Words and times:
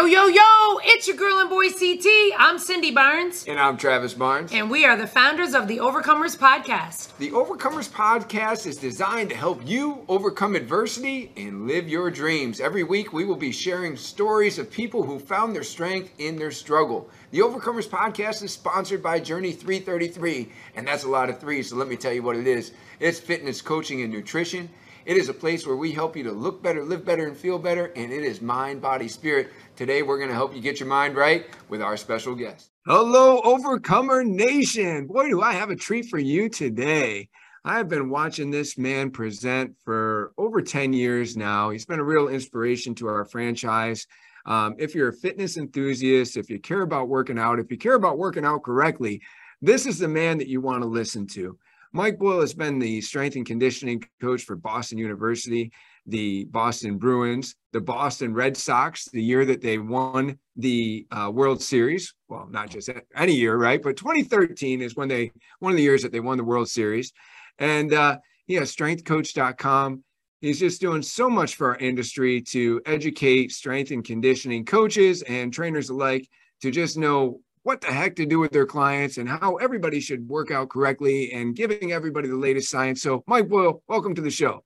Yo, 0.00 0.06
yo, 0.06 0.28
yo, 0.28 0.80
it's 0.82 1.06
your 1.06 1.16
girl 1.18 1.40
and 1.40 1.50
boy 1.50 1.68
CT. 1.68 2.06
I'm 2.38 2.58
Cindy 2.58 2.90
Barnes. 2.90 3.44
And 3.46 3.60
I'm 3.60 3.76
Travis 3.76 4.14
Barnes. 4.14 4.50
And 4.50 4.70
we 4.70 4.86
are 4.86 4.96
the 4.96 5.06
founders 5.06 5.52
of 5.52 5.68
the 5.68 5.76
Overcomers 5.76 6.38
Podcast. 6.38 7.14
The 7.18 7.30
Overcomers 7.32 7.90
Podcast 7.90 8.66
is 8.66 8.78
designed 8.78 9.28
to 9.28 9.36
help 9.36 9.60
you 9.68 10.02
overcome 10.08 10.56
adversity 10.56 11.30
and 11.36 11.66
live 11.66 11.86
your 11.86 12.10
dreams. 12.10 12.60
Every 12.60 12.82
week, 12.82 13.12
we 13.12 13.26
will 13.26 13.36
be 13.36 13.52
sharing 13.52 13.94
stories 13.94 14.58
of 14.58 14.70
people 14.70 15.02
who 15.02 15.18
found 15.18 15.54
their 15.54 15.62
strength 15.62 16.14
in 16.16 16.36
their 16.36 16.50
struggle. 16.50 17.10
The 17.30 17.40
Overcomers 17.40 17.86
Podcast 17.86 18.42
is 18.42 18.54
sponsored 18.54 19.02
by 19.02 19.20
Journey 19.20 19.52
333, 19.52 20.50
and 20.76 20.88
that's 20.88 21.04
a 21.04 21.10
lot 21.10 21.28
of 21.28 21.38
threes, 21.38 21.68
so 21.68 21.76
let 21.76 21.88
me 21.88 21.96
tell 21.96 22.14
you 22.14 22.22
what 22.22 22.36
it 22.36 22.46
is 22.46 22.72
it's 23.00 23.20
fitness, 23.20 23.60
coaching, 23.60 24.00
and 24.00 24.10
nutrition. 24.10 24.70
It 25.06 25.16
is 25.16 25.30
a 25.30 25.34
place 25.34 25.66
where 25.66 25.76
we 25.76 25.92
help 25.92 26.14
you 26.14 26.22
to 26.24 26.32
look 26.32 26.62
better, 26.62 26.84
live 26.84 27.04
better, 27.04 27.26
and 27.26 27.36
feel 27.36 27.58
better, 27.58 27.86
and 27.96 28.12
it 28.12 28.22
is 28.22 28.42
mind, 28.42 28.82
body, 28.82 29.08
spirit. 29.08 29.50
Today, 29.80 30.02
we're 30.02 30.18
going 30.18 30.28
to 30.28 30.34
help 30.34 30.54
you 30.54 30.60
get 30.60 30.78
your 30.78 30.90
mind 30.90 31.16
right 31.16 31.46
with 31.70 31.80
our 31.80 31.96
special 31.96 32.34
guest. 32.34 32.70
Hello, 32.84 33.40
Overcomer 33.40 34.22
Nation. 34.22 35.06
Boy, 35.06 35.30
do 35.30 35.40
I 35.40 35.54
have 35.54 35.70
a 35.70 35.74
treat 35.74 36.04
for 36.10 36.18
you 36.18 36.50
today. 36.50 37.30
I 37.64 37.78
have 37.78 37.88
been 37.88 38.10
watching 38.10 38.50
this 38.50 38.76
man 38.76 39.10
present 39.10 39.74
for 39.82 40.34
over 40.36 40.60
10 40.60 40.92
years 40.92 41.34
now. 41.34 41.70
He's 41.70 41.86
been 41.86 41.98
a 41.98 42.04
real 42.04 42.28
inspiration 42.28 42.94
to 42.96 43.06
our 43.06 43.24
franchise. 43.24 44.06
Um, 44.44 44.74
if 44.78 44.94
you're 44.94 45.08
a 45.08 45.14
fitness 45.14 45.56
enthusiast, 45.56 46.36
if 46.36 46.50
you 46.50 46.60
care 46.60 46.82
about 46.82 47.08
working 47.08 47.38
out, 47.38 47.58
if 47.58 47.70
you 47.70 47.78
care 47.78 47.94
about 47.94 48.18
working 48.18 48.44
out 48.44 48.62
correctly, 48.62 49.22
this 49.62 49.86
is 49.86 49.98
the 49.98 50.08
man 50.08 50.36
that 50.36 50.48
you 50.48 50.60
want 50.60 50.82
to 50.82 50.88
listen 50.90 51.26
to. 51.28 51.58
Mike 51.94 52.18
Boyle 52.18 52.42
has 52.42 52.52
been 52.52 52.78
the 52.78 53.00
strength 53.00 53.34
and 53.34 53.46
conditioning 53.46 54.04
coach 54.20 54.42
for 54.42 54.56
Boston 54.56 54.98
University 54.98 55.72
the 56.06 56.44
Boston 56.44 56.98
Bruins, 56.98 57.56
the 57.72 57.80
Boston 57.80 58.34
Red 58.34 58.56
Sox, 58.56 59.06
the 59.06 59.22
year 59.22 59.44
that 59.44 59.60
they 59.60 59.78
won 59.78 60.38
the 60.56 61.06
uh, 61.10 61.30
World 61.32 61.62
Series. 61.62 62.14
Well, 62.28 62.48
not 62.50 62.70
just 62.70 62.90
any 63.14 63.34
year, 63.34 63.56
right? 63.56 63.80
But 63.82 63.96
2013 63.96 64.82
is 64.82 64.96
when 64.96 65.08
they 65.08 65.32
one 65.60 65.72
of 65.72 65.76
the 65.76 65.82
years 65.82 66.02
that 66.02 66.12
they 66.12 66.20
won 66.20 66.36
the 66.36 66.44
World 66.44 66.68
Series. 66.68 67.12
And 67.58 67.92
uh, 67.92 68.18
has 68.48 68.74
strengthcoach.com. 68.74 70.02
He's 70.40 70.58
just 70.58 70.80
doing 70.80 71.02
so 71.02 71.28
much 71.28 71.54
for 71.54 71.68
our 71.68 71.76
industry 71.76 72.40
to 72.48 72.80
educate 72.86 73.52
strength 73.52 73.90
and 73.90 74.04
conditioning 74.04 74.64
coaches 74.64 75.22
and 75.22 75.52
trainers 75.52 75.90
alike 75.90 76.26
to 76.62 76.70
just 76.70 76.96
know 76.96 77.40
what 77.62 77.82
the 77.82 77.88
heck 77.88 78.16
to 78.16 78.26
do 78.26 78.38
with 78.38 78.50
their 78.50 78.64
clients 78.64 79.18
and 79.18 79.28
how 79.28 79.56
everybody 79.56 80.00
should 80.00 80.26
work 80.26 80.50
out 80.50 80.70
correctly 80.70 81.30
and 81.32 81.54
giving 81.54 81.92
everybody 81.92 82.26
the 82.26 82.34
latest 82.34 82.70
science. 82.70 83.02
So, 83.02 83.22
Mike 83.26 83.48
Boyle, 83.48 83.82
welcome 83.86 84.14
to 84.14 84.22
the 84.22 84.30
show 84.30 84.64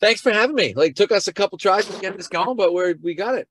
thanks 0.00 0.20
for 0.20 0.32
having 0.32 0.56
me. 0.56 0.74
Like 0.74 0.94
took 0.94 1.12
us 1.12 1.28
a 1.28 1.32
couple 1.32 1.58
tries 1.58 1.86
to 1.86 2.00
get 2.00 2.16
this 2.16 2.28
going, 2.28 2.56
but 2.56 2.72
we're 2.72 2.94
we 3.02 3.14
got 3.14 3.34
it. 3.34 3.48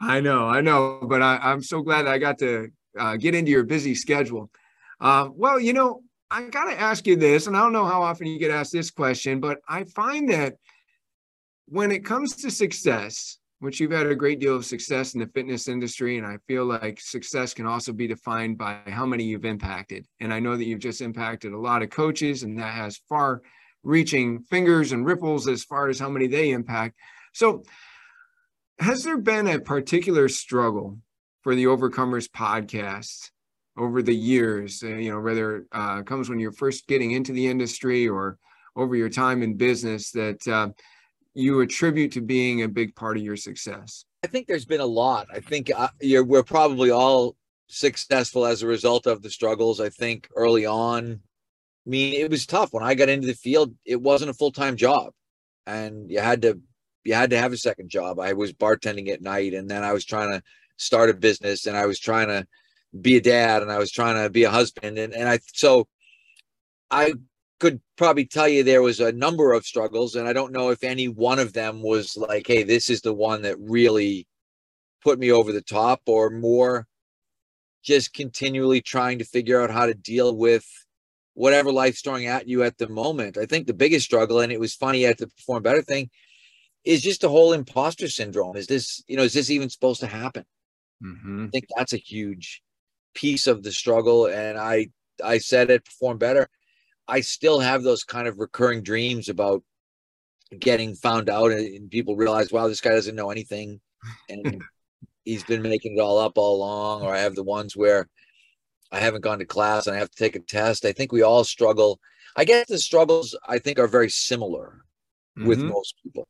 I 0.00 0.20
know, 0.20 0.46
I 0.46 0.62
know, 0.62 1.00
but 1.02 1.20
I, 1.20 1.52
am 1.52 1.62
so 1.62 1.82
glad 1.82 2.06
I 2.06 2.16
got 2.16 2.38
to 2.38 2.70
uh, 2.98 3.16
get 3.16 3.34
into 3.34 3.50
your 3.50 3.64
busy 3.64 3.94
schedule. 3.94 4.50
Uh, 4.98 5.28
well, 5.34 5.60
you 5.60 5.74
know, 5.74 6.02
I 6.30 6.44
got 6.44 6.70
to 6.70 6.80
ask 6.80 7.06
you 7.06 7.16
this, 7.16 7.46
and 7.46 7.56
I 7.56 7.60
don't 7.60 7.74
know 7.74 7.84
how 7.84 8.02
often 8.02 8.26
you 8.26 8.38
get 8.38 8.50
asked 8.50 8.72
this 8.72 8.90
question, 8.90 9.40
but 9.40 9.58
I 9.68 9.84
find 9.84 10.30
that 10.30 10.54
when 11.66 11.92
it 11.92 12.04
comes 12.04 12.34
to 12.36 12.50
success, 12.50 13.38
which 13.58 13.78
you've 13.78 13.90
had 13.90 14.06
a 14.06 14.14
great 14.14 14.40
deal 14.40 14.56
of 14.56 14.64
success 14.64 15.12
in 15.12 15.20
the 15.20 15.26
fitness 15.26 15.68
industry, 15.68 16.16
and 16.16 16.26
I 16.26 16.38
feel 16.46 16.64
like 16.64 16.98
success 16.98 17.52
can 17.52 17.66
also 17.66 17.92
be 17.92 18.06
defined 18.06 18.56
by 18.56 18.78
how 18.86 19.04
many 19.04 19.24
you've 19.24 19.44
impacted. 19.44 20.06
And 20.18 20.32
I 20.32 20.40
know 20.40 20.56
that 20.56 20.64
you've 20.64 20.80
just 20.80 21.02
impacted 21.02 21.52
a 21.52 21.58
lot 21.58 21.82
of 21.82 21.90
coaches, 21.90 22.42
and 22.42 22.58
that 22.58 22.72
has 22.72 23.02
far 23.06 23.42
reaching 23.82 24.40
fingers 24.40 24.92
and 24.92 25.06
ripples 25.06 25.48
as 25.48 25.64
far 25.64 25.88
as 25.88 25.98
how 25.98 26.08
many 26.08 26.26
they 26.26 26.50
impact. 26.50 26.96
So, 27.32 27.62
has 28.78 29.04
there 29.04 29.18
been 29.18 29.46
a 29.46 29.60
particular 29.60 30.28
struggle 30.28 30.98
for 31.42 31.54
the 31.54 31.64
Overcomers 31.64 32.28
podcast 32.28 33.30
over 33.76 34.02
the 34.02 34.14
years? 34.14 34.82
Uh, 34.82 34.96
you 34.96 35.10
know, 35.10 35.20
whether 35.20 35.66
uh, 35.72 36.02
comes 36.02 36.28
when 36.28 36.38
you're 36.38 36.52
first 36.52 36.86
getting 36.86 37.12
into 37.12 37.32
the 37.32 37.46
industry 37.46 38.08
or 38.08 38.38
over 38.76 38.96
your 38.96 39.10
time 39.10 39.42
in 39.42 39.56
business 39.56 40.10
that 40.12 40.46
uh, 40.48 40.68
you 41.34 41.60
attribute 41.60 42.12
to 42.12 42.20
being 42.20 42.62
a 42.62 42.68
big 42.68 42.94
part 42.94 43.16
of 43.16 43.22
your 43.22 43.36
success? 43.36 44.04
I 44.22 44.26
think 44.26 44.46
there's 44.46 44.66
been 44.66 44.80
a 44.80 44.86
lot. 44.86 45.28
I 45.32 45.40
think 45.40 45.70
uh, 45.74 45.88
we're 46.00 46.42
probably 46.42 46.90
all 46.90 47.36
successful 47.68 48.44
as 48.44 48.62
a 48.62 48.66
result 48.66 49.06
of 49.06 49.22
the 49.22 49.30
struggles. 49.30 49.80
I 49.80 49.88
think 49.88 50.28
early 50.34 50.66
on, 50.66 51.20
I 51.86 51.90
mean, 51.90 52.14
it 52.14 52.30
was 52.30 52.46
tough 52.46 52.72
when 52.72 52.84
I 52.84 52.94
got 52.94 53.08
into 53.08 53.26
the 53.26 53.34
field. 53.34 53.74
It 53.84 54.00
wasn't 54.00 54.30
a 54.30 54.34
full 54.34 54.52
time 54.52 54.76
job, 54.76 55.12
and 55.66 56.10
you 56.10 56.20
had 56.20 56.42
to 56.42 56.60
you 57.04 57.14
had 57.14 57.30
to 57.30 57.38
have 57.38 57.52
a 57.52 57.58
second 57.58 57.88
job. 57.88 58.20
I 58.20 58.34
was 58.34 58.52
bartending 58.52 59.08
at 59.08 59.22
night, 59.22 59.54
and 59.54 59.68
then 59.68 59.82
I 59.82 59.92
was 59.92 60.04
trying 60.04 60.30
to 60.30 60.42
start 60.76 61.10
a 61.10 61.14
business, 61.14 61.66
and 61.66 61.76
I 61.76 61.86
was 61.86 61.98
trying 61.98 62.28
to 62.28 62.46
be 63.00 63.16
a 63.16 63.20
dad, 63.20 63.62
and 63.62 63.72
I 63.72 63.78
was 63.78 63.90
trying 63.90 64.22
to 64.22 64.30
be 64.30 64.44
a 64.44 64.50
husband, 64.50 64.98
and 64.98 65.14
and 65.14 65.28
I 65.28 65.40
so 65.54 65.88
I 66.90 67.14
could 67.60 67.80
probably 67.96 68.26
tell 68.26 68.48
you 68.48 68.62
there 68.62 68.82
was 68.82 69.00
a 69.00 69.12
number 69.12 69.52
of 69.52 69.66
struggles, 69.66 70.14
and 70.16 70.28
I 70.28 70.32
don't 70.32 70.52
know 70.52 70.70
if 70.70 70.84
any 70.84 71.08
one 71.08 71.38
of 71.38 71.52
them 71.52 71.82
was 71.82 72.16
like, 72.16 72.46
hey, 72.46 72.62
this 72.62 72.90
is 72.90 73.02
the 73.02 73.14
one 73.14 73.42
that 73.42 73.56
really 73.58 74.26
put 75.02 75.18
me 75.18 75.32
over 75.32 75.52
the 75.52 75.62
top, 75.62 76.02
or 76.06 76.30
more 76.30 76.86
just 77.82 78.12
continually 78.12 78.82
trying 78.82 79.18
to 79.18 79.24
figure 79.24 79.62
out 79.62 79.70
how 79.70 79.86
to 79.86 79.94
deal 79.94 80.36
with 80.36 80.66
whatever 81.34 81.72
life's 81.72 82.02
throwing 82.02 82.26
at 82.26 82.48
you 82.48 82.62
at 82.62 82.78
the 82.78 82.88
moment. 82.88 83.38
I 83.38 83.46
think 83.46 83.66
the 83.66 83.74
biggest 83.74 84.04
struggle, 84.04 84.40
and 84.40 84.52
it 84.52 84.60
was 84.60 84.74
funny 84.74 85.06
at 85.06 85.18
the 85.18 85.28
perform 85.28 85.62
better 85.62 85.82
thing, 85.82 86.10
is 86.84 87.02
just 87.02 87.20
the 87.20 87.28
whole 87.28 87.52
imposter 87.52 88.08
syndrome. 88.08 88.56
Is 88.56 88.66
this, 88.66 89.02
you 89.06 89.16
know, 89.16 89.22
is 89.22 89.34
this 89.34 89.50
even 89.50 89.70
supposed 89.70 90.00
to 90.00 90.06
happen? 90.06 90.44
Mm-hmm. 91.02 91.46
I 91.46 91.48
think 91.50 91.64
that's 91.76 91.92
a 91.92 91.98
huge 91.98 92.62
piece 93.14 93.46
of 93.46 93.62
the 93.62 93.72
struggle. 93.72 94.26
And 94.26 94.58
I, 94.58 94.88
I 95.22 95.38
said 95.38 95.70
it 95.70 95.84
perform 95.84 96.18
better. 96.18 96.48
I 97.06 97.20
still 97.20 97.60
have 97.60 97.82
those 97.82 98.04
kind 98.04 98.28
of 98.28 98.38
recurring 98.38 98.82
dreams 98.82 99.28
about 99.28 99.62
getting 100.58 100.94
found 100.94 101.28
out 101.28 101.52
and 101.52 101.90
people 101.90 102.16
realize, 102.16 102.52
wow, 102.52 102.68
this 102.68 102.80
guy 102.80 102.90
doesn't 102.90 103.16
know 103.16 103.30
anything. 103.30 103.80
And 104.28 104.62
he's 105.24 105.44
been 105.44 105.62
making 105.62 105.96
it 105.96 106.00
all 106.00 106.18
up 106.18 106.38
all 106.38 106.56
along. 106.56 107.02
Or 107.02 107.14
I 107.14 107.18
have 107.18 107.34
the 107.34 107.44
ones 107.44 107.76
where 107.76 108.08
I 108.92 109.00
haven't 109.00 109.22
gone 109.22 109.38
to 109.38 109.44
class 109.44 109.86
and 109.86 109.96
I 109.96 109.98
have 109.98 110.10
to 110.10 110.16
take 110.16 110.36
a 110.36 110.40
test. 110.40 110.84
I 110.84 110.92
think 110.92 111.12
we 111.12 111.22
all 111.22 111.44
struggle. 111.44 112.00
I 112.36 112.44
guess 112.44 112.66
the 112.68 112.78
struggles 112.78 113.36
I 113.48 113.58
think 113.58 113.78
are 113.78 113.86
very 113.86 114.10
similar 114.10 114.84
mm-hmm. 115.38 115.48
with 115.48 115.60
most 115.60 115.94
people. 116.02 116.26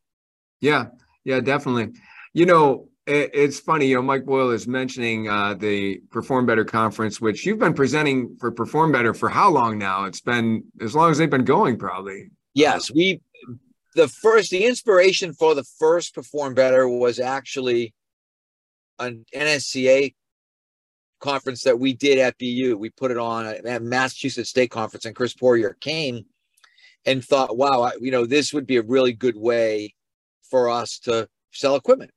Yeah, 0.60 0.86
yeah, 1.24 1.40
definitely. 1.40 1.98
You 2.32 2.46
know, 2.46 2.88
it, 3.06 3.30
it's 3.32 3.58
funny. 3.58 3.86
You 3.86 3.96
know, 3.96 4.02
Mike 4.02 4.24
Boyle 4.24 4.50
is 4.50 4.68
mentioning 4.68 5.28
uh, 5.28 5.54
the 5.54 6.00
Perform 6.10 6.46
Better 6.46 6.64
conference, 6.64 7.20
which 7.20 7.46
you've 7.46 7.58
been 7.58 7.74
presenting 7.74 8.36
for 8.38 8.50
Perform 8.50 8.92
Better 8.92 9.14
for 9.14 9.28
how 9.28 9.50
long 9.50 9.78
now? 9.78 10.04
It's 10.04 10.20
been 10.20 10.64
as 10.80 10.94
long 10.94 11.10
as 11.10 11.18
they've 11.18 11.30
been 11.30 11.44
going, 11.44 11.78
probably. 11.78 12.30
Yes, 12.54 12.90
we. 12.90 13.20
The 13.96 14.06
first, 14.06 14.52
the 14.52 14.66
inspiration 14.66 15.32
for 15.32 15.56
the 15.56 15.64
first 15.64 16.14
Perform 16.14 16.54
Better 16.54 16.88
was 16.88 17.18
actually 17.18 17.92
an 19.00 19.24
NSCA 19.34 20.14
conference 21.20 21.62
that 21.62 21.78
we 21.78 21.92
did 21.92 22.18
at 22.18 22.38
BU. 22.38 22.76
We 22.78 22.90
put 22.90 23.10
it 23.10 23.18
on 23.18 23.46
at 23.46 23.82
Massachusetts 23.82 24.50
State 24.50 24.70
Conference, 24.70 25.04
and 25.04 25.14
Chris 25.14 25.34
Poirier 25.34 25.76
came 25.80 26.24
and 27.06 27.24
thought, 27.24 27.56
wow, 27.56 27.82
I, 27.82 27.92
you 28.00 28.10
know, 28.10 28.26
this 28.26 28.52
would 28.52 28.66
be 28.66 28.76
a 28.76 28.82
really 28.82 29.12
good 29.12 29.36
way 29.36 29.94
for 30.50 30.68
us 30.68 30.98
to 31.00 31.28
sell 31.52 31.76
equipment. 31.76 32.10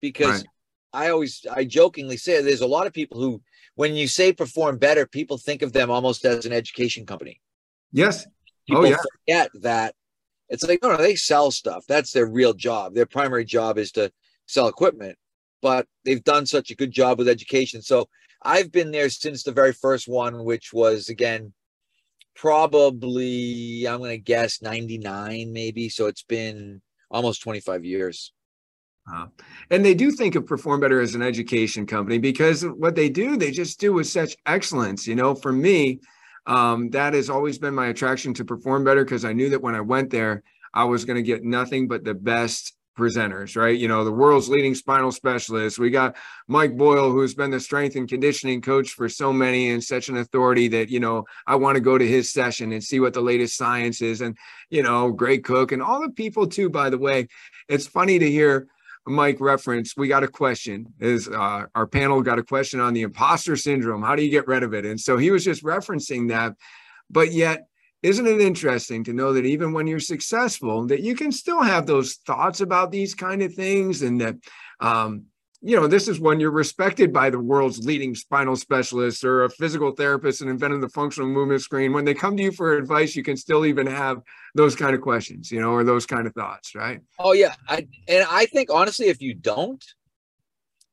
Because 0.00 0.44
right. 0.92 1.06
I 1.06 1.10
always, 1.10 1.44
I 1.50 1.64
jokingly 1.64 2.16
say 2.16 2.40
there's 2.40 2.60
a 2.60 2.66
lot 2.66 2.86
of 2.86 2.92
people 2.92 3.20
who, 3.20 3.42
when 3.74 3.94
you 3.94 4.06
say 4.06 4.32
perform 4.32 4.78
better, 4.78 5.06
people 5.06 5.38
think 5.38 5.62
of 5.62 5.72
them 5.72 5.90
almost 5.90 6.24
as 6.24 6.46
an 6.46 6.52
education 6.52 7.04
company. 7.04 7.40
Yes. 7.92 8.26
Oh, 8.26 8.30
people 8.66 8.82
oh, 8.82 8.88
yeah. 8.88 8.96
forget 9.26 9.50
that 9.62 9.94
it's 10.48 10.64
like, 10.64 10.78
no, 10.82 10.92
no, 10.92 10.96
they 10.96 11.16
sell 11.16 11.50
stuff. 11.50 11.84
That's 11.88 12.12
their 12.12 12.26
real 12.26 12.54
job. 12.54 12.94
Their 12.94 13.06
primary 13.06 13.44
job 13.44 13.76
is 13.76 13.92
to 13.92 14.10
sell 14.46 14.68
equipment 14.68 15.18
but 15.60 15.86
they've 16.04 16.24
done 16.24 16.46
such 16.46 16.70
a 16.70 16.76
good 16.76 16.90
job 16.90 17.18
with 17.18 17.28
education. 17.28 17.82
So 17.82 18.08
I've 18.42 18.70
been 18.70 18.90
there 18.90 19.10
since 19.10 19.42
the 19.42 19.52
very 19.52 19.72
first 19.72 20.08
one, 20.08 20.44
which 20.44 20.72
was 20.72 21.08
again 21.08 21.52
probably 22.34 23.86
I'm 23.88 23.98
going 23.98 24.10
to 24.10 24.18
guess 24.18 24.62
99 24.62 25.52
maybe. 25.52 25.88
So 25.88 26.06
it's 26.06 26.22
been 26.22 26.80
almost 27.10 27.42
25 27.42 27.84
years. 27.84 28.32
Uh, 29.12 29.26
and 29.70 29.84
they 29.84 29.94
do 29.94 30.10
think 30.10 30.34
of 30.34 30.46
Perform 30.46 30.80
Better 30.80 31.00
as 31.00 31.14
an 31.14 31.22
education 31.22 31.86
company 31.86 32.18
because 32.18 32.62
what 32.62 32.94
they 32.94 33.08
do, 33.08 33.36
they 33.36 33.50
just 33.50 33.80
do 33.80 33.92
with 33.94 34.06
such 34.06 34.36
excellence. 34.44 35.06
You 35.06 35.14
know, 35.14 35.34
for 35.34 35.52
me, 35.52 36.00
um, 36.46 36.90
that 36.90 37.14
has 37.14 37.30
always 37.30 37.58
been 37.58 37.74
my 37.74 37.86
attraction 37.86 38.34
to 38.34 38.44
Perform 38.44 38.84
Better 38.84 39.04
because 39.04 39.24
I 39.24 39.32
knew 39.32 39.50
that 39.50 39.62
when 39.62 39.74
I 39.74 39.80
went 39.80 40.10
there, 40.10 40.42
I 40.74 40.84
was 40.84 41.04
going 41.04 41.16
to 41.16 41.22
get 41.22 41.42
nothing 41.42 41.88
but 41.88 42.04
the 42.04 42.14
best 42.14 42.74
presenters, 42.98 43.56
right? 43.56 43.78
You 43.78 43.88
know, 43.88 44.04
the 44.04 44.12
world's 44.12 44.48
leading 44.48 44.74
spinal 44.74 45.12
specialist. 45.12 45.78
We 45.78 45.90
got 45.90 46.16
Mike 46.48 46.76
Boyle, 46.76 47.10
who's 47.10 47.34
been 47.34 47.50
the 47.50 47.60
strength 47.60 47.96
and 47.96 48.08
conditioning 48.08 48.60
coach 48.60 48.90
for 48.90 49.08
so 49.08 49.32
many 49.32 49.70
and 49.70 49.82
such 49.82 50.08
an 50.08 50.16
authority 50.16 50.68
that, 50.68 50.90
you 50.90 51.00
know, 51.00 51.24
I 51.46 51.54
want 51.54 51.76
to 51.76 51.80
go 51.80 51.96
to 51.96 52.06
his 52.06 52.32
session 52.32 52.72
and 52.72 52.82
see 52.82 53.00
what 53.00 53.14
the 53.14 53.20
latest 53.20 53.56
science 53.56 54.02
is. 54.02 54.20
And, 54.20 54.36
you 54.68 54.82
know, 54.82 55.12
Gray 55.12 55.38
Cook 55.38 55.72
and 55.72 55.80
all 55.80 56.02
the 56.02 56.10
people, 56.10 56.46
too, 56.46 56.68
by 56.68 56.90
the 56.90 56.98
way. 56.98 57.28
It's 57.68 57.86
funny 57.86 58.18
to 58.18 58.30
hear 58.30 58.66
Mike 59.06 59.40
referenced, 59.40 59.96
we 59.96 60.08
got 60.08 60.24
a 60.24 60.28
question. 60.28 60.92
Is 61.00 61.28
uh, 61.28 61.66
our 61.74 61.86
panel 61.86 62.20
got 62.20 62.38
a 62.38 62.42
question 62.42 62.80
on 62.80 62.92
the 62.92 63.02
imposter 63.02 63.56
syndrome? 63.56 64.02
How 64.02 64.16
do 64.16 64.22
you 64.22 64.30
get 64.30 64.46
rid 64.46 64.62
of 64.62 64.74
it? 64.74 64.84
And 64.84 65.00
so 65.00 65.16
he 65.16 65.30
was 65.30 65.44
just 65.44 65.64
referencing 65.64 66.28
that, 66.28 66.54
but 67.08 67.32
yet 67.32 67.68
isn't 68.02 68.26
it 68.26 68.40
interesting 68.40 69.02
to 69.04 69.12
know 69.12 69.32
that 69.32 69.44
even 69.44 69.72
when 69.72 69.86
you're 69.86 69.98
successful 69.98 70.86
that 70.86 71.00
you 71.00 71.14
can 71.14 71.32
still 71.32 71.62
have 71.62 71.86
those 71.86 72.14
thoughts 72.26 72.60
about 72.60 72.92
these 72.92 73.14
kind 73.14 73.42
of 73.42 73.52
things 73.54 74.02
and 74.02 74.20
that 74.20 74.36
um, 74.80 75.24
you 75.60 75.74
know 75.74 75.88
this 75.88 76.06
is 76.06 76.20
when 76.20 76.38
you're 76.38 76.52
respected 76.52 77.12
by 77.12 77.28
the 77.28 77.38
world's 77.38 77.84
leading 77.84 78.14
spinal 78.14 78.54
specialists 78.54 79.24
or 79.24 79.44
a 79.44 79.50
physical 79.50 79.90
therapist 79.90 80.40
and 80.40 80.48
invented 80.48 80.80
the 80.80 80.88
functional 80.90 81.28
movement 81.28 81.60
screen. 81.60 81.92
When 81.92 82.04
they 82.04 82.14
come 82.14 82.36
to 82.36 82.42
you 82.42 82.52
for 82.52 82.76
advice 82.76 83.16
you 83.16 83.24
can 83.24 83.36
still 83.36 83.66
even 83.66 83.86
have 83.86 84.22
those 84.54 84.76
kind 84.76 84.94
of 84.94 85.00
questions 85.00 85.50
you 85.50 85.60
know 85.60 85.70
or 85.70 85.82
those 85.82 86.06
kind 86.06 86.26
of 86.26 86.34
thoughts 86.34 86.74
right? 86.74 87.00
Oh 87.18 87.32
yeah. 87.32 87.54
I, 87.68 87.88
and 88.06 88.26
i 88.30 88.46
think 88.46 88.72
honestly 88.72 89.06
if 89.06 89.20
you 89.20 89.34
don't 89.34 89.84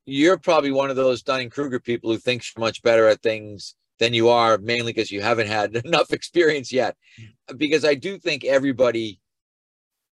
you're 0.08 0.38
probably 0.38 0.72
one 0.72 0.92
of 0.92 0.96
those 0.96 1.24
dunning-kruger 1.24 1.80
people 1.80 2.12
who 2.12 2.18
thinks 2.20 2.54
you're 2.56 2.64
much 2.64 2.84
better 2.84 3.08
at 3.08 3.24
things 3.24 3.76
than 4.00 4.14
you 4.14 4.30
are 4.30 4.58
mainly 4.58 4.92
because 4.94 5.12
you 5.12 5.22
haven't 5.22 5.48
had 5.48 5.76
enough 5.86 6.12
experience 6.12 6.72
yet 6.72 6.96
mm. 7.20 7.58
because 7.58 7.86
i 7.86 7.96
do 7.96 8.18
think 8.18 8.44
everybody 8.44 9.20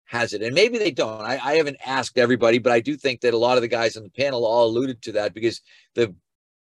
has 0.06 0.34
it 0.34 0.42
and 0.42 0.54
maybe 0.54 0.78
they 0.78 0.92
don't 0.92 1.22
I, 1.22 1.40
I 1.44 1.56
haven't 1.56 1.78
asked 1.86 2.18
everybody 2.18 2.60
but 2.60 2.72
i 2.72 2.80
do 2.80 2.96
think 2.96 3.22
that 3.22 3.34
a 3.34 3.38
lot 3.38 3.58
of 3.58 3.62
the 3.62 3.68
guys 3.68 3.98
on 3.98 4.04
the 4.04 4.10
panel 4.10 4.46
all 4.46 4.68
alluded 4.68 5.02
to 5.04 5.14
that 5.14 5.34
because 5.34 5.62
the 5.96 6.14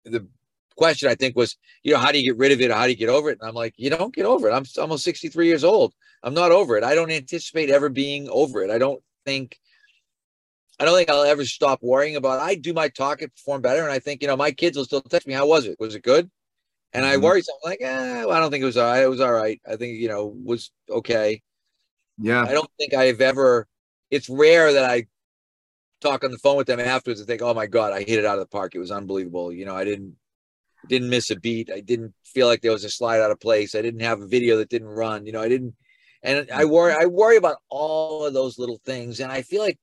the 0.04 0.28
question 0.76 1.10
i 1.10 1.16
think 1.16 1.36
was 1.36 1.56
you 1.84 1.94
know 1.94 2.00
how 2.00 2.12
do 2.12 2.20
you 2.20 2.32
get 2.32 2.38
rid 2.38 2.52
of 2.52 2.62
it 2.62 2.72
or 2.72 2.76
how 2.76 2.84
do 2.84 2.92
you 2.92 2.98
get 2.98 3.10
over 3.10 3.30
it 3.30 3.38
and 3.40 3.48
i'm 3.48 3.56
like 3.56 3.74
you 3.78 3.90
don't 3.90 4.14
get 4.14 4.26
over 4.26 4.50
it 4.50 4.54
i'm 4.54 4.66
almost 4.80 5.04
63 5.04 5.48
years 5.48 5.64
old 5.64 5.94
i'm 6.24 6.34
not 6.34 6.52
over 6.52 6.78
it 6.78 6.84
i 6.84 6.94
don't 6.94 7.12
anticipate 7.12 7.70
ever 7.70 7.90
being 7.90 8.28
over 8.30 8.64
it 8.64 8.70
i 8.70 8.78
don't 8.78 9.02
think 9.26 9.58
I 10.80 10.86
don't 10.86 10.96
think 10.96 11.10
I'll 11.10 11.24
ever 11.24 11.44
stop 11.44 11.82
worrying 11.82 12.16
about. 12.16 12.40
It. 12.40 12.44
I 12.44 12.56
do 12.56 12.72
my 12.74 12.88
talk 12.90 13.22
and 13.22 13.34
perform 13.34 13.62
better, 13.62 13.82
and 13.82 13.92
I 13.92 14.00
think 14.00 14.22
you 14.22 14.28
know 14.28 14.38
my 14.38 14.52
kids 14.52 14.78
will 14.78 14.86
still 14.86 15.02
text 15.02 15.28
me. 15.28 15.34
How 15.34 15.48
was 15.48 15.66
it? 15.66 15.76
Was 15.80 15.96
it 15.96 16.04
good? 16.04 16.30
And 16.94 17.06
I 17.06 17.14
mm-hmm. 17.14 17.24
worry 17.24 17.42
something 17.42 17.70
like, 17.70 17.82
eh, 17.82 18.26
well, 18.26 18.32
I 18.32 18.40
don't 18.40 18.52
think 18.52 18.62
it 18.62 18.66
was 18.66 18.78
all 18.78 18.90
right. 18.90 19.04
It 19.04 19.10
was 19.10 19.22
all 19.22 19.32
right. 19.32 19.62
I 19.68 19.76
think, 19.76 20.00
you 20.00 20.08
know, 20.08 20.26
was 20.26 20.72
okay. 20.90 21.42
Yeah. 22.18 22.44
I 22.44 22.54
don't 22.54 22.70
think 22.80 22.94
I've 22.94 23.22
ever, 23.22 23.68
it's 24.10 24.30
rare 24.30 24.74
that 24.74 24.90
I 24.90 25.06
talk 26.02 26.24
on 26.24 26.32
the 26.32 26.38
phone 26.38 26.58
with 26.58 26.68
them 26.68 26.80
afterwards 26.80 27.20
and 27.20 27.28
think, 27.28 27.42
oh 27.42 27.54
my 27.54 27.68
God, 27.68 27.94
I 27.94 28.00
hit 28.00 28.20
it 28.20 28.26
out 28.26 28.40
of 28.40 28.42
the 28.42 28.48
park. 28.48 28.74
It 28.74 28.80
was 28.80 28.92
unbelievable. 28.92 29.52
You 29.52 29.66
know, 29.66 29.76
I 29.76 29.84
didn't, 29.84 30.16
didn't 30.88 31.10
miss 31.10 31.30
a 31.32 31.36
beat. 31.36 31.70
I 31.72 31.82
didn't 31.82 32.14
feel 32.24 32.48
like 32.48 32.62
there 32.62 32.72
was 32.72 32.86
a 32.86 32.90
slide 32.90 33.20
out 33.20 33.32
of 33.32 33.40
place. 33.40 33.76
I 33.76 33.82
didn't 33.82 34.02
have 34.02 34.22
a 34.22 34.28
video 34.28 34.58
that 34.58 34.70
didn't 34.70 34.88
run. 34.88 35.26
You 35.26 35.34
know, 35.34 35.42
I 35.42 35.50
didn't, 35.50 35.76
and 36.24 36.50
I 36.52 36.66
worry, 36.66 36.96
I 36.98 37.06
worry 37.06 37.38
about 37.38 37.58
all 37.70 38.26
of 38.26 38.34
those 38.34 38.58
little 38.58 38.80
things. 38.86 39.20
And 39.20 39.32
I 39.32 39.42
feel 39.42 39.62
like 39.62 39.78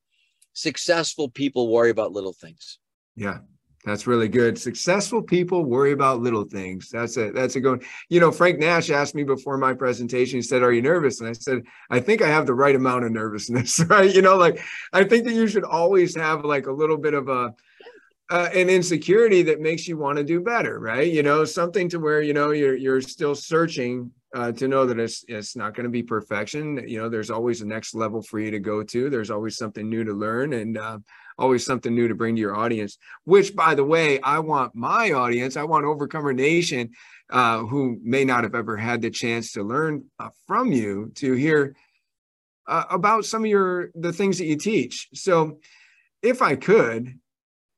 successful 0.53 1.29
people 1.29 1.71
worry 1.71 1.91
about 1.91 2.13
little 2.13 2.33
things. 2.33 2.79
Yeah. 3.15 3.39
That's 3.85 4.07
really 4.07 4.27
good. 4.27 4.57
Successful 4.57 5.21
people 5.21 5.63
worry 5.63 5.91
about 5.91 6.19
little 6.19 6.43
things. 6.43 6.89
That's 6.89 7.17
a 7.17 7.31
that's 7.31 7.55
a 7.55 7.59
good. 7.59 7.83
You 8.09 8.19
know, 8.19 8.31
Frank 8.31 8.57
Nash 8.57 8.89
asked 8.89 9.13
me 9.13 9.23
before 9.23 9.59
my 9.59 9.73
presentation. 9.73 10.39
He 10.39 10.41
said, 10.41 10.63
"Are 10.63 10.73
you 10.73 10.81
nervous?" 10.81 11.19
And 11.19 11.29
I 11.29 11.33
said, 11.33 11.61
"I 11.91 11.99
think 11.99 12.23
I 12.23 12.27
have 12.27 12.47
the 12.47 12.55
right 12.55 12.75
amount 12.75 13.05
of 13.05 13.11
nervousness." 13.11 13.79
Right? 13.85 14.13
You 14.13 14.23
know, 14.23 14.37
like 14.37 14.59
I 14.93 15.03
think 15.03 15.25
that 15.25 15.33
you 15.33 15.47
should 15.47 15.63
always 15.63 16.15
have 16.15 16.43
like 16.43 16.65
a 16.65 16.71
little 16.71 16.97
bit 16.97 17.13
of 17.13 17.29
a 17.29 17.53
uh, 18.31 18.49
an 18.55 18.69
insecurity 18.69 19.43
that 19.43 19.61
makes 19.61 19.87
you 19.87 19.97
want 19.97 20.17
to 20.17 20.23
do 20.23 20.41
better. 20.41 20.79
Right? 20.79 21.11
You 21.11 21.21
know, 21.21 21.45
something 21.45 21.87
to 21.89 21.99
where 21.99 22.23
you 22.23 22.33
know 22.33 22.51
you're 22.51 22.75
you're 22.75 23.01
still 23.01 23.35
searching 23.35 24.11
uh, 24.33 24.51
to 24.53 24.67
know 24.67 24.87
that 24.87 24.97
it's 24.97 25.23
it's 25.27 25.55
not 25.55 25.75
going 25.75 25.83
to 25.83 25.91
be 25.91 26.01
perfection. 26.01 26.83
You 26.87 26.97
know, 26.97 27.09
there's 27.09 27.29
always 27.29 27.61
a 27.61 27.67
next 27.67 27.93
level 27.93 28.23
for 28.23 28.39
you 28.39 28.49
to 28.49 28.59
go 28.59 28.81
to. 28.81 29.09
There's 29.11 29.29
always 29.29 29.57
something 29.57 29.87
new 29.87 30.03
to 30.03 30.13
learn, 30.13 30.53
and 30.53 30.77
uh, 30.77 30.97
always 31.37 31.65
something 31.65 31.93
new 31.93 32.07
to 32.07 32.15
bring 32.15 32.35
to 32.35 32.41
your 32.41 32.55
audience. 32.55 32.97
Which, 33.23 33.55
by 33.55 33.75
the 33.75 33.83
way, 33.83 34.19
I 34.21 34.39
want 34.39 34.75
my 34.75 35.11
audience, 35.11 35.57
I 35.57 35.63
want 35.63 35.85
Overcomer 35.85 36.33
Nation, 36.33 36.91
uh, 37.29 37.59
who 37.59 37.99
may 38.03 38.25
not 38.25 38.43
have 38.43 38.55
ever 38.55 38.77
had 38.77 39.01
the 39.01 39.09
chance 39.09 39.53
to 39.53 39.63
learn 39.63 40.05
uh, 40.19 40.29
from 40.47 40.71
you, 40.71 41.11
to 41.15 41.33
hear 41.33 41.75
uh, 42.67 42.85
about 42.89 43.25
some 43.25 43.43
of 43.43 43.49
your 43.49 43.91
the 43.95 44.13
things 44.13 44.37
that 44.37 44.45
you 44.45 44.57
teach. 44.57 45.09
So, 45.13 45.59
if 46.21 46.41
I 46.41 46.55
could, 46.55 47.19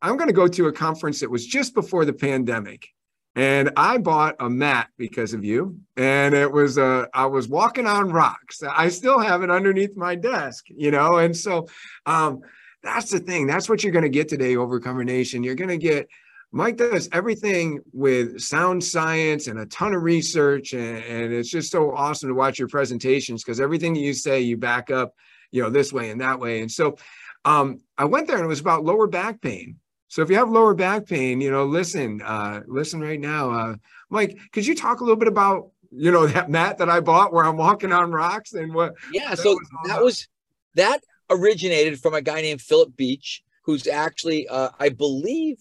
I'm 0.01 0.18
going 0.18 0.30
to 0.30 0.33
go 0.33 0.48
to 0.48 0.68
a 0.68 0.74
conference 0.74 1.19
that 1.19 1.31
was 1.31 1.45
just 1.45 1.74
before 1.74 2.06
the 2.06 2.13
pandemic. 2.13 2.88
And 3.36 3.71
I 3.77 4.00
bought 4.00 4.36
a 4.39 4.50
mat 4.50 4.89
because 4.98 5.33
of 5.36 5.45
you. 5.45 5.80
And 5.95 6.33
it 6.33 6.51
was, 6.51 6.80
uh, 6.80 7.06
I 7.13 7.27
was 7.27 7.48
walking 7.48 7.86
on 7.86 8.09
rocks. 8.09 8.63
I 8.63 8.89
still 8.89 9.19
have 9.19 9.44
it 9.44 9.51
underneath 9.51 9.95
my 9.95 10.15
desk, 10.15 10.65
you 10.69 10.89
know? 10.89 11.18
And 11.18 11.38
so, 11.38 11.68
um, 12.07 12.42
that's 12.84 13.12
the 13.12 13.20
thing. 13.20 13.48
That's 13.48 13.70
what 13.70 13.84
you're 13.84 13.94
going 13.94 14.04
to 14.04 14.10
get 14.10 14.28
today, 14.28 14.56
Overcomer 14.56 15.04
Nation. 15.04 15.44
You're 15.44 15.56
going 15.56 15.70
to 15.70 15.78
get 15.78 16.08
Mike 16.52 16.78
does 16.78 17.10
everything 17.12 17.82
with 17.92 18.40
sound 18.40 18.84
science 18.84 19.48
and 19.48 19.60
a 19.60 19.66
ton 19.66 19.94
of 19.94 20.02
research, 20.02 20.74
and, 20.74 21.04
and 21.04 21.34
it's 21.34 21.50
just 21.50 21.72
so 21.72 21.94
awesome 21.94 22.30
to 22.30 22.36
watch 22.36 22.58
your 22.58 22.70
presentations 22.70 23.44
because 23.44 23.60
everything 23.60 23.96
you 23.96 24.14
say, 24.14 24.40
you 24.40 24.56
back 24.56 24.90
up, 24.90 25.14
you 25.52 25.62
know, 25.62 25.70
this 25.70 25.92
way 25.92 26.10
and 26.10 26.22
that 26.22 26.40
way. 26.40 26.62
And 26.62 26.72
so, 26.72 26.98
um, 27.44 27.80
I 27.98 28.06
went 28.06 28.28
there 28.28 28.38
and 28.38 28.46
it 28.46 28.50
was 28.50 28.62
about 28.62 28.86
lower 28.86 29.08
back 29.08 29.42
pain. 29.42 29.78
So 30.08 30.22
if 30.22 30.30
you 30.30 30.38
have 30.38 30.50
lower 30.50 30.74
back 30.74 31.06
pain, 31.06 31.42
you 31.42 31.52
know, 31.52 31.66
listen, 31.66 32.22
uh, 32.22 32.62
listen 32.66 33.02
right 33.02 33.20
now, 33.20 33.52
uh, 33.52 33.76
Mike. 34.10 34.40
Could 34.54 34.66
you 34.66 34.74
talk 34.74 35.02
a 35.02 35.04
little 35.04 35.18
bit 35.18 35.28
about 35.28 35.72
you 35.92 36.12
know 36.12 36.28
that 36.28 36.50
mat 36.50 36.78
that 36.78 36.90
I 36.90 37.02
bought 37.02 37.34
where 37.34 37.46
I'm 37.46 37.58
walking 37.58 37.92
on 37.92 38.12
rocks 38.12 38.54
and 38.54 38.74
what? 38.74 38.94
Yeah, 39.12 39.32
that 39.32 39.40
so 39.40 39.52
was 39.52 39.70
that 39.86 40.02
was 40.02 40.28
that 40.76 41.02
originated 41.30 42.00
from 42.00 42.14
a 42.14 42.22
guy 42.22 42.42
named 42.42 42.62
Philip 42.62 42.96
Beach, 42.96 43.44
who's 43.64 43.88
actually, 43.88 44.48
uh, 44.48 44.70
I 44.80 44.90
believe, 44.90 45.58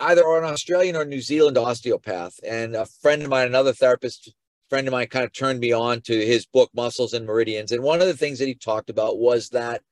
either 0.00 0.22
an 0.36 0.44
Australian 0.44 0.96
or 0.96 1.04
New 1.04 1.20
Zealand 1.20 1.58
osteopath. 1.58 2.38
And 2.46 2.74
a 2.74 2.86
friend 2.86 3.22
of 3.22 3.28
mine, 3.28 3.46
another 3.46 3.72
therapist 3.72 4.32
friend 4.68 4.86
of 4.86 4.92
mine, 4.92 5.08
kind 5.08 5.24
of 5.24 5.32
turned 5.32 5.60
me 5.60 5.72
on 5.72 6.00
to 6.02 6.26
his 6.26 6.46
book, 6.46 6.70
Muscles 6.74 7.12
and 7.12 7.26
Meridians. 7.26 7.72
And 7.72 7.82
one 7.82 8.00
of 8.00 8.06
the 8.06 8.16
things 8.16 8.38
that 8.38 8.46
he 8.46 8.54
talked 8.54 8.90
about 8.90 9.18
was 9.18 9.48
that 9.50 9.82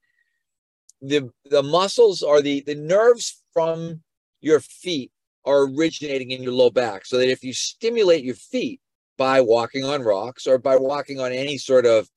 the 1.01 1.31
the 1.49 1.63
muscles 1.63 2.23
are 2.23 2.43
the 2.43 2.63
the 2.63 2.75
nerves 2.75 3.43
from 3.53 4.03
your 4.41 4.61
feet 4.61 5.13
are 5.45 5.63
originating 5.63 6.31
in 6.31 6.43
your 6.43 6.53
low 6.53 6.71
back. 6.71 7.07
So 7.07 7.19
that 7.19 7.31
if 7.31 7.45
you 7.45 7.53
stimulate 7.53 8.25
your 8.25 8.35
feet 8.35 8.81
by 9.17 9.41
walking 9.41 9.85
on 9.85 10.03
rocks 10.03 10.47
or 10.47 10.59
by 10.59 10.77
walking 10.77 11.21
on 11.21 11.33
any 11.33 11.59
sort 11.59 11.87
of 11.87 12.09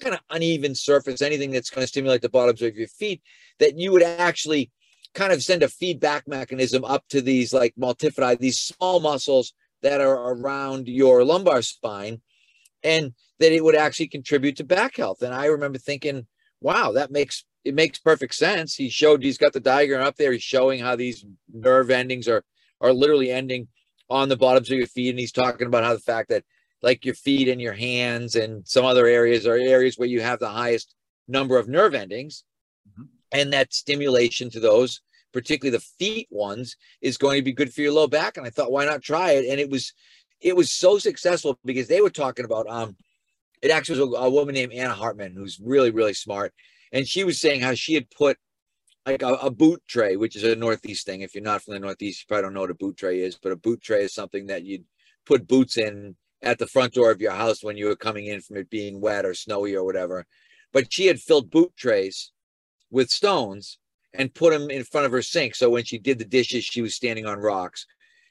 kind 0.00 0.14
of 0.14 0.20
uneven 0.30 0.74
surface, 0.74 1.22
anything 1.22 1.50
that's 1.50 1.70
going 1.70 1.82
to 1.82 1.88
stimulate 1.88 2.22
the 2.22 2.28
bottoms 2.28 2.62
of 2.62 2.76
your 2.76 2.88
feet, 2.88 3.22
that 3.58 3.78
you 3.78 3.92
would 3.92 4.02
actually 4.02 4.70
kind 5.14 5.32
of 5.32 5.42
send 5.42 5.62
a 5.62 5.68
feedback 5.68 6.26
mechanism 6.26 6.84
up 6.84 7.04
to 7.08 7.20
these 7.20 7.52
like 7.52 7.74
multifidi, 7.78 8.38
these 8.38 8.58
small 8.58 9.00
muscles 9.00 9.54
that 9.82 10.00
are 10.00 10.34
around 10.34 10.88
your 10.88 11.24
lumbar 11.24 11.62
spine, 11.62 12.20
and 12.82 13.12
that 13.38 13.52
it 13.52 13.62
would 13.62 13.76
actually 13.76 14.08
contribute 14.08 14.56
to 14.56 14.64
back 14.64 14.96
health. 14.96 15.22
And 15.22 15.34
I 15.34 15.46
remember 15.46 15.78
thinking, 15.78 16.26
wow, 16.60 16.92
that 16.92 17.10
makes 17.10 17.44
it 17.64 17.74
makes 17.74 17.98
perfect 17.98 18.34
sense. 18.34 18.74
He 18.74 18.90
showed 18.90 19.22
he's 19.22 19.38
got 19.38 19.52
the 19.52 19.60
diagram 19.60 20.06
up 20.06 20.16
there. 20.16 20.32
He's 20.32 20.42
showing 20.42 20.80
how 20.80 20.96
these 20.96 21.24
nerve 21.52 21.90
endings 21.90 22.28
are 22.28 22.44
are 22.80 22.92
literally 22.92 23.30
ending 23.30 23.68
on 24.10 24.28
the 24.28 24.36
bottoms 24.36 24.70
of 24.70 24.76
your 24.76 24.86
feet, 24.86 25.10
and 25.10 25.18
he's 25.18 25.32
talking 25.32 25.66
about 25.66 25.84
how 25.84 25.94
the 25.94 26.00
fact 26.00 26.28
that 26.28 26.44
like 26.82 27.04
your 27.04 27.14
feet 27.14 27.48
and 27.48 27.60
your 27.60 27.72
hands 27.72 28.36
and 28.36 28.66
some 28.66 28.84
other 28.84 29.06
areas 29.06 29.46
are 29.46 29.56
areas 29.56 29.96
where 29.96 30.08
you 30.08 30.20
have 30.20 30.38
the 30.38 30.48
highest 30.48 30.94
number 31.28 31.58
of 31.58 31.68
nerve 31.68 31.94
endings. 31.94 32.44
Mm-hmm. 32.90 33.04
And 33.32 33.52
that 33.52 33.72
stimulation 33.72 34.50
to 34.50 34.60
those, 34.60 35.00
particularly 35.32 35.76
the 35.76 35.84
feet 35.98 36.28
ones, 36.30 36.76
is 37.00 37.16
going 37.16 37.38
to 37.38 37.44
be 37.44 37.52
good 37.52 37.72
for 37.72 37.80
your 37.80 37.92
low 37.92 38.06
back. 38.06 38.36
And 38.36 38.46
I 38.46 38.50
thought, 38.50 38.70
why 38.70 38.84
not 38.84 39.02
try 39.02 39.32
it? 39.32 39.46
And 39.48 39.58
it 39.58 39.70
was 39.70 39.92
it 40.40 40.54
was 40.54 40.70
so 40.70 40.98
successful 40.98 41.58
because 41.64 41.88
they 41.88 42.02
were 42.02 42.10
talking 42.10 42.44
about 42.44 42.68
um 42.68 42.96
it 43.62 43.70
actually 43.70 44.00
was 44.00 44.20
a, 44.20 44.24
a 44.24 44.30
woman 44.30 44.54
named 44.54 44.74
Anna 44.74 44.92
Hartman 44.92 45.34
who's 45.34 45.58
really, 45.58 45.90
really 45.90 46.12
smart. 46.12 46.52
And 46.92 47.08
she 47.08 47.24
was 47.24 47.40
saying 47.40 47.62
how 47.62 47.72
she 47.74 47.94
had 47.94 48.10
put 48.10 48.36
like 49.06 49.22
a, 49.22 49.34
a, 49.34 49.50
boot 49.50 49.82
tray, 49.88 50.16
which 50.16 50.36
is 50.36 50.44
a 50.44 50.54
Northeast 50.54 51.06
thing. 51.06 51.22
If 51.22 51.34
you're 51.34 51.42
not 51.42 51.62
from 51.62 51.74
the 51.74 51.80
Northeast, 51.80 52.20
you 52.20 52.26
probably 52.28 52.42
don't 52.42 52.54
know 52.54 52.60
what 52.60 52.70
a 52.70 52.74
boot 52.74 52.96
tray 52.96 53.20
is, 53.20 53.36
but 53.36 53.52
a 53.52 53.56
boot 53.56 53.80
tray 53.82 54.04
is 54.04 54.14
something 54.14 54.46
that 54.46 54.64
you'd 54.64 54.84
put 55.26 55.48
boots 55.48 55.78
in 55.78 56.14
at 56.44 56.58
the 56.58 56.66
front 56.66 56.92
door 56.92 57.10
of 57.10 57.20
your 57.20 57.32
house 57.32 57.64
when 57.64 57.76
you 57.76 57.86
were 57.86 57.96
coming 57.96 58.26
in 58.26 58.40
from 58.40 58.58
it 58.58 58.70
being 58.70 59.00
wet 59.00 59.24
or 59.24 59.34
snowy 59.34 59.74
or 59.74 59.82
whatever. 59.82 60.26
But 60.72 60.92
she 60.92 61.06
had 61.06 61.20
filled 61.20 61.50
boot 61.50 61.72
trays 61.76 62.30
with 62.90 63.10
stones 63.10 63.78
and 64.12 64.34
put 64.34 64.52
them 64.52 64.70
in 64.70 64.84
front 64.84 65.06
of 65.06 65.12
her 65.12 65.22
sink. 65.22 65.54
So 65.54 65.70
when 65.70 65.84
she 65.84 65.98
did 65.98 66.18
the 66.18 66.24
dishes, 66.24 66.64
she 66.64 66.82
was 66.82 66.94
standing 66.94 67.26
on 67.26 67.38
rocks. 67.38 67.86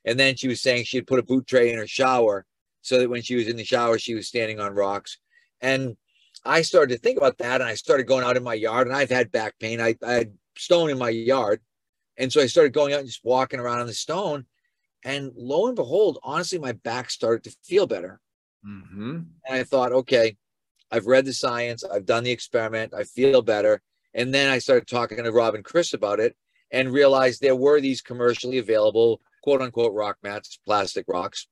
And 0.06 0.20
then 0.20 0.36
she 0.36 0.48
was 0.48 0.62
saying 0.62 0.84
she 0.84 0.98
had 0.98 1.08
put 1.08 1.20
a 1.20 1.24
boot 1.24 1.48
tray 1.48 1.72
in 1.72 1.78
her 1.78 1.88
shower 1.88 2.46
so 2.82 3.00
that 3.00 3.10
when 3.10 3.22
she 3.22 3.36
was 3.36 3.48
in 3.48 3.58
the 3.58 3.64
shower, 3.64 3.98
she 3.98 4.14
was 4.14 4.28
standing 4.28 4.60
on 4.60 4.76
rocks. 4.76 5.18
And 5.60 5.98
I 6.46 6.62
started 6.62 6.94
to 6.94 7.00
think 7.00 7.18
about 7.18 7.38
that 7.40 7.62
and 7.62 7.70
I 7.70 7.76
started 7.76 8.04
going 8.06 8.24
out 8.24 8.38
in 8.38 8.44
my 8.44 8.54
yard 8.54 8.88
and 8.88 8.96
I've 8.96 9.10
had 9.10 9.32
back 9.32 9.58
pain. 9.60 9.82
I, 9.82 9.96
I 10.06 10.14
had 10.14 10.34
stone 10.56 10.90
in 10.90 10.98
my 10.98 11.10
yard. 11.10 11.62
And 12.18 12.32
so 12.32 12.42
I 12.42 12.46
started 12.46 12.74
going 12.74 12.94
out 12.94 13.00
and 13.00 13.08
just 13.08 13.26
walking 13.26 13.60
around 13.60 13.80
on 13.80 13.88
the 13.88 13.94
stone. 13.94 14.46
And 15.06 15.32
lo 15.36 15.68
and 15.68 15.76
behold, 15.76 16.20
honestly, 16.24 16.60
my 16.60 16.72
back 16.72 17.10
started 17.10 17.44
to 17.44 17.58
feel 17.64 17.88
better. 17.88 18.20
Mm-hmm. 18.66 19.20
And 19.48 19.58
I 19.60 19.64
thought, 19.64 19.92
okay, 19.92 20.38
I've 20.92 21.08
read 21.08 21.26
the 21.26 21.34
science, 21.34 21.84
I've 21.84 22.06
done 22.06 22.24
the 22.24 22.32
experiment, 22.32 22.94
I 22.94 23.04
feel 23.04 23.42
better. 23.42 23.82
And 24.14 24.34
then 24.34 24.50
I 24.50 24.60
started 24.60 24.88
talking 24.88 25.24
to 25.24 25.32
Rob 25.32 25.56
and 25.56 25.64
Chris 25.66 25.94
about 25.94 26.20
it. 26.20 26.36
and 26.74 26.92
realized 26.92 27.40
there 27.40 27.56
were 27.56 27.80
these 27.80 28.02
commercially 28.02 28.58
available 28.58 29.22
quote 29.44 29.62
unquote 29.62 29.94
rock 29.94 30.18
mats, 30.24 30.60
plastic 30.66 31.06
rocks, 31.08 31.48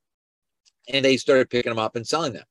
and 0.89 1.05
they 1.05 1.15
started 1.15 1.49
picking 1.49 1.69
them 1.69 1.79
up 1.79 1.95
and 1.95 2.05
selling 2.05 2.33
them. 2.33 2.45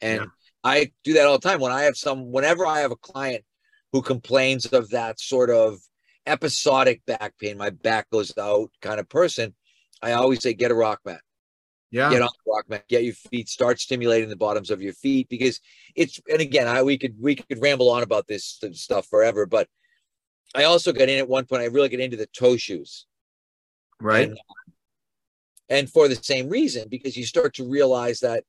And 0.00 0.20
yeah. 0.20 0.26
I 0.62 0.92
do 1.02 1.14
that 1.14 1.26
all 1.26 1.38
the 1.38 1.46
time 1.46 1.60
when 1.60 1.72
I 1.72 1.82
have 1.82 1.96
some, 1.96 2.30
whenever 2.30 2.64
I 2.64 2.80
have 2.80 2.92
a 2.92 2.96
client 2.96 3.44
who 3.92 4.00
complains 4.00 4.66
of 4.66 4.90
that 4.90 5.20
sort 5.20 5.50
of 5.50 5.78
episodic 6.26 7.04
back 7.04 7.34
pain, 7.38 7.58
my 7.58 7.70
back 7.70 8.08
goes 8.10 8.32
out 8.38 8.70
kind 8.80 9.00
of 9.00 9.08
person, 9.08 9.54
I 10.04 10.12
always 10.12 10.42
say, 10.42 10.52
get 10.52 10.70
a 10.70 10.74
rock 10.74 11.00
mat. 11.04 11.20
Yeah. 11.90 12.10
Get 12.10 12.22
on 12.22 12.28
the 12.44 12.52
rock 12.52 12.68
mat, 12.68 12.84
get 12.88 13.04
your 13.04 13.14
feet, 13.14 13.48
start 13.48 13.80
stimulating 13.80 14.28
the 14.28 14.36
bottoms 14.36 14.70
of 14.70 14.82
your 14.82 14.92
feet 14.92 15.28
because 15.28 15.60
it's, 15.94 16.20
and 16.30 16.40
again, 16.40 16.66
I, 16.66 16.82
we 16.82 16.98
could, 16.98 17.14
we 17.20 17.36
could 17.36 17.62
ramble 17.62 17.88
on 17.88 18.02
about 18.02 18.26
this 18.26 18.60
stuff 18.72 19.06
forever, 19.06 19.46
but 19.46 19.68
I 20.54 20.64
also 20.64 20.92
got 20.92 21.08
in 21.08 21.18
at 21.18 21.28
one 21.28 21.46
point, 21.46 21.62
I 21.62 21.66
really 21.66 21.88
get 21.88 22.00
into 22.00 22.16
the 22.16 22.26
toe 22.26 22.56
shoes. 22.56 23.06
Right. 24.00 24.28
And, 24.28 24.38
and 25.68 25.90
for 25.90 26.08
the 26.08 26.16
same 26.16 26.48
reason, 26.48 26.88
because 26.90 27.16
you 27.16 27.24
start 27.24 27.54
to 27.54 27.68
realize 27.68 28.20
that 28.20 28.44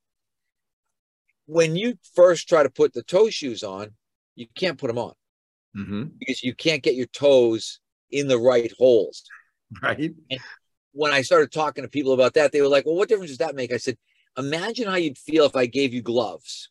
when 1.46 1.76
you 1.76 1.96
first 2.14 2.48
try 2.48 2.62
to 2.64 2.70
put 2.70 2.92
the 2.92 3.02
toe 3.04 3.30
shoes 3.30 3.62
on, 3.62 3.90
you 4.34 4.46
can't 4.54 4.76
put 4.76 4.88
them 4.88 4.98
on 4.98 5.14
mm-hmm. 5.76 6.04
because 6.18 6.42
you 6.42 6.54
can't 6.54 6.82
get 6.82 6.96
your 6.96 7.06
toes 7.06 7.80
in 8.10 8.28
the 8.28 8.38
right 8.38 8.72
holes. 8.76 9.22
Right. 9.82 10.12
And 10.30 10.40
when 10.96 11.12
I 11.12 11.22
started 11.22 11.52
talking 11.52 11.84
to 11.84 11.88
people 11.88 12.12
about 12.12 12.34
that, 12.34 12.52
they 12.52 12.62
were 12.62 12.68
like, 12.68 12.86
well, 12.86 12.94
what 12.94 13.08
difference 13.08 13.30
does 13.30 13.38
that 13.38 13.54
make? 13.54 13.72
I 13.72 13.76
said, 13.76 13.98
imagine 14.36 14.88
how 14.88 14.96
you'd 14.96 15.18
feel 15.18 15.44
if 15.44 15.54
I 15.54 15.66
gave 15.66 15.92
you 15.92 16.00
gloves. 16.00 16.70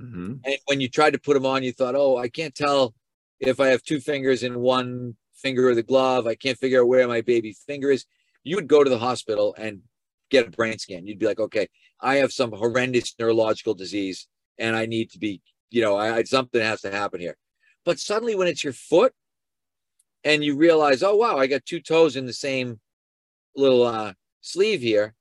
Mm-hmm. 0.00 0.34
And 0.44 0.58
when 0.66 0.80
you 0.80 0.88
tried 0.88 1.12
to 1.12 1.20
put 1.20 1.34
them 1.34 1.46
on, 1.46 1.62
you 1.62 1.72
thought, 1.72 1.94
oh, 1.94 2.16
I 2.16 2.28
can't 2.28 2.54
tell 2.54 2.94
if 3.38 3.60
I 3.60 3.68
have 3.68 3.82
two 3.82 4.00
fingers 4.00 4.42
in 4.42 4.58
one 4.58 5.16
finger 5.34 5.70
of 5.70 5.76
the 5.76 5.82
glove. 5.84 6.26
I 6.26 6.34
can't 6.34 6.58
figure 6.58 6.82
out 6.82 6.88
where 6.88 7.06
my 7.06 7.20
baby 7.20 7.54
finger 7.66 7.90
is. 7.90 8.04
You 8.42 8.56
would 8.56 8.68
go 8.68 8.82
to 8.82 8.90
the 8.90 8.98
hospital 8.98 9.54
and 9.56 9.82
get 10.30 10.48
a 10.48 10.50
brain 10.50 10.78
scan. 10.78 11.06
You'd 11.06 11.20
be 11.20 11.26
like, 11.26 11.40
okay, 11.40 11.68
I 12.00 12.16
have 12.16 12.32
some 12.32 12.50
horrendous 12.50 13.14
neurological 13.18 13.74
disease 13.74 14.26
and 14.58 14.74
I 14.74 14.86
need 14.86 15.10
to 15.12 15.18
be, 15.18 15.40
you 15.70 15.82
know, 15.82 15.96
I, 15.96 16.24
something 16.24 16.60
has 16.60 16.80
to 16.80 16.90
happen 16.90 17.20
here. 17.20 17.36
But 17.84 18.00
suddenly 18.00 18.34
when 18.34 18.48
it's 18.48 18.64
your 18.64 18.72
foot 18.72 19.12
and 20.24 20.42
you 20.42 20.56
realize, 20.56 21.04
oh, 21.04 21.14
wow, 21.14 21.36
I 21.38 21.46
got 21.46 21.64
two 21.64 21.80
toes 21.80 22.16
in 22.16 22.26
the 22.26 22.32
same 22.32 22.80
little 23.56 23.84
uh, 23.84 24.12
sleeve 24.40 24.80
here, 24.80 25.14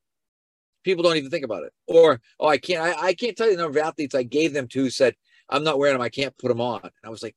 people 0.83 1.03
don't 1.03 1.17
even 1.17 1.31
think 1.31 1.45
about 1.45 1.63
it. 1.63 1.73
Or, 1.87 2.19
oh, 2.39 2.47
I 2.47 2.57
can't, 2.57 2.81
I, 2.81 3.07
I 3.07 3.13
can't 3.13 3.35
tell 3.35 3.49
you 3.49 3.55
the 3.55 3.63
number 3.63 3.79
of 3.79 3.85
athletes 3.85 4.15
I 4.15 4.23
gave 4.23 4.53
them 4.53 4.67
to 4.69 4.89
said, 4.89 5.15
I'm 5.49 5.63
not 5.63 5.77
wearing 5.77 5.95
them. 5.95 6.01
I 6.01 6.09
can't 6.09 6.37
put 6.37 6.49
them 6.49 6.61
on. 6.61 6.81
And 6.83 6.91
I 7.03 7.09
was 7.09 7.23
like, 7.23 7.35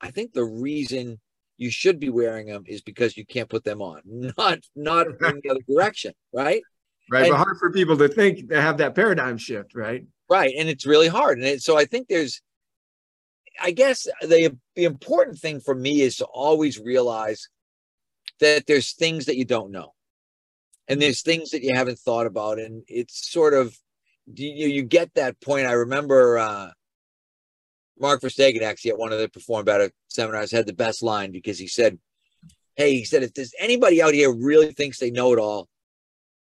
I 0.00 0.10
think 0.10 0.32
the 0.32 0.44
reason 0.44 1.18
you 1.58 1.70
should 1.70 1.98
be 1.98 2.08
wearing 2.08 2.46
them 2.46 2.62
is 2.66 2.80
because 2.80 3.16
you 3.16 3.26
can't 3.26 3.48
put 3.48 3.64
them 3.64 3.82
on, 3.82 4.00
not 4.38 4.60
not 4.74 5.06
in 5.08 5.40
the 5.42 5.50
other 5.50 5.60
direction, 5.68 6.14
right? 6.32 6.62
Right, 7.10 7.24
and, 7.24 7.32
but 7.32 7.38
hard 7.38 7.58
for 7.58 7.70
people 7.70 7.96
to 7.98 8.08
think 8.08 8.48
to 8.50 8.60
have 8.60 8.78
that 8.78 8.94
paradigm 8.94 9.36
shift, 9.38 9.74
right? 9.74 10.06
Right, 10.30 10.54
and 10.56 10.68
it's 10.68 10.86
really 10.86 11.08
hard, 11.08 11.38
and 11.38 11.46
it, 11.46 11.62
so 11.62 11.76
I 11.76 11.84
think 11.84 12.08
there's, 12.08 12.40
I 13.60 13.72
guess 13.72 14.06
the 14.22 14.56
the 14.76 14.84
important 14.84 15.38
thing 15.38 15.60
for 15.60 15.74
me 15.74 16.00
is 16.00 16.16
to 16.16 16.26
always 16.26 16.78
realize 16.78 17.48
that 18.40 18.66
there's 18.66 18.92
things 18.92 19.26
that 19.26 19.36
you 19.36 19.44
don't 19.44 19.72
know, 19.72 19.94
and 20.88 21.00
there's 21.00 21.22
things 21.22 21.50
that 21.50 21.62
you 21.62 21.74
haven't 21.74 21.98
thought 21.98 22.26
about, 22.26 22.58
and 22.58 22.82
it's 22.88 23.30
sort 23.30 23.54
of 23.54 23.76
you 24.26 24.68
you 24.68 24.82
get 24.82 25.14
that 25.14 25.40
point. 25.40 25.66
I 25.66 25.72
remember. 25.72 26.38
uh 26.38 26.70
Mark 28.00 28.20
Verstegen 28.20 28.62
actually 28.62 28.92
at 28.92 28.98
one 28.98 29.12
of 29.12 29.18
the 29.18 29.28
Perform 29.28 29.64
Better 29.64 29.90
seminars 30.08 30.52
had 30.52 30.66
the 30.66 30.72
best 30.72 31.02
line 31.02 31.32
because 31.32 31.58
he 31.58 31.66
said, 31.66 31.98
Hey, 32.76 32.94
he 32.94 33.04
said, 33.04 33.24
if 33.24 33.34
there's 33.34 33.54
anybody 33.58 34.00
out 34.00 34.14
here 34.14 34.32
really 34.32 34.72
thinks 34.72 34.98
they 34.98 35.10
know 35.10 35.32
it 35.32 35.38
all, 35.40 35.68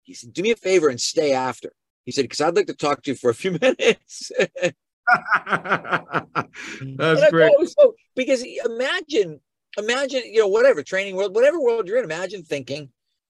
he 0.02 0.12
said, 0.14 0.33
do 0.33 0.42
me 0.42 0.50
a 0.50 0.57
favor 0.57 0.88
and 0.88 1.00
stay 1.00 1.33
after. 1.33 1.73
He 2.04 2.12
said, 2.12 2.23
because 2.23 2.40
I'd 2.42 2.54
like 2.54 2.66
to 2.66 2.75
talk 2.75 3.02
to 3.02 3.12
you 3.12 3.16
for 3.16 3.30
a 3.30 3.35
few 3.35 3.52
minutes. 3.62 4.30
That's 5.47 7.30
great. 7.30 7.52
So, 7.71 7.95
because 8.14 8.45
imagine, 8.66 9.40
imagine, 9.78 10.23
you 10.26 10.40
know, 10.40 10.49
whatever 10.49 10.83
training 10.83 11.16
world, 11.16 11.35
whatever 11.35 11.59
world 11.61 11.88
you're 11.88 11.99
in, 11.99 12.04
imagine 12.04 12.42
thinking, 12.42 12.90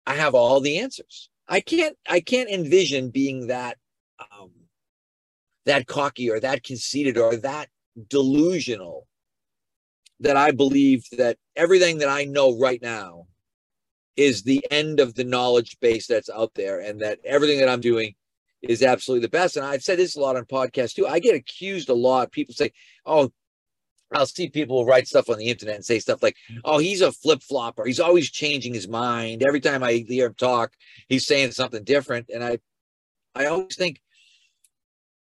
I 0.06 0.14
have 0.14 0.34
all 0.34 0.60
the 0.60 0.78
answers. 0.78 1.28
I 1.48 1.60
can't, 1.60 1.96
I 2.08 2.20
can't 2.20 2.48
envision 2.48 3.10
being 3.10 3.48
that, 3.48 3.76
um, 4.20 4.50
that 5.66 5.86
cocky 5.86 6.30
or 6.30 6.40
that 6.40 6.62
conceited 6.62 7.18
or 7.18 7.36
that 7.36 7.68
delusional 8.08 9.06
that 10.20 10.36
I 10.36 10.50
believe 10.50 11.04
that 11.12 11.38
everything 11.56 11.98
that 11.98 12.08
I 12.08 12.24
know 12.24 12.58
right 12.58 12.80
now 12.80 13.26
is 14.16 14.42
the 14.42 14.64
end 14.70 15.00
of 15.00 15.14
the 15.14 15.24
knowledge 15.24 15.78
base 15.80 16.06
that's 16.06 16.28
out 16.28 16.52
there 16.54 16.80
and 16.80 17.00
that 17.00 17.18
everything 17.24 17.58
that 17.60 17.68
I'm 17.68 17.80
doing 17.80 18.14
is 18.62 18.82
absolutely 18.82 19.24
the 19.24 19.30
best. 19.30 19.56
And 19.56 19.64
I've 19.64 19.82
said 19.82 19.98
this 19.98 20.16
a 20.16 20.20
lot 20.20 20.36
on 20.36 20.44
podcasts 20.44 20.94
too. 20.94 21.06
I 21.06 21.18
get 21.18 21.34
accused 21.34 21.88
a 21.88 21.94
lot. 21.94 22.30
People 22.30 22.54
say, 22.54 22.72
oh, 23.06 23.30
I'll 24.12 24.26
see 24.26 24.48
people 24.48 24.84
write 24.84 25.06
stuff 25.06 25.30
on 25.30 25.38
the 25.38 25.46
internet 25.46 25.76
and 25.76 25.84
say 25.84 25.98
stuff 25.98 26.22
like, 26.22 26.36
oh, 26.64 26.78
he's 26.78 27.00
a 27.00 27.12
flip 27.12 27.42
flopper. 27.42 27.84
He's 27.84 28.00
always 28.00 28.30
changing 28.30 28.74
his 28.74 28.88
mind. 28.88 29.42
Every 29.42 29.60
time 29.60 29.82
I 29.82 30.04
hear 30.08 30.26
him 30.26 30.34
talk, 30.34 30.72
he's 31.08 31.26
saying 31.26 31.52
something 31.52 31.84
different. 31.84 32.28
And 32.32 32.42
I, 32.42 32.58
I 33.34 33.46
always 33.46 33.76
think 33.76 34.00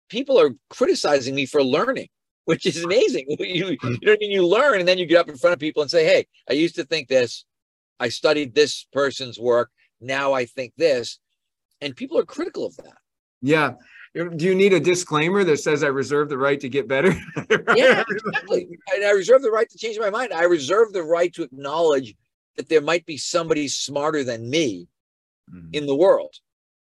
people 0.08 0.38
are 0.40 0.50
criticizing 0.68 1.34
me 1.34 1.46
for 1.46 1.62
learning 1.62 2.08
which 2.44 2.66
is 2.66 2.82
amazing. 2.82 3.26
You, 3.38 3.68
you 3.70 3.78
mm. 3.78 3.82
know 3.84 4.12
what 4.12 4.14
I 4.14 4.16
mean? 4.20 4.30
You 4.30 4.46
learn 4.46 4.80
and 4.80 4.88
then 4.88 4.98
you 4.98 5.06
get 5.06 5.18
up 5.18 5.28
in 5.28 5.36
front 5.36 5.54
of 5.54 5.60
people 5.60 5.82
and 5.82 5.90
say, 5.90 6.04
Hey, 6.04 6.26
I 6.50 6.54
used 6.54 6.74
to 6.76 6.84
think 6.84 7.08
this. 7.08 7.44
I 8.00 8.08
studied 8.08 8.54
this 8.54 8.86
person's 8.92 9.38
work. 9.38 9.70
Now 10.00 10.32
I 10.32 10.46
think 10.46 10.72
this. 10.76 11.18
And 11.80 11.94
people 11.94 12.18
are 12.18 12.24
critical 12.24 12.66
of 12.66 12.76
that. 12.78 12.98
Yeah. 13.40 13.74
Do 14.14 14.45
you 14.45 14.54
need 14.54 14.75
a 14.75 14.81
disclaimer 14.81 15.42
that 15.45 15.59
says 15.59 15.83
I 15.83 15.88
reserve 15.88 16.28
the 16.28 16.37
right 16.37 16.61
to 16.61 16.69
get 16.69 16.87
better? 16.87 17.14
yeah, 17.75 18.04
exactly. 18.09 18.69
And 18.95 19.04
I 19.04 19.11
reserve 19.12 19.40
the 19.40 19.50
right 19.50 19.69
to 19.71 19.78
change 19.78 19.99
my 19.99 20.11
mind. 20.11 20.35
I 20.35 20.45
reserve 20.45 20.92
the 20.92 21.02
right 21.02 21.33
to 21.33 21.42
acknowledge 21.42 22.14
that 22.57 22.69
there 22.69 22.83
might 22.83 23.07
be 23.07 23.16
somebody 23.16 23.69
smarter 23.69 24.23
than 24.23 24.50
me 24.50 24.87
mm-hmm. 25.50 25.69
in 25.73 25.87
the 25.87 25.97
world. 25.97 26.35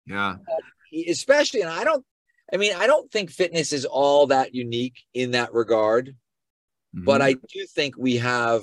Yeah. 0.05 0.31
Uh, 0.33 0.99
especially, 1.09 1.61
and 1.61 1.71
I 1.71 1.85
don't 1.85 2.05
I 2.53 2.59
mean, 2.59 2.75
I 2.75 2.87
don't 2.87 3.11
think 3.11 3.31
fitness 3.31 3.73
is 3.73 3.87
all 3.87 4.27
that 4.27 4.55
unique 4.55 5.03
in 5.15 5.31
that 5.31 5.55
regard, 5.55 6.09
mm-hmm. 6.09 7.05
but 7.05 7.23
I 7.23 7.33
do 7.33 7.67
think 7.75 7.97
we 7.97 8.19
have 8.19 8.63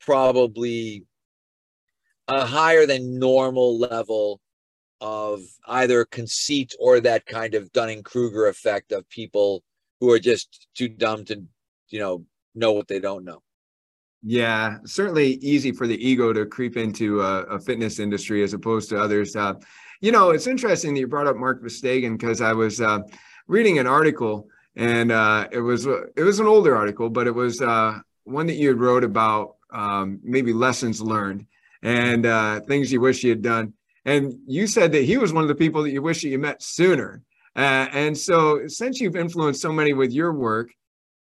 probably 0.00 1.04
a 2.28 2.44
higher 2.44 2.86
than 2.86 3.18
normal 3.18 3.78
level 3.78 4.40
of 5.00 5.40
either 5.66 6.04
conceit 6.04 6.74
or 6.78 7.00
that 7.00 7.26
kind 7.26 7.54
of 7.54 7.72
Dunning 7.72 8.02
Kruger 8.02 8.46
effect 8.46 8.92
of 8.92 9.08
people 9.08 9.62
who 10.00 10.10
are 10.10 10.18
just 10.18 10.68
too 10.74 10.88
dumb 10.88 11.24
to, 11.26 11.42
you 11.88 11.98
know, 11.98 12.24
know 12.54 12.72
what 12.72 12.88
they 12.88 13.00
don't 13.00 13.24
know. 13.24 13.42
Yeah, 14.22 14.78
certainly 14.86 15.34
easy 15.34 15.70
for 15.70 15.86
the 15.86 16.02
ego 16.06 16.32
to 16.32 16.46
creep 16.46 16.78
into 16.78 17.20
a, 17.20 17.42
a 17.42 17.60
fitness 17.60 17.98
industry 17.98 18.42
as 18.42 18.54
opposed 18.54 18.88
to 18.88 18.98
others. 18.98 19.36
Uh, 19.36 19.54
you 20.00 20.12
know, 20.12 20.30
it's 20.30 20.46
interesting 20.46 20.94
that 20.94 21.00
you 21.00 21.06
brought 21.06 21.26
up 21.26 21.36
Mark 21.36 21.62
Verstegen 21.62 22.18
because 22.18 22.40
I 22.40 22.52
was 22.52 22.80
uh, 22.80 23.00
reading 23.46 23.78
an 23.78 23.86
article 23.86 24.48
and 24.76 25.12
uh, 25.12 25.46
it 25.52 25.60
was 25.60 25.86
it 25.86 26.22
was 26.22 26.40
an 26.40 26.46
older 26.46 26.76
article, 26.76 27.10
but 27.10 27.26
it 27.26 27.34
was 27.34 27.60
uh, 27.60 27.98
one 28.24 28.46
that 28.46 28.54
you 28.54 28.68
had 28.68 28.80
wrote 28.80 29.04
about 29.04 29.56
um, 29.72 30.20
maybe 30.22 30.52
lessons 30.52 31.00
learned 31.00 31.46
and 31.82 32.26
uh, 32.26 32.60
things 32.60 32.90
you 32.90 33.00
wish 33.00 33.22
you 33.22 33.30
had 33.30 33.42
done. 33.42 33.74
And 34.04 34.38
you 34.46 34.66
said 34.66 34.92
that 34.92 35.04
he 35.04 35.16
was 35.16 35.32
one 35.32 35.44
of 35.44 35.48
the 35.48 35.54
people 35.54 35.82
that 35.82 35.90
you 35.90 36.02
wish 36.02 36.22
that 36.22 36.28
you 36.28 36.38
met 36.38 36.62
sooner. 36.62 37.22
Uh, 37.56 37.88
and 37.92 38.16
so, 38.16 38.66
since 38.66 39.00
you've 39.00 39.16
influenced 39.16 39.62
so 39.62 39.72
many 39.72 39.92
with 39.92 40.12
your 40.12 40.32
work, 40.32 40.70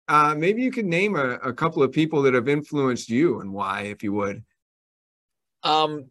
uh, 0.08 0.34
maybe 0.36 0.62
you 0.62 0.70
could 0.70 0.84
name 0.84 1.16
a, 1.16 1.34
a 1.34 1.52
couple 1.52 1.82
of 1.82 1.92
people 1.92 2.22
that 2.22 2.34
have 2.34 2.48
influenced 2.48 3.08
you 3.08 3.40
and 3.40 3.52
why, 3.52 3.82
if 3.82 4.02
you 4.02 4.12
would. 4.12 4.44
Um, 5.62 6.06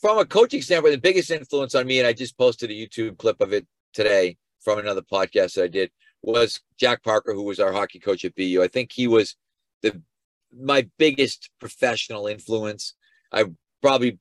from 0.00 0.18
a 0.18 0.24
coaching 0.24 0.62
standpoint, 0.62 0.94
the 0.94 1.00
biggest 1.00 1.30
influence 1.30 1.74
on 1.74 1.86
me, 1.86 1.98
and 1.98 2.06
I 2.06 2.12
just 2.12 2.36
posted 2.36 2.70
a 2.70 2.74
YouTube 2.74 3.18
clip 3.18 3.40
of 3.40 3.52
it 3.52 3.66
today 3.92 4.36
from 4.60 4.78
another 4.78 5.02
podcast 5.02 5.54
that 5.54 5.64
I 5.64 5.68
did, 5.68 5.90
was 6.22 6.60
Jack 6.78 7.02
Parker, 7.02 7.34
who 7.34 7.42
was 7.42 7.60
our 7.60 7.72
hockey 7.72 7.98
coach 7.98 8.24
at 8.24 8.34
BU. 8.34 8.62
I 8.62 8.68
think 8.68 8.92
he 8.92 9.08
was 9.08 9.36
the 9.82 10.00
my 10.54 10.88
biggest 10.98 11.50
professional 11.60 12.26
influence. 12.26 12.94
I 13.32 13.46
probably 13.80 14.18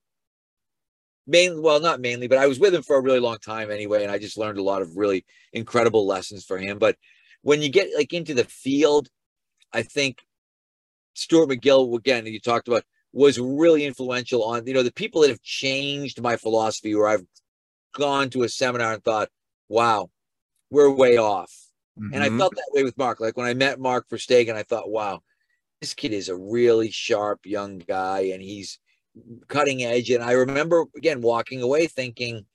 mainly, 1.28 1.60
well, 1.60 1.80
not 1.80 2.02
mainly, 2.02 2.28
but 2.28 2.38
I 2.38 2.48
was 2.48 2.60
with 2.60 2.74
him 2.74 2.84
for 2.84 2.98
a 2.98 3.02
really 3.02 3.20
long 3.20 3.38
time 3.38 3.72
anyway, 3.72 4.04
and 4.04 4.12
I 4.12 4.18
just 4.18 4.38
learned 4.38 4.58
a 4.58 4.64
lot 4.64 4.82
of 4.82 4.98
really 4.98 5.26
incredible 5.54 6.06
lessons 6.06 6.46
for 6.46 6.58
him. 6.58 6.80
But 6.80 6.98
when 7.42 7.62
you 7.62 7.70
get 7.70 7.90
like 7.96 8.14
into 8.14 8.34
the 8.34 8.44
field, 8.44 9.10
I 9.74 9.84
think 9.84 10.20
Stuart 11.14 11.50
McGill, 11.50 11.98
again, 11.98 12.26
you 12.26 12.40
talked 12.40 12.68
about 12.68 12.84
was 13.14 13.40
really 13.40 13.86
influential 13.86 14.44
on 14.44 14.66
you 14.66 14.74
know 14.74 14.84
the 14.84 14.92
people 14.92 15.22
that 15.22 15.30
have 15.30 15.42
changed 15.42 16.22
my 16.22 16.38
philosophy 16.38 16.96
where 16.96 17.10
i've 17.10 17.26
gone 17.94 18.30
to 18.30 18.44
a 18.44 18.50
seminar 18.50 18.94
and 18.94 19.04
thought 19.04 19.30
wow 19.68 20.10
we're 20.70 20.90
way 20.90 21.18
off 21.18 21.52
mm-hmm. 22.00 22.14
and 22.14 22.24
i 22.24 22.28
mm-hmm. 22.28 22.38
felt 22.38 22.56
that 22.56 22.72
way 22.72 22.84
with 22.84 22.98
mark 22.98 23.20
like 23.20 23.36
when 23.36 23.48
i 23.48 23.54
met 23.54 23.80
mark 23.80 24.08
Verstegen 24.10 24.56
i 24.56 24.64
thought 24.64 24.90
wow 24.90 25.22
this 25.82 25.94
kid 25.94 26.14
is 26.14 26.30
a 26.30 26.36
really 26.36 26.90
sharp 26.90 27.46
young 27.46 27.80
guy 27.80 28.32
and 28.34 28.42
he's 28.42 28.80
cutting 29.48 29.84
edge. 29.84 30.10
And 30.10 30.24
I 30.24 30.32
remember 30.32 30.86
again 30.96 31.22
walking 31.22 31.62
away 31.62 31.88
thinking 31.88 32.46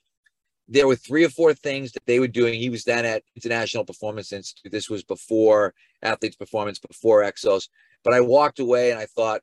there 0.69 0.87
were 0.87 0.97
three 0.97 1.25
or 1.25 1.29
four 1.29 1.55
things 1.55 1.93
that 1.93 2.05
they 2.07 2.19
were 2.19 2.27
doing. 2.29 2.55
He 2.55 2.71
was 2.71 2.85
then 2.85 3.05
at 3.05 3.23
International 3.37 3.85
Performance 3.85 4.33
Institute. 4.33 4.73
This 4.73 4.91
was 4.91 5.05
before 5.05 5.75
Athletes 6.03 6.37
Performance, 6.37 6.79
before 6.79 7.23
Exos. 7.23 7.69
But 8.03 8.15
I 8.15 8.21
walked 8.21 8.59
away 8.59 8.91
and 8.91 8.99
I 8.99 9.07
thought, 9.07 9.43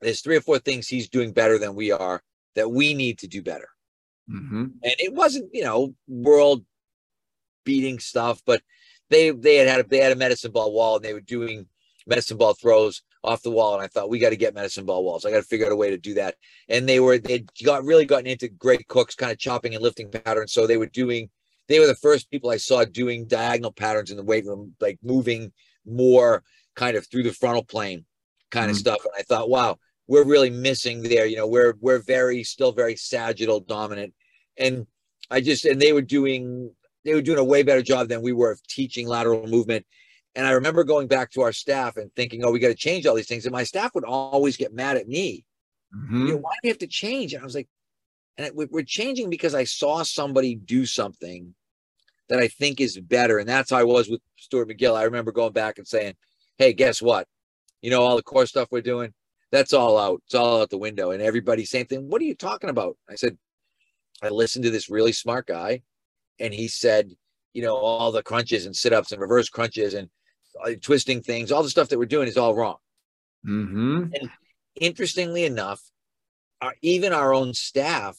there's 0.00 0.22
three 0.22 0.36
or 0.36 0.40
four 0.40 0.58
things 0.58 0.88
he's 0.88 1.10
doing 1.10 1.32
better 1.32 1.58
than 1.58 1.74
we 1.74 1.92
are 1.92 2.22
that 2.54 2.70
we 2.70 2.94
need 2.94 3.18
to 3.18 3.28
do 3.28 3.42
better. 3.42 3.68
Mm-hmm. 4.30 4.62
And 4.82 4.94
it 4.98 5.12
wasn't, 5.12 5.50
you 5.52 5.62
know, 5.62 5.94
world 6.08 6.64
beating 7.64 7.98
stuff, 7.98 8.40
but 8.46 8.62
they 9.10 9.30
they 9.30 9.56
had 9.56 9.68
had 9.68 9.80
a, 9.80 9.82
they 9.82 9.98
had 9.98 10.12
a 10.12 10.16
medicine 10.16 10.52
ball 10.52 10.72
wall 10.72 10.96
and 10.96 11.04
they 11.04 11.12
were 11.12 11.20
doing 11.20 11.66
medicine 12.06 12.38
ball 12.38 12.54
throws 12.54 13.02
off 13.22 13.42
the 13.42 13.50
wall. 13.50 13.74
And 13.74 13.82
I 13.82 13.86
thought 13.86 14.10
we 14.10 14.18
got 14.18 14.30
to 14.30 14.36
get 14.36 14.54
medicine 14.54 14.86
ball 14.86 15.04
walls. 15.04 15.24
I 15.24 15.30
got 15.30 15.38
to 15.38 15.42
figure 15.42 15.66
out 15.66 15.72
a 15.72 15.76
way 15.76 15.90
to 15.90 15.98
do 15.98 16.14
that. 16.14 16.36
And 16.68 16.88
they 16.88 17.00
were 17.00 17.18
they 17.18 17.44
got 17.64 17.84
really 17.84 18.04
gotten 18.04 18.26
into 18.26 18.48
Gray 18.48 18.78
Cook's, 18.88 19.14
kind 19.14 19.32
of 19.32 19.38
chopping 19.38 19.74
and 19.74 19.82
lifting 19.82 20.10
patterns. 20.10 20.52
So 20.52 20.66
they 20.66 20.76
were 20.76 20.86
doing 20.86 21.30
they 21.68 21.78
were 21.78 21.86
the 21.86 21.94
first 21.94 22.30
people 22.30 22.50
I 22.50 22.56
saw 22.56 22.84
doing 22.84 23.26
diagonal 23.26 23.72
patterns 23.72 24.10
in 24.10 24.16
the 24.16 24.24
weight 24.24 24.44
room, 24.44 24.74
like 24.80 24.98
moving 25.02 25.52
more 25.86 26.42
kind 26.74 26.96
of 26.96 27.06
through 27.06 27.22
the 27.22 27.32
frontal 27.32 27.64
plane 27.64 28.04
kind 28.50 28.64
mm-hmm. 28.64 28.70
of 28.72 28.76
stuff. 28.76 29.04
And 29.04 29.14
I 29.18 29.22
thought, 29.22 29.48
wow, 29.48 29.78
we're 30.08 30.24
really 30.24 30.50
missing 30.50 31.02
there. 31.02 31.26
You 31.26 31.36
know, 31.36 31.46
we're 31.46 31.74
we're 31.80 32.00
very 32.00 32.42
still 32.42 32.72
very 32.72 32.96
sagittal 32.96 33.60
dominant. 33.60 34.14
And 34.58 34.86
I 35.30 35.40
just 35.40 35.64
and 35.64 35.80
they 35.80 35.92
were 35.92 36.02
doing 36.02 36.72
they 37.04 37.14
were 37.14 37.22
doing 37.22 37.38
a 37.38 37.44
way 37.44 37.62
better 37.62 37.82
job 37.82 38.08
than 38.08 38.22
we 38.22 38.32
were 38.32 38.50
of 38.50 38.62
teaching 38.66 39.06
lateral 39.06 39.46
movement. 39.46 39.86
And 40.34 40.46
I 40.46 40.52
remember 40.52 40.84
going 40.84 41.08
back 41.08 41.30
to 41.32 41.42
our 41.42 41.52
staff 41.52 41.96
and 41.96 42.14
thinking, 42.14 42.44
oh, 42.44 42.52
we 42.52 42.60
got 42.60 42.68
to 42.68 42.74
change 42.74 43.06
all 43.06 43.14
these 43.14 43.26
things. 43.26 43.46
And 43.46 43.52
my 43.52 43.64
staff 43.64 43.94
would 43.94 44.04
always 44.04 44.56
get 44.56 44.72
mad 44.72 44.96
at 44.96 45.08
me. 45.08 45.44
Mm-hmm. 45.94 46.26
You 46.26 46.32
know, 46.34 46.38
why 46.38 46.52
do 46.62 46.68
you 46.68 46.70
have 46.70 46.78
to 46.78 46.86
change? 46.86 47.34
And 47.34 47.42
I 47.42 47.44
was 47.44 47.54
like, 47.54 47.68
and 48.38 48.46
it, 48.46 48.54
we're 48.54 48.82
changing 48.82 49.28
because 49.28 49.54
I 49.54 49.64
saw 49.64 50.02
somebody 50.02 50.54
do 50.54 50.86
something 50.86 51.54
that 52.28 52.38
I 52.38 52.48
think 52.48 52.80
is 52.80 52.98
better. 52.98 53.38
And 53.38 53.48
that's 53.48 53.70
how 53.70 53.78
I 53.78 53.84
was 53.84 54.08
with 54.08 54.20
Stuart 54.36 54.68
McGill. 54.68 54.96
I 54.96 55.02
remember 55.02 55.32
going 55.32 55.52
back 55.52 55.78
and 55.78 55.86
saying, 55.86 56.14
hey, 56.58 56.72
guess 56.72 57.02
what? 57.02 57.26
You 57.82 57.90
know, 57.90 58.02
all 58.02 58.16
the 58.16 58.22
core 58.22 58.46
stuff 58.46 58.68
we're 58.70 58.82
doing, 58.82 59.12
that's 59.50 59.72
all 59.72 59.98
out. 59.98 60.22
It's 60.26 60.34
all 60.34 60.62
out 60.62 60.70
the 60.70 60.78
window. 60.78 61.10
And 61.10 61.20
everybody, 61.20 61.64
same 61.64 61.86
thing. 61.86 62.08
What 62.08 62.22
are 62.22 62.26
you 62.26 62.36
talking 62.36 62.70
about? 62.70 62.96
I 63.10 63.16
said, 63.16 63.36
I 64.22 64.28
listened 64.28 64.64
to 64.64 64.70
this 64.70 64.88
really 64.88 65.12
smart 65.12 65.48
guy 65.48 65.82
and 66.38 66.54
he 66.54 66.68
said, 66.68 67.10
you 67.52 67.62
know, 67.62 67.76
all 67.76 68.12
the 68.12 68.22
crunches 68.22 68.66
and 68.66 68.76
sit 68.76 68.92
ups 68.92 69.12
and 69.12 69.20
reverse 69.20 69.48
crunches 69.48 69.94
and 69.94 70.08
uh, 70.62 70.70
twisting 70.80 71.22
things, 71.22 71.52
all 71.52 71.62
the 71.62 71.70
stuff 71.70 71.88
that 71.88 71.98
we're 71.98 72.06
doing 72.06 72.28
is 72.28 72.36
all 72.36 72.54
wrong. 72.54 72.76
Mm-hmm. 73.46 74.14
And 74.14 74.30
interestingly 74.80 75.44
enough, 75.44 75.82
our, 76.60 76.74
even 76.82 77.12
our 77.12 77.32
own 77.32 77.54
staff 77.54 78.18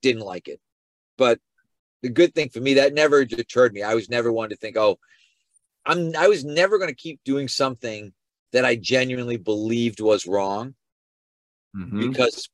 didn't 0.00 0.22
like 0.22 0.48
it. 0.48 0.60
But 1.18 1.40
the 2.02 2.10
good 2.10 2.34
thing 2.34 2.48
for 2.48 2.60
me, 2.60 2.74
that 2.74 2.94
never 2.94 3.24
deterred 3.24 3.72
me. 3.72 3.82
I 3.82 3.94
was 3.94 4.08
never 4.08 4.32
one 4.32 4.50
to 4.50 4.56
think, 4.56 4.76
oh, 4.76 4.98
I'm 5.84 6.14
I 6.16 6.28
was 6.28 6.44
never 6.44 6.78
going 6.78 6.90
to 6.90 6.96
keep 6.96 7.20
doing 7.24 7.48
something 7.48 8.12
that 8.52 8.64
I 8.64 8.76
genuinely 8.76 9.36
believed 9.36 10.00
was 10.00 10.26
wrong 10.26 10.74
mm-hmm. 11.76 12.10
because 12.10 12.48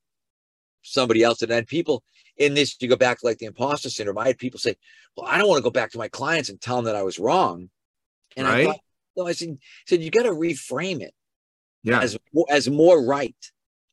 somebody 0.82 1.22
else. 1.22 1.42
And 1.42 1.66
people 1.66 2.02
in 2.36 2.54
this, 2.54 2.76
you 2.80 2.88
go 2.88 2.96
back 2.96 3.20
to 3.20 3.26
like 3.26 3.38
the 3.38 3.46
imposter 3.46 3.90
syndrome. 3.90 4.18
I 4.18 4.28
had 4.28 4.38
people 4.38 4.60
say, 4.60 4.76
Well, 5.16 5.26
I 5.26 5.38
don't 5.38 5.48
want 5.48 5.58
to 5.58 5.64
go 5.64 5.70
back 5.70 5.90
to 5.92 5.98
my 5.98 6.08
clients 6.08 6.48
and 6.48 6.60
tell 6.60 6.76
them 6.76 6.86
that 6.86 6.96
I 6.96 7.02
was 7.02 7.18
wrong. 7.18 7.70
And 8.36 8.46
right. 8.46 8.60
I 8.60 8.64
thought, 8.64 8.80
no, 9.18 9.26
I 9.26 9.32
said, 9.32 9.58
said 9.86 10.02
you 10.02 10.10
got 10.10 10.22
to 10.22 10.30
reframe 10.30 11.02
it 11.02 11.12
yeah. 11.82 12.00
as, 12.00 12.16
as 12.48 12.70
more 12.70 13.04
right. 13.04 13.36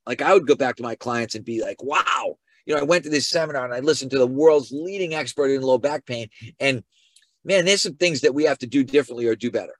Like 0.06 0.22
I 0.22 0.34
would 0.34 0.48
go 0.48 0.56
back 0.56 0.76
to 0.78 0.84
my 0.84 0.96
clients 0.96 1.36
and 1.36 1.44
be 1.44 1.62
like, 1.62 1.84
wow, 1.84 2.38
you 2.66 2.76
know, 2.76 2.82
I 2.82 2.84
went 2.84 3.04
to 3.04 3.10
this 3.10 3.30
seminar 3.30 3.66
and 3.66 3.74
I 3.74 3.80
listened 3.80 4.12
to 4.12 4.20
the 4.20 4.28
world's 4.28 4.72
leading 4.72 5.16
expert 5.16 5.48
in 5.48 5.62
low 5.62 5.78
back 5.78 6.06
pain. 6.06 6.30
And 6.60 6.84
man, 7.44 7.66
there's 7.66 7.82
some 7.82 7.96
things 7.96 8.22
that 8.22 8.34
we 8.34 8.44
have 8.44 8.60
to 8.60 8.68
do 8.68 8.84
differently 8.84 9.26
or 9.26 9.36
do 9.36 9.52
better. 9.52 9.76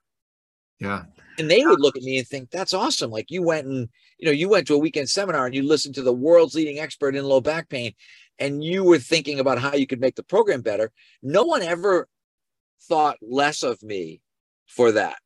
Yeah. 0.80 1.04
And 1.38 1.50
they 1.50 1.64
would 1.64 1.80
look 1.80 1.96
at 1.96 2.02
me 2.02 2.18
and 2.18 2.26
think, 2.26 2.50
that's 2.50 2.74
awesome. 2.74 3.10
Like 3.10 3.30
you 3.30 3.42
went 3.42 3.66
and, 3.66 3.88
you 4.18 4.26
know, 4.26 4.32
you 4.32 4.48
went 4.48 4.66
to 4.66 4.74
a 4.74 4.78
weekend 4.78 5.08
seminar 5.08 5.46
and 5.46 5.54
you 5.54 5.62
listened 5.62 5.94
to 5.94 6.02
the 6.02 6.12
world's 6.12 6.54
leading 6.54 6.78
expert 6.78 7.14
in 7.14 7.24
low 7.24 7.40
back 7.40 7.68
pain 7.68 7.92
and 8.38 8.64
you 8.64 8.84
were 8.84 8.98
thinking 8.98 9.38
about 9.38 9.58
how 9.58 9.74
you 9.74 9.86
could 9.86 10.00
make 10.00 10.16
the 10.16 10.22
program 10.22 10.60
better. 10.60 10.90
No 11.22 11.44
one 11.44 11.62
ever 11.62 12.08
thought 12.88 13.18
less 13.20 13.62
of 13.62 13.82
me 13.82 14.20
for 14.66 14.92
that. 14.92 15.16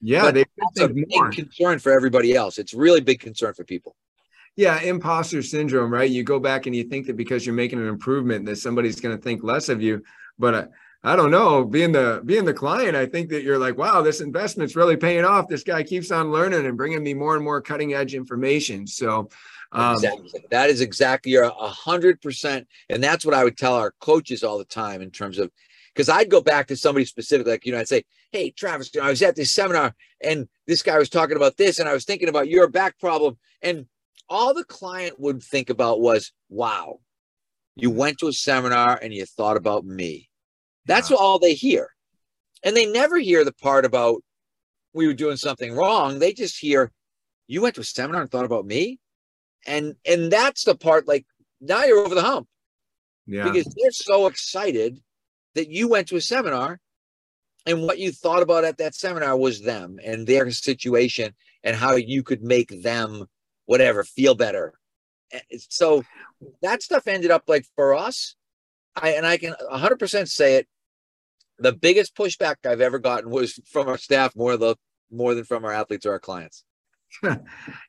Yeah, 0.00 0.22
but 0.22 0.34
they 0.34 0.44
that's 0.74 0.80
a 0.80 0.88
big 0.88 1.06
more. 1.08 1.30
concern 1.30 1.78
for 1.78 1.92
everybody 1.92 2.34
else. 2.34 2.58
It's 2.58 2.74
really 2.74 3.00
big 3.00 3.20
concern 3.20 3.54
for 3.54 3.64
people. 3.64 3.96
Yeah, 4.56 4.80
imposter 4.80 5.42
syndrome, 5.42 5.92
right? 5.92 6.10
You 6.10 6.24
go 6.24 6.40
back 6.40 6.66
and 6.66 6.74
you 6.74 6.84
think 6.84 7.06
that 7.06 7.16
because 7.16 7.46
you're 7.46 7.54
making 7.54 7.78
an 7.80 7.86
improvement 7.86 8.44
that 8.46 8.56
somebody's 8.56 9.00
going 9.00 9.16
to 9.16 9.22
think 9.22 9.42
less 9.44 9.68
of 9.68 9.80
you, 9.80 10.02
but 10.38 10.54
uh, 10.54 10.66
I 11.04 11.14
don't 11.14 11.30
know. 11.30 11.64
Being 11.64 11.92
the 11.92 12.22
being 12.24 12.44
the 12.44 12.54
client, 12.54 12.96
I 12.96 13.06
think 13.06 13.30
that 13.30 13.42
you're 13.42 13.58
like, 13.58 13.78
wow, 13.78 14.02
this 14.02 14.20
investment's 14.20 14.74
really 14.74 14.96
paying 14.96 15.24
off. 15.24 15.48
This 15.48 15.62
guy 15.62 15.82
keeps 15.84 16.10
on 16.10 16.32
learning 16.32 16.66
and 16.66 16.76
bringing 16.76 17.02
me 17.02 17.14
more 17.14 17.36
and 17.36 17.44
more 17.44 17.60
cutting 17.60 17.94
edge 17.94 18.14
information. 18.14 18.86
So 18.86 19.28
um, 19.70 19.94
exactly. 19.94 20.44
that 20.50 20.70
is 20.70 20.80
exactly 20.80 21.32
you're 21.32 21.44
a 21.44 21.50
hundred 21.50 22.20
percent, 22.20 22.66
and 22.88 23.02
that's 23.02 23.24
what 23.24 23.34
I 23.34 23.44
would 23.44 23.56
tell 23.56 23.74
our 23.74 23.94
coaches 24.00 24.42
all 24.42 24.58
the 24.58 24.64
time 24.64 25.02
in 25.02 25.10
terms 25.10 25.38
of 25.38 25.52
because 25.98 26.08
I'd 26.08 26.30
go 26.30 26.40
back 26.40 26.68
to 26.68 26.76
somebody 26.76 27.04
specific, 27.04 27.48
like 27.48 27.66
you 27.66 27.72
know, 27.72 27.80
I'd 27.80 27.88
say, 27.88 28.04
"Hey, 28.30 28.52
Travis, 28.52 28.88
you 28.94 29.00
know, 29.00 29.08
I 29.08 29.10
was 29.10 29.20
at 29.20 29.34
this 29.34 29.52
seminar 29.52 29.96
and 30.22 30.48
this 30.64 30.80
guy 30.80 30.96
was 30.96 31.08
talking 31.08 31.34
about 31.34 31.56
this, 31.56 31.80
and 31.80 31.88
I 31.88 31.92
was 31.92 32.04
thinking 32.04 32.28
about 32.28 32.48
your 32.48 32.68
back 32.68 33.00
problem," 33.00 33.36
and 33.62 33.86
all 34.28 34.54
the 34.54 34.62
client 34.62 35.18
would 35.18 35.42
think 35.42 35.70
about 35.70 36.00
was, 36.00 36.32
"Wow, 36.48 37.00
you 37.74 37.90
went 37.90 38.18
to 38.18 38.28
a 38.28 38.32
seminar 38.32 38.96
and 39.02 39.12
you 39.12 39.26
thought 39.26 39.56
about 39.56 39.84
me." 39.84 40.30
That's 40.86 41.10
all 41.10 41.40
they 41.40 41.54
hear. 41.54 41.88
And 42.62 42.76
they 42.76 42.86
never 42.86 43.18
hear 43.18 43.44
the 43.44 43.52
part 43.52 43.84
about 43.84 44.22
we 44.92 45.08
were 45.08 45.14
doing 45.14 45.36
something 45.36 45.74
wrong. 45.74 46.20
They 46.20 46.32
just 46.32 46.58
hear, 46.60 46.92
you 47.48 47.60
went 47.60 47.74
to 47.74 47.80
a 47.80 47.84
seminar 47.84 48.22
and 48.22 48.30
thought 48.30 48.44
about 48.44 48.66
me. 48.66 49.00
And 49.66 49.96
and 50.06 50.30
that's 50.30 50.62
the 50.62 50.76
part 50.76 51.08
like 51.08 51.26
now 51.60 51.82
you're 51.84 51.98
over 51.98 52.14
the 52.14 52.22
hump. 52.22 52.46
Yeah. 53.26 53.50
Because 53.50 53.66
they're 53.76 53.90
so 53.90 54.28
excited 54.28 55.02
that 55.58 55.68
you 55.68 55.88
went 55.88 56.06
to 56.06 56.16
a 56.16 56.20
seminar 56.20 56.78
and 57.66 57.82
what 57.82 57.98
you 57.98 58.12
thought 58.12 58.42
about 58.42 58.62
at 58.62 58.78
that 58.78 58.94
seminar 58.94 59.36
was 59.36 59.60
them 59.60 59.98
and 60.04 60.24
their 60.24 60.48
situation 60.52 61.34
and 61.64 61.74
how 61.74 61.96
you 61.96 62.22
could 62.22 62.44
make 62.44 62.82
them 62.82 63.26
whatever 63.66 64.04
feel 64.04 64.36
better. 64.36 64.74
Eh, 65.32 65.40
so 65.68 66.04
that 66.62 66.80
stuff 66.80 67.08
ended 67.08 67.32
up 67.32 67.42
like 67.48 67.66
for 67.74 67.96
us, 67.96 68.36
I 68.94 69.10
and 69.10 69.26
I 69.26 69.36
can 69.36 69.54
100% 69.68 70.28
say 70.28 70.58
it 70.58 70.68
the 71.58 71.72
biggest 71.72 72.14
pushback 72.14 72.54
I've 72.64 72.80
ever 72.80 73.00
gotten 73.00 73.30
was 73.30 73.60
from 73.66 73.88
our 73.88 73.98
staff 73.98 74.36
more 74.36 74.56
the 74.56 74.76
more 75.10 75.34
than 75.34 75.42
from 75.42 75.64
our 75.64 75.72
athletes 75.72 76.06
or 76.06 76.12
our 76.12 76.20
clients. 76.20 76.64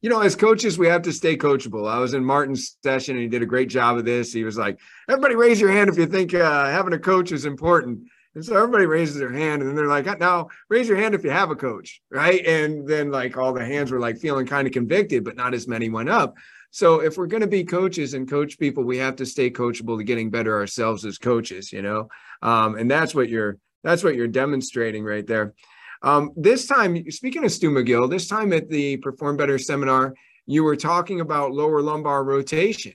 you 0.02 0.10
know, 0.10 0.22
as 0.22 0.36
coaches, 0.36 0.78
we 0.78 0.88
have 0.88 1.04
to 1.04 1.14
stay 1.14 1.38
coachable. 1.38 1.90
I 1.90 2.00
was 2.00 2.14
in 2.14 2.24
Martin's 2.24 2.78
session 2.84 3.16
and 3.16 3.24
he 3.24 3.30
did 3.30 3.42
a 3.42 3.48
great 3.48 3.70
job 3.70 3.98
of 3.98 4.06
this. 4.06 4.34
He 4.34 4.44
was 4.44 4.58
like, 4.58 4.80
everybody 5.10 5.36
raise 5.36 5.60
your 5.60 5.72
hand 5.72 5.90
if 5.90 5.98
you 5.98 6.06
think 6.06 6.34
uh, 6.34 6.66
having 6.66 6.94
a 6.94 7.00
coach 7.00 7.32
is 7.32 7.46
important. 7.46 8.08
And 8.36 8.46
so 8.46 8.56
everybody 8.56 8.86
raises 8.86 9.18
their 9.18 9.34
hand 9.34 9.62
and 9.62 9.70
then 9.70 9.76
they're 9.76 9.88
like, 9.88 10.20
now 10.20 10.50
raise 10.70 10.88
your 10.88 10.98
hand 10.98 11.16
if 11.16 11.24
you 11.24 11.32
have 11.32 11.52
a 11.52 11.56
coach. 11.56 12.02
Right. 12.12 12.46
And 12.46 12.88
then 12.88 13.12
like 13.12 13.38
all 13.38 13.54
the 13.54 13.66
hands 13.66 13.92
were 13.92 14.00
like 14.00 14.18
feeling 14.18 14.46
kind 14.46 14.68
of 14.68 14.74
convicted, 14.74 15.24
but 15.24 15.36
not 15.36 15.54
as 15.54 15.68
many 15.68 15.90
went 15.90 16.10
up. 16.10 16.36
So 16.72 17.00
if 17.00 17.18
we're 17.18 17.28
going 17.28 17.42
to 17.42 17.48
be 17.48 17.64
coaches 17.64 18.14
and 18.14 18.30
coach 18.30 18.60
people, 18.60 18.84
we 18.84 18.98
have 19.00 19.16
to 19.18 19.26
stay 19.26 19.50
coachable 19.50 19.98
to 19.98 20.04
getting 20.04 20.30
better 20.30 20.56
ourselves 20.56 21.04
as 21.04 21.18
coaches, 21.18 21.74
you 21.74 21.82
know? 21.82 22.10
Um, 22.44 22.76
and 22.76 22.90
that's 22.90 23.16
what 23.16 23.28
you're, 23.28 23.58
that's 23.84 24.04
what 24.04 24.16
you're 24.16 24.28
demonstrating 24.28 25.04
right 25.04 25.26
there. 25.26 25.54
Um, 26.02 26.32
this 26.36 26.66
time, 26.66 27.10
speaking 27.12 27.44
of 27.44 27.52
Stu 27.52 27.70
McGill, 27.72 28.10
this 28.10 28.28
time 28.28 28.54
at 28.54 28.70
the 28.70 28.98
Perform 28.98 29.38
Better 29.38 29.58
seminar, 29.58 30.14
you 30.46 30.64
were 30.64 30.76
talking 30.76 31.20
about 31.20 31.52
lower 31.52 31.82
lumbar 31.82 32.24
rotation. 32.24 32.94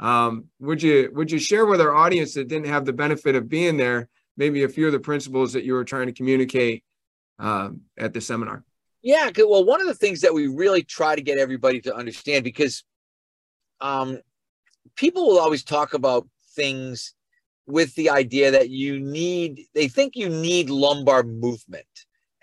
Um, 0.00 0.46
would 0.58 0.82
you 0.82 1.10
would 1.14 1.30
you 1.30 1.38
share 1.38 1.66
with 1.66 1.80
our 1.80 1.94
audience 1.94 2.34
that 2.34 2.48
didn't 2.48 2.66
have 2.66 2.84
the 2.84 2.92
benefit 2.92 3.36
of 3.36 3.48
being 3.48 3.76
there, 3.76 4.08
maybe 4.36 4.64
a 4.64 4.68
few 4.68 4.86
of 4.86 4.92
the 4.92 4.98
principles 4.98 5.52
that 5.52 5.64
you 5.64 5.74
were 5.74 5.84
trying 5.84 6.08
to 6.08 6.12
communicate 6.12 6.82
um, 7.38 7.82
at 7.96 8.12
the 8.12 8.20
seminar? 8.20 8.64
Yeah, 9.02 9.30
well, 9.36 9.64
one 9.64 9.80
of 9.80 9.86
the 9.86 9.94
things 9.94 10.22
that 10.22 10.34
we 10.34 10.46
really 10.46 10.82
try 10.82 11.14
to 11.14 11.22
get 11.22 11.38
everybody 11.38 11.80
to 11.82 11.94
understand 11.94 12.42
because 12.42 12.82
um, 13.80 14.18
people 14.96 15.26
will 15.26 15.38
always 15.38 15.62
talk 15.62 15.94
about 15.94 16.26
things 16.54 17.14
with 17.66 17.94
the 17.94 18.10
idea 18.10 18.50
that 18.50 18.70
you 18.70 18.98
need, 19.00 19.66
they 19.74 19.88
think 19.88 20.16
you 20.16 20.28
need 20.28 20.70
lumbar 20.70 21.22
movement. 21.22 21.86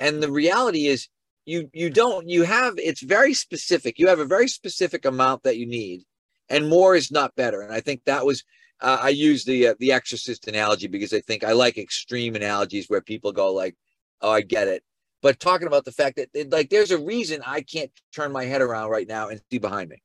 And 0.01 0.21
the 0.21 0.31
reality 0.31 0.87
is, 0.87 1.07
you 1.45 1.69
you 1.73 1.89
don't 1.89 2.27
you 2.27 2.43
have 2.43 2.73
it's 2.77 3.01
very 3.01 3.33
specific. 3.33 3.97
You 3.97 4.07
have 4.07 4.19
a 4.19 4.25
very 4.25 4.49
specific 4.49 5.05
amount 5.05 5.43
that 5.43 5.57
you 5.57 5.65
need 5.65 6.03
and 6.51 6.69
more 6.69 6.95
is 6.95 7.11
not 7.11 7.35
better. 7.35 7.61
And 7.61 7.73
i 7.73 7.79
think 7.79 8.03
that 8.05 8.25
was 8.25 8.43
uh, 8.81 8.97
i 9.01 9.09
use 9.09 9.45
the 9.45 9.69
uh, 9.69 9.75
the 9.79 9.91
exorcist 9.91 10.47
analogy 10.47 10.87
because 10.87 11.13
i 11.13 11.21
think 11.21 11.43
i 11.43 11.53
like 11.53 11.77
extreme 11.77 12.35
analogies 12.35 12.87
where 12.87 13.01
people 13.01 13.31
go 13.31 13.53
like 13.53 13.75
oh 14.21 14.31
i 14.31 14.41
get 14.41 14.67
it. 14.67 14.83
But 15.21 15.39
talking 15.39 15.67
about 15.67 15.85
the 15.85 15.91
fact 15.91 16.17
that 16.17 16.51
like 16.51 16.69
there's 16.69 16.91
a 16.91 16.97
reason 16.97 17.41
i 17.45 17.61
can't 17.61 17.91
turn 18.13 18.31
my 18.31 18.45
head 18.45 18.61
around 18.61 18.89
right 18.89 19.07
now 19.07 19.29
and 19.29 19.41
see 19.49 19.59
behind 19.59 19.89
me. 19.89 20.01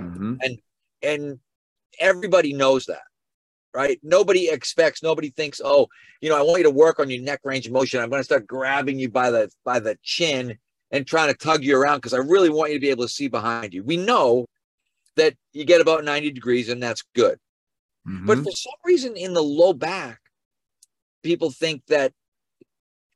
Mm-hmm. 0.00 0.34
And 0.40 0.58
and 1.02 1.38
everybody 2.00 2.52
knows 2.52 2.86
that, 2.86 3.02
right? 3.74 3.98
Nobody 4.02 4.48
expects, 4.48 5.02
nobody 5.02 5.30
thinks, 5.30 5.60
oh, 5.64 5.88
you 6.20 6.28
know, 6.28 6.38
I 6.38 6.42
want 6.42 6.58
you 6.58 6.64
to 6.64 6.70
work 6.70 7.00
on 7.00 7.10
your 7.10 7.22
neck 7.22 7.40
range 7.44 7.66
of 7.66 7.72
motion. 7.72 8.00
I'm 8.00 8.08
going 8.08 8.20
to 8.20 8.24
start 8.24 8.46
grabbing 8.46 8.98
you 8.98 9.08
by 9.08 9.30
the 9.30 9.50
by 9.64 9.80
the 9.80 9.98
chin 10.02 10.58
and 10.90 11.06
trying 11.06 11.28
to 11.28 11.34
tug 11.34 11.64
you 11.64 11.76
around 11.76 11.98
because 11.98 12.14
I 12.14 12.18
really 12.18 12.50
want 12.50 12.70
you 12.70 12.78
to 12.78 12.80
be 12.80 12.90
able 12.90 13.04
to 13.04 13.12
see 13.12 13.28
behind 13.28 13.74
you. 13.74 13.82
We 13.82 13.96
know 13.96 14.46
that 15.16 15.34
you 15.52 15.64
get 15.64 15.80
about 15.80 16.04
90 16.04 16.30
degrees 16.32 16.68
and 16.68 16.82
that's 16.82 17.02
good. 17.14 17.38
Mm-hmm. 18.06 18.26
But 18.26 18.38
for 18.38 18.50
some 18.50 18.74
reason 18.84 19.16
in 19.16 19.34
the 19.34 19.42
low 19.42 19.72
back, 19.72 20.20
people 21.22 21.50
think 21.50 21.82
that 21.88 22.12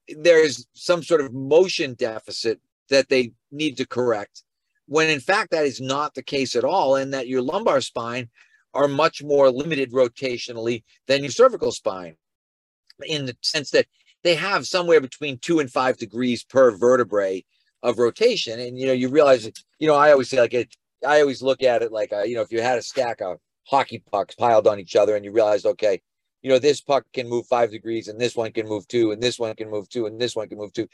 there's 0.08 0.66
some 0.72 1.02
sort 1.02 1.20
of 1.20 1.32
motion 1.32 1.94
deficit 1.94 2.60
that 2.88 3.08
they 3.08 3.32
need 3.52 3.76
to 3.76 3.86
correct 3.86 4.42
when 4.86 5.10
in 5.10 5.20
fact 5.20 5.50
that 5.50 5.66
is 5.66 5.80
not 5.80 6.14
the 6.14 6.22
case 6.22 6.56
at 6.56 6.64
all 6.64 6.96
and 6.96 7.12
that 7.12 7.28
your 7.28 7.42
lumbar 7.42 7.80
spine 7.80 8.28
are 8.74 8.88
much 8.88 9.22
more 9.22 9.50
limited 9.50 9.92
rotationally 9.92 10.82
than 11.06 11.22
your 11.22 11.30
cervical 11.30 11.72
spine 11.72 12.16
in 13.06 13.26
the 13.26 13.36
sense 13.42 13.70
that 13.70 13.86
they 14.24 14.34
have 14.34 14.66
somewhere 14.66 15.00
between 15.00 15.38
two 15.38 15.60
and 15.60 15.70
five 15.70 15.96
degrees 15.96 16.44
per 16.44 16.70
vertebrae 16.76 17.44
of 17.82 17.98
rotation 17.98 18.58
and 18.58 18.78
you 18.78 18.86
know 18.86 18.92
you 18.92 19.08
realize 19.08 19.48
you 19.78 19.86
know 19.86 19.94
i 19.94 20.10
always 20.10 20.28
say 20.28 20.40
like 20.40 20.54
it 20.54 20.74
i 21.06 21.20
always 21.20 21.42
look 21.42 21.62
at 21.62 21.82
it 21.82 21.92
like 21.92 22.12
uh, 22.12 22.22
you 22.22 22.34
know 22.34 22.42
if 22.42 22.50
you 22.50 22.60
had 22.60 22.76
a 22.76 22.82
stack 22.82 23.20
of 23.20 23.38
hockey 23.68 24.02
pucks 24.10 24.34
piled 24.34 24.66
on 24.66 24.80
each 24.80 24.96
other 24.96 25.14
and 25.14 25.24
you 25.24 25.30
realized 25.30 25.64
okay 25.64 26.00
you 26.42 26.50
know 26.50 26.58
this 26.58 26.80
puck 26.80 27.04
can 27.12 27.28
move 27.28 27.46
five 27.46 27.70
degrees 27.70 28.08
and 28.08 28.20
this 28.20 28.34
one 28.34 28.50
can 28.50 28.66
move 28.66 28.86
two 28.88 29.12
and 29.12 29.22
this 29.22 29.38
one 29.38 29.54
can 29.54 29.70
move 29.70 29.88
two 29.88 30.06
and 30.06 30.20
this 30.20 30.34
one 30.34 30.48
can 30.48 30.58
move 30.58 30.72
two 30.72 30.88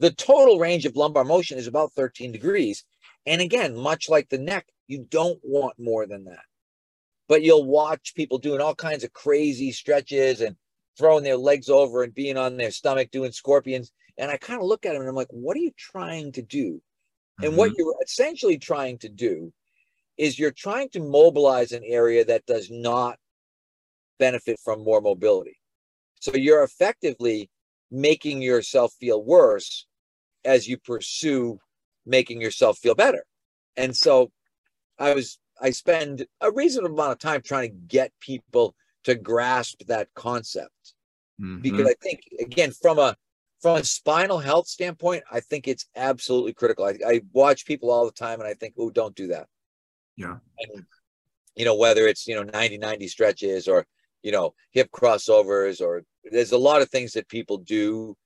the 0.00 0.10
total 0.10 0.58
range 0.58 0.84
of 0.84 0.96
lumbar 0.96 1.24
motion 1.24 1.58
is 1.58 1.68
about 1.68 1.92
13 1.92 2.32
degrees 2.32 2.84
and 3.26 3.40
again, 3.40 3.76
much 3.76 4.08
like 4.08 4.28
the 4.28 4.38
neck, 4.38 4.66
you 4.86 5.04
don't 5.10 5.40
want 5.42 5.78
more 5.78 6.06
than 6.06 6.24
that. 6.24 6.44
But 7.28 7.42
you'll 7.42 7.64
watch 7.66 8.14
people 8.14 8.38
doing 8.38 8.60
all 8.60 8.74
kinds 8.74 9.04
of 9.04 9.12
crazy 9.12 9.72
stretches 9.72 10.40
and 10.40 10.56
throwing 10.96 11.24
their 11.24 11.36
legs 11.36 11.68
over 11.68 12.02
and 12.02 12.14
being 12.14 12.36
on 12.36 12.56
their 12.56 12.70
stomach 12.70 13.10
doing 13.10 13.32
scorpions. 13.32 13.92
And 14.16 14.30
I 14.30 14.36
kind 14.36 14.60
of 14.60 14.66
look 14.66 14.86
at 14.86 14.92
them 14.92 15.00
and 15.00 15.08
I'm 15.08 15.16
like, 15.16 15.28
what 15.30 15.56
are 15.56 15.60
you 15.60 15.72
trying 15.76 16.32
to 16.32 16.42
do? 16.42 16.80
And 17.38 17.50
mm-hmm. 17.50 17.58
what 17.58 17.72
you're 17.76 17.94
essentially 18.04 18.58
trying 18.58 18.98
to 18.98 19.08
do 19.08 19.52
is 20.16 20.38
you're 20.38 20.52
trying 20.52 20.88
to 20.90 21.00
mobilize 21.00 21.72
an 21.72 21.82
area 21.84 22.24
that 22.24 22.46
does 22.46 22.70
not 22.70 23.18
benefit 24.18 24.58
from 24.64 24.82
more 24.82 25.00
mobility. 25.00 25.58
So 26.20 26.34
you're 26.34 26.62
effectively 26.62 27.50
making 27.90 28.40
yourself 28.40 28.94
feel 28.98 29.22
worse 29.22 29.86
as 30.44 30.66
you 30.66 30.78
pursue 30.78 31.58
making 32.06 32.40
yourself 32.40 32.78
feel 32.78 32.94
better. 32.94 33.24
And 33.76 33.94
so 33.94 34.30
I 34.98 35.12
was 35.12 35.38
I 35.60 35.70
spend 35.70 36.26
a 36.40 36.50
reasonable 36.50 36.94
amount 36.94 37.12
of 37.12 37.18
time 37.18 37.42
trying 37.42 37.70
to 37.70 37.76
get 37.88 38.12
people 38.20 38.74
to 39.04 39.14
grasp 39.14 39.82
that 39.86 40.08
concept. 40.14 40.94
Mm-hmm. 41.40 41.60
Because 41.60 41.86
I 41.86 41.94
think 42.02 42.20
again 42.40 42.72
from 42.72 42.98
a 42.98 43.16
from 43.60 43.78
a 43.78 43.84
spinal 43.84 44.38
health 44.38 44.68
standpoint, 44.68 45.24
I 45.30 45.40
think 45.40 45.66
it's 45.66 45.86
absolutely 45.96 46.52
critical. 46.52 46.84
I, 46.84 46.94
I 47.06 47.20
watch 47.32 47.64
people 47.66 47.90
all 47.90 48.04
the 48.04 48.12
time 48.12 48.40
and 48.40 48.48
I 48.48 48.54
think, 48.54 48.74
oh, 48.78 48.90
don't 48.90 49.14
do 49.14 49.28
that. 49.28 49.46
Yeah. 50.16 50.36
And, 50.58 50.84
you 51.54 51.64
know, 51.64 51.74
whether 51.74 52.06
it's, 52.06 52.26
you 52.26 52.34
know, 52.34 52.42
90 52.42 52.78
90 52.78 53.08
stretches 53.08 53.66
or, 53.66 53.86
you 54.22 54.30
know, 54.30 54.54
hip 54.72 54.90
crossovers 54.92 55.80
or 55.80 56.02
there's 56.24 56.52
a 56.52 56.58
lot 56.58 56.82
of 56.82 56.90
things 56.90 57.12
that 57.14 57.28
people 57.28 57.58
do 57.58 58.16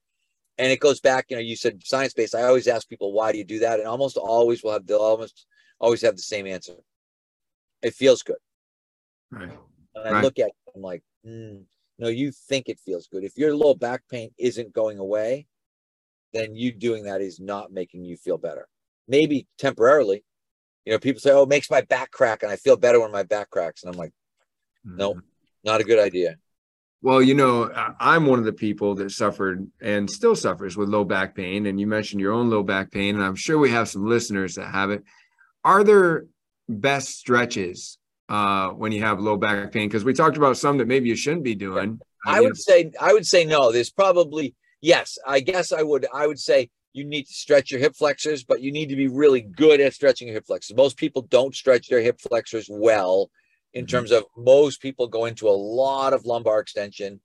and 0.61 0.71
it 0.71 0.79
goes 0.81 1.01
back 1.01 1.27
you 1.29 1.37
know 1.37 1.41
you 1.41 1.57
said 1.57 1.83
science 1.85 2.13
based 2.13 2.35
i 2.35 2.43
always 2.43 2.69
ask 2.69 2.89
people 2.89 3.13
why 3.13 3.33
do 3.33 3.39
you 3.39 3.45
do 3.45 3.59
that 3.61 3.79
and 3.79 3.89
almost 3.89 4.17
always 4.17 4.63
will 4.63 4.73
have 4.73 4.87
they'll 4.87 4.99
almost 4.99 5.47
always 5.81 6.03
have 6.03 6.17
the 6.17 6.23
same 6.23 6.47
answer 6.47 6.75
it 7.83 7.95
feels 7.95 8.23
good 8.23 8.37
right 9.31 9.51
and 9.95 10.09
i 10.09 10.13
right. 10.13 10.25
look 10.25 10.39
at 10.39 10.49
it 10.49 10.55
i'm 10.75 10.83
like 10.83 11.03
mm, 11.27 11.63
no 11.99 12.09
you 12.09 12.31
think 12.31 12.69
it 12.69 12.79
feels 12.81 13.07
good 13.07 13.25
if 13.25 13.37
your 13.37 13.55
low 13.55 13.75
back 13.75 14.03
pain 14.11 14.31
isn't 14.39 14.73
going 14.73 14.99
away 14.99 15.47
then 16.33 16.55
you 16.55 16.73
doing 16.73 17.05
that 17.05 17.21
is 17.21 17.41
not 17.41 17.73
making 17.73 18.05
you 18.05 18.17
feel 18.17 18.39
better 18.39 18.69
maybe 19.09 19.47
temporarily 19.59 20.25
you 20.85 20.93
know 20.93 20.99
people 20.99 21.21
say 21.21 21.33
oh 21.33 21.43
it 21.43 21.49
makes 21.49 21.71
my 21.71 21.81
back 21.83 22.11
crack 22.11 22.43
and 22.43 22.53
i 22.53 22.57
feel 22.57 22.77
better 22.77 23.01
when 23.01 23.13
my 23.13 23.23
back 23.23 23.51
cracks 23.51 23.83
and 23.83 23.93
i'm 23.93 23.99
like 23.99 24.13
mm-hmm. 24.87 24.97
no 24.97 25.21
not 25.65 25.81
a 25.81 25.85
good 25.85 25.99
idea 25.99 26.37
well, 27.03 27.23
you 27.23 27.35
know, 27.35 27.71
I'm 27.99 28.27
one 28.27 28.39
of 28.39 28.45
the 28.45 28.53
people 28.53 28.95
that 28.97 29.11
suffered 29.11 29.71
and 29.81 30.11
still 30.11 30.37
suffers 30.37 30.77
with 30.77 30.91
low 30.91 31.05
back 31.05 31.35
pain. 31.35 31.65
And 31.65 31.81
you 31.81 31.87
mentioned 31.87 32.21
your 32.21 32.33
own 32.33 32.51
low 32.51 32.63
back 32.63 32.91
pain, 32.91 33.15
and 33.15 33.25
I'm 33.25 33.37
sure 33.37 33.57
we 33.57 33.71
have 33.71 33.89
some 33.89 34.07
listeners 34.07 34.57
that 34.57 34.67
have 34.67 34.91
it. 34.91 35.03
Are 35.65 35.83
there 35.83 36.27
best 36.71 37.19
stretches 37.19 37.99
uh, 38.29 38.69
when 38.71 38.93
you 38.93 39.03
have 39.03 39.21
low 39.21 39.37
back 39.37 39.73
pain? 39.73 39.89
Because 39.89 40.05
we 40.05 40.13
talked 40.13 40.37
about 40.37 40.57
some 40.57 40.79
that 40.79 40.89
maybe 40.89 41.09
you 41.09 41.17
shouldn't 41.17 41.45
be 41.45 41.55
doing. 41.55 42.01
I 42.27 42.41
would 42.41 42.51
know. 42.51 42.55
say, 42.55 42.93
I 43.01 43.13
would 43.13 43.27
say 43.27 43.45
no. 43.45 43.73
There's 43.73 43.91
probably 43.91 44.55
yes. 44.81 45.19
I 45.27 45.41
guess 45.41 45.73
I 45.73 45.83
would. 45.83 46.07
I 46.13 46.27
would 46.27 46.39
say 46.39 46.71
you 46.93 47.05
need 47.05 47.27
to 47.27 47.33
stretch 47.33 47.71
your 47.71 47.81
hip 47.81 47.95
flexors, 47.97 48.45
but 48.45 48.61
you 48.61 48.73
need 48.73 48.89
to 48.89 48.97
be 48.97 49.09
really 49.09 49.41
good 49.41 49.81
at 49.81 49.95
stretching 49.95 50.29
your 50.29 50.35
hip 50.35 50.47
flexors. 50.47 50.77
Most 50.77 50.97
people 50.97 51.23
don't 51.23 51.55
stretch 51.55 51.89
their 51.89 52.01
hip 52.01 52.21
flexors 52.21 52.69
well 52.71 53.31
in 53.73 53.85
mm-hmm. 53.85 53.97
terms 53.97 54.11
of 54.11 54.25
most 54.37 54.81
people 54.83 55.07
go 55.07 55.27
into 55.27 55.49
a 55.49 55.51
lot 55.51 56.13
of 56.13 56.27
lumbar 56.27 56.61
extension 56.61 57.21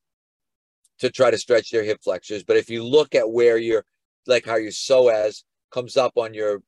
to 1.00 1.10
try 1.10 1.32
to 1.32 1.38
stretch 1.38 1.72
their 1.72 1.84
hip 1.84 2.00
flexors. 2.04 2.44
But 2.44 2.58
if 2.58 2.70
you 2.70 2.84
look 2.84 3.16
at 3.16 3.30
where 3.30 3.58
your, 3.58 3.86
like 4.28 4.46
how 4.46 4.56
your 4.56 4.72
psoas 4.72 5.44
comes 5.72 5.98
up 5.98 6.14
on 6.16 6.34
your 6.34 6.62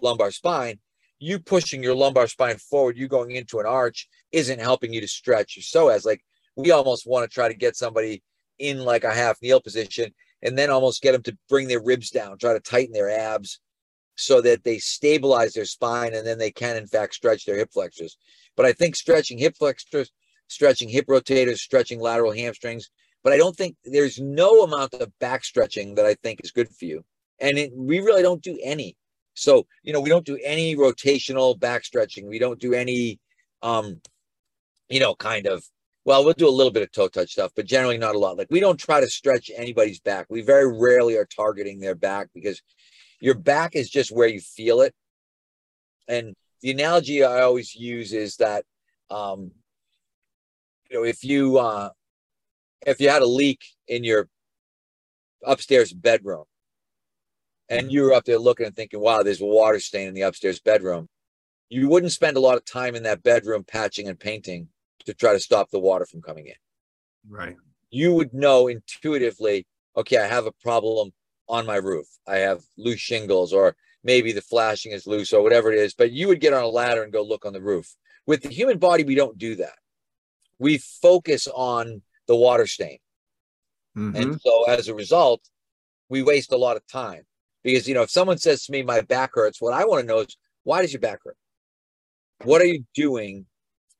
lumbar 0.00 0.30
spine, 0.30 0.78
you 1.24 1.38
pushing 1.38 1.82
your 1.82 1.94
lumbar 1.94 2.28
spine 2.28 2.58
forward, 2.58 2.98
you 2.98 3.08
going 3.08 3.30
into 3.30 3.58
an 3.58 3.64
arch 3.64 4.08
isn't 4.30 4.60
helping 4.60 4.92
you 4.92 5.00
to 5.00 5.08
stretch 5.08 5.56
your 5.56 5.62
psoas. 5.62 6.04
Like 6.04 6.22
we 6.54 6.70
almost 6.70 7.06
want 7.06 7.28
to 7.28 7.32
try 7.32 7.48
to 7.48 7.54
get 7.54 7.76
somebody 7.76 8.22
in 8.58 8.80
like 8.84 9.04
a 9.04 9.14
half 9.14 9.40
kneel 9.40 9.60
position 9.60 10.12
and 10.42 10.58
then 10.58 10.68
almost 10.68 11.00
get 11.00 11.12
them 11.12 11.22
to 11.22 11.38
bring 11.48 11.66
their 11.66 11.82
ribs 11.82 12.10
down, 12.10 12.36
try 12.36 12.52
to 12.52 12.60
tighten 12.60 12.92
their 12.92 13.08
abs 13.08 13.58
so 14.16 14.42
that 14.42 14.64
they 14.64 14.76
stabilize 14.76 15.54
their 15.54 15.64
spine 15.64 16.14
and 16.14 16.26
then 16.26 16.38
they 16.38 16.50
can 16.50 16.76
in 16.76 16.86
fact 16.86 17.14
stretch 17.14 17.46
their 17.46 17.56
hip 17.56 17.70
flexors. 17.72 18.18
But 18.54 18.66
I 18.66 18.72
think 18.72 18.94
stretching 18.94 19.38
hip 19.38 19.56
flexors, 19.56 20.12
stretching 20.48 20.90
hip 20.90 21.06
rotators, 21.06 21.58
stretching 21.58 22.00
lateral 22.00 22.32
hamstrings. 22.32 22.90
But 23.22 23.32
I 23.32 23.38
don't 23.38 23.56
think 23.56 23.76
there's 23.82 24.20
no 24.20 24.62
amount 24.62 24.92
of 24.92 25.18
back 25.20 25.42
stretching 25.42 25.94
that 25.94 26.04
I 26.04 26.16
think 26.22 26.40
is 26.44 26.50
good 26.50 26.68
for 26.68 26.84
you. 26.84 27.02
And 27.40 27.56
it, 27.56 27.72
we 27.74 28.00
really 28.00 28.22
don't 28.22 28.42
do 28.42 28.58
any. 28.62 28.94
So, 29.34 29.66
you 29.82 29.92
know, 29.92 30.00
we 30.00 30.08
don't 30.08 30.24
do 30.24 30.38
any 30.42 30.76
rotational 30.76 31.58
back 31.58 31.84
stretching. 31.84 32.28
We 32.28 32.38
don't 32.38 32.60
do 32.60 32.72
any, 32.72 33.20
um, 33.62 34.00
you 34.88 35.00
know, 35.00 35.14
kind 35.14 35.46
of, 35.46 35.64
well, 36.04 36.24
we'll 36.24 36.34
do 36.34 36.48
a 36.48 36.50
little 36.50 36.72
bit 36.72 36.82
of 36.82 36.92
toe 36.92 37.08
touch 37.08 37.32
stuff, 37.32 37.52
but 37.56 37.66
generally 37.66 37.98
not 37.98 38.14
a 38.14 38.18
lot. 38.18 38.36
Like 38.36 38.48
we 38.50 38.60
don't 38.60 38.78
try 38.78 39.00
to 39.00 39.08
stretch 39.08 39.50
anybody's 39.54 40.00
back. 40.00 40.26
We 40.28 40.42
very 40.42 40.78
rarely 40.78 41.16
are 41.16 41.24
targeting 41.26 41.80
their 41.80 41.94
back 41.94 42.28
because 42.34 42.62
your 43.20 43.34
back 43.34 43.74
is 43.74 43.90
just 43.90 44.12
where 44.12 44.28
you 44.28 44.40
feel 44.40 44.82
it. 44.82 44.94
And 46.08 46.34
the 46.60 46.70
analogy 46.70 47.24
I 47.24 47.42
always 47.42 47.74
use 47.74 48.12
is 48.12 48.36
that, 48.36 48.64
um, 49.10 49.50
you 50.90 50.98
know, 50.98 51.04
if 51.04 51.24
you 51.24 51.58
uh, 51.58 51.90
if 52.86 53.00
you 53.00 53.08
had 53.08 53.22
a 53.22 53.26
leak 53.26 53.64
in 53.88 54.04
your 54.04 54.28
upstairs 55.42 55.92
bedroom, 55.92 56.44
and 57.68 57.90
you 57.90 58.02
were 58.02 58.12
up 58.12 58.24
there 58.24 58.38
looking 58.38 58.66
and 58.66 58.76
thinking, 58.76 59.00
"Wow, 59.00 59.22
there's 59.22 59.40
a 59.40 59.46
water 59.46 59.80
stain 59.80 60.08
in 60.08 60.14
the 60.14 60.22
upstairs 60.22 60.60
bedroom," 60.60 61.08
you 61.68 61.88
wouldn't 61.88 62.12
spend 62.12 62.36
a 62.36 62.40
lot 62.40 62.56
of 62.56 62.64
time 62.64 62.94
in 62.94 63.02
that 63.04 63.22
bedroom 63.22 63.64
patching 63.64 64.08
and 64.08 64.18
painting 64.18 64.68
to 65.06 65.14
try 65.14 65.32
to 65.32 65.40
stop 65.40 65.70
the 65.70 65.80
water 65.80 66.06
from 66.06 66.22
coming 66.22 66.46
in. 66.46 66.54
Right. 67.28 67.56
You 67.90 68.14
would 68.14 68.32
know 68.34 68.68
intuitively, 68.68 69.66
okay, 69.96 70.18
I 70.18 70.26
have 70.26 70.46
a 70.46 70.52
problem 70.52 71.12
on 71.48 71.66
my 71.66 71.76
roof. 71.76 72.06
I 72.26 72.38
have 72.38 72.62
loose 72.76 73.00
shingles, 73.00 73.52
or 73.52 73.76
maybe 74.02 74.32
the 74.32 74.42
flashing 74.42 74.92
is 74.92 75.06
loose 75.06 75.32
or 75.32 75.42
whatever 75.42 75.72
it 75.72 75.78
is, 75.78 75.94
but 75.94 76.12
you 76.12 76.28
would 76.28 76.40
get 76.40 76.52
on 76.52 76.62
a 76.62 76.68
ladder 76.68 77.02
and 77.02 77.12
go 77.12 77.22
look 77.22 77.44
on 77.44 77.52
the 77.52 77.60
roof. 77.60 77.96
With 78.26 78.42
the 78.42 78.48
human 78.48 78.78
body, 78.78 79.04
we 79.04 79.14
don't 79.14 79.38
do 79.38 79.56
that. 79.56 79.78
We 80.58 80.78
focus 80.78 81.46
on 81.46 82.02
the 82.26 82.36
water 82.36 82.66
stain. 82.66 82.98
Mm-hmm. 83.96 84.16
And 84.16 84.40
so 84.40 84.64
as 84.64 84.88
a 84.88 84.94
result, 84.94 85.42
we 86.08 86.22
waste 86.22 86.52
a 86.52 86.56
lot 86.56 86.76
of 86.76 86.86
time 86.86 87.24
because, 87.64 87.88
you 87.88 87.94
know, 87.94 88.02
if 88.02 88.10
someone 88.10 88.38
says 88.38 88.64
to 88.64 88.72
me, 88.72 88.82
my 88.82 89.00
back 89.00 89.30
hurts, 89.34 89.60
what 89.60 89.72
I 89.72 89.84
want 89.84 90.02
to 90.02 90.06
know 90.06 90.20
is 90.20 90.36
why 90.62 90.82
does 90.82 90.92
your 90.92 91.00
back 91.00 91.20
hurt? 91.24 91.36
What 92.44 92.60
are 92.60 92.66
you 92.66 92.84
doing 92.94 93.46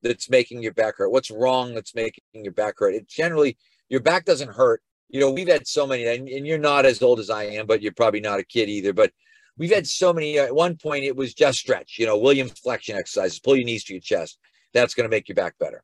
that's 0.03 0.29
making 0.29 0.63
your 0.63 0.75
back 0.75 0.99
hurt? 0.99 1.11
What's 1.11 1.31
wrong 1.31 1.75
that's 1.75 1.95
making 1.95 2.23
your 2.35 2.53
back 2.53 2.75
hurt? 2.79 2.95
It 2.95 3.09
generally, 3.09 3.57
your 3.89 4.01
back 4.01 4.25
doesn't 4.25 4.53
hurt. 4.53 4.83
You 5.09 5.21
know, 5.21 5.31
we've 5.31 5.49
had 5.49 5.67
so 5.67 5.87
many, 5.87 6.05
and, 6.07 6.29
and 6.29 6.47
you're 6.47 6.59
not 6.59 6.87
as 6.87 7.03
old 7.03 7.21
as 7.21 7.31
I 7.31 7.45
am, 7.45 7.67
but 7.67 7.81
you're 7.81 7.93
probably 7.93 8.21
not 8.21 8.41
a 8.41 8.45
kid 8.45 8.69
either. 8.69 8.93
But 8.93 9.13
we've 9.57 9.75
had 9.75 9.87
so 9.87 10.13
many. 10.13 10.39
At 10.39 10.55
one 10.55 10.77
point, 10.77 11.05
it 11.05 11.17
was 11.17 11.35
just 11.35 11.59
stretch. 11.59 11.97
You 11.99 12.07
know, 12.07 12.19
Williams 12.19 12.53
flexion 12.53 12.97
exercises. 12.97 13.41
Pull 13.41 13.57
your 13.57 13.65
knees 13.65 13.85
to 13.85 13.95
your 13.95 14.01
chest. 14.01 14.39
That's 14.73 14.95
going 14.95 15.09
to 15.09 15.15
make 15.15 15.29
your 15.29 15.37
back 15.37 15.55
better. 15.59 15.83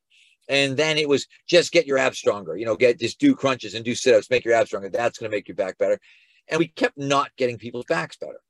And 0.48 0.76
then 0.76 0.98
it 0.98 1.08
was 1.08 1.28
just 1.46 1.70
get 1.70 1.86
your 1.86 1.96
abs 1.96 2.18
stronger. 2.18 2.56
You 2.56 2.66
know, 2.66 2.74
get 2.76 2.98
just 2.98 3.20
do 3.20 3.36
crunches 3.36 3.74
and 3.74 3.84
do 3.84 3.94
sit 3.94 4.14
ups, 4.14 4.30
make 4.30 4.44
your 4.44 4.54
abs 4.54 4.70
stronger. 4.70 4.88
That's 4.88 5.18
going 5.18 5.30
to 5.30 5.36
make 5.36 5.46
your 5.46 5.54
back 5.54 5.78
better. 5.78 6.00
And 6.50 6.58
we 6.58 6.68
kept 6.68 6.98
not 6.98 7.30
getting 7.36 7.58
people's 7.58 7.86
backs 7.88 8.16
better. 8.16 8.40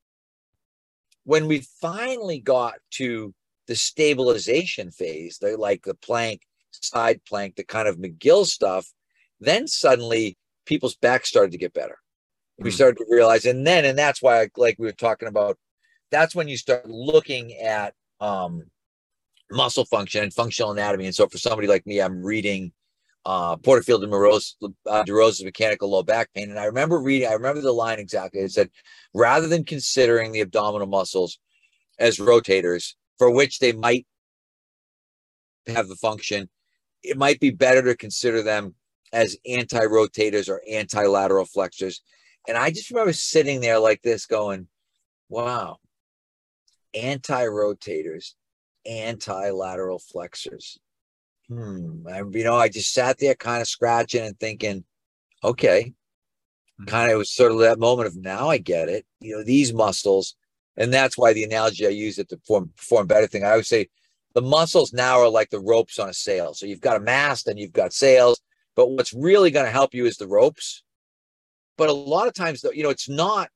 When 1.24 1.46
we 1.46 1.66
finally 1.80 2.40
got 2.40 2.74
to 2.92 3.34
the 3.66 3.76
stabilization 3.76 4.90
phase, 4.90 5.38
the 5.38 5.56
like 5.56 5.84
the 5.84 5.94
plank, 5.94 6.42
side 6.72 7.20
plank, 7.28 7.56
the 7.56 7.64
kind 7.64 7.86
of 7.86 7.98
McGill 7.98 8.46
stuff, 8.46 8.90
then 9.38 9.66
suddenly 9.66 10.36
people's 10.66 10.96
backs 10.96 11.28
started 11.28 11.52
to 11.52 11.58
get 11.58 11.74
better. 11.74 11.98
We 12.58 12.70
hmm. 12.70 12.74
started 12.74 12.98
to 12.98 13.06
realize, 13.08 13.44
and 13.44 13.66
then, 13.66 13.84
and 13.84 13.98
that's 13.98 14.22
why, 14.22 14.48
like 14.56 14.76
we 14.78 14.86
were 14.86 14.92
talking 14.92 15.28
about, 15.28 15.58
that's 16.10 16.34
when 16.34 16.48
you 16.48 16.56
start 16.56 16.88
looking 16.88 17.56
at 17.58 17.94
um, 18.20 18.64
muscle 19.50 19.84
function 19.84 20.22
and 20.22 20.34
functional 20.34 20.72
anatomy. 20.72 21.06
And 21.06 21.14
so 21.14 21.28
for 21.28 21.38
somebody 21.38 21.68
like 21.68 21.86
me, 21.86 22.00
I'm 22.00 22.22
reading 22.22 22.72
uh, 23.26 23.56
Porterfield 23.56 24.02
and 24.02 24.10
Morose, 24.10 24.56
uh, 24.62 25.04
DeRosa's 25.04 25.44
Mechanical 25.44 25.90
Low 25.90 26.02
Back 26.02 26.30
Pain. 26.34 26.50
And 26.50 26.58
I 26.58 26.64
remember 26.64 26.98
reading, 26.98 27.28
I 27.28 27.34
remember 27.34 27.60
the 27.60 27.72
line 27.72 27.98
exactly. 27.98 28.40
It 28.40 28.52
said, 28.52 28.70
rather 29.14 29.46
than 29.46 29.64
considering 29.64 30.32
the 30.32 30.40
abdominal 30.40 30.86
muscles 30.86 31.38
as 31.98 32.18
rotators, 32.18 32.94
for 33.18 33.30
which 33.30 33.58
they 33.58 33.72
might 33.72 34.06
have 35.66 35.88
the 35.88 35.96
function, 35.96 36.48
it 37.02 37.16
might 37.16 37.40
be 37.40 37.50
better 37.50 37.82
to 37.82 37.96
consider 37.96 38.42
them 38.42 38.74
as 39.12 39.36
anti-rotators 39.46 40.48
or 40.48 40.62
anti-lateral 40.70 41.44
flexors. 41.44 42.02
And 42.48 42.56
I 42.56 42.70
just 42.70 42.90
remember 42.90 43.12
sitting 43.12 43.60
there 43.60 43.78
like 43.78 44.00
this 44.02 44.24
going, 44.24 44.68
wow, 45.28 45.78
anti-rotators, 46.94 48.34
anti-lateral 48.86 49.98
flexors. 49.98 50.78
Hmm. 51.50 52.06
I, 52.06 52.18
you 52.18 52.44
know, 52.44 52.54
I 52.54 52.68
just 52.68 52.94
sat 52.94 53.18
there 53.18 53.34
kind 53.34 53.60
of 53.60 53.66
scratching 53.66 54.24
and 54.24 54.38
thinking, 54.38 54.84
okay, 55.42 55.92
hmm. 56.78 56.84
kind 56.84 57.10
of 57.10 57.18
was 57.18 57.30
sort 57.30 57.50
of 57.50 57.58
that 57.58 57.80
moment 57.80 58.06
of 58.06 58.16
now 58.16 58.48
I 58.48 58.58
get 58.58 58.88
it. 58.88 59.04
You 59.18 59.36
know, 59.36 59.42
these 59.42 59.74
muscles, 59.74 60.36
and 60.76 60.94
that's 60.94 61.18
why 61.18 61.32
the 61.32 61.42
analogy 61.42 61.86
I 61.86 61.90
use 61.90 62.18
it 62.18 62.28
to 62.28 62.36
perform, 62.36 62.70
perform 62.76 63.08
better 63.08 63.26
thing. 63.26 63.42
I 63.44 63.50
always 63.50 63.68
say 63.68 63.88
the 64.34 64.42
muscles 64.42 64.92
now 64.92 65.18
are 65.18 65.28
like 65.28 65.50
the 65.50 65.58
ropes 65.58 65.98
on 65.98 66.08
a 66.08 66.14
sail. 66.14 66.54
So 66.54 66.66
you've 66.66 66.80
got 66.80 66.96
a 66.96 67.00
mast 67.00 67.48
and 67.48 67.58
you've 67.58 67.72
got 67.72 67.92
sails, 67.92 68.40
but 68.76 68.90
what's 68.90 69.12
really 69.12 69.50
going 69.50 69.66
to 69.66 69.72
help 69.72 69.92
you 69.92 70.06
is 70.06 70.18
the 70.18 70.28
ropes. 70.28 70.84
But 71.76 71.88
a 71.88 71.92
lot 71.92 72.28
of 72.28 72.34
times, 72.34 72.60
though, 72.60 72.70
you 72.70 72.84
know, 72.84 72.90
it's 72.90 73.08
not 73.08 73.48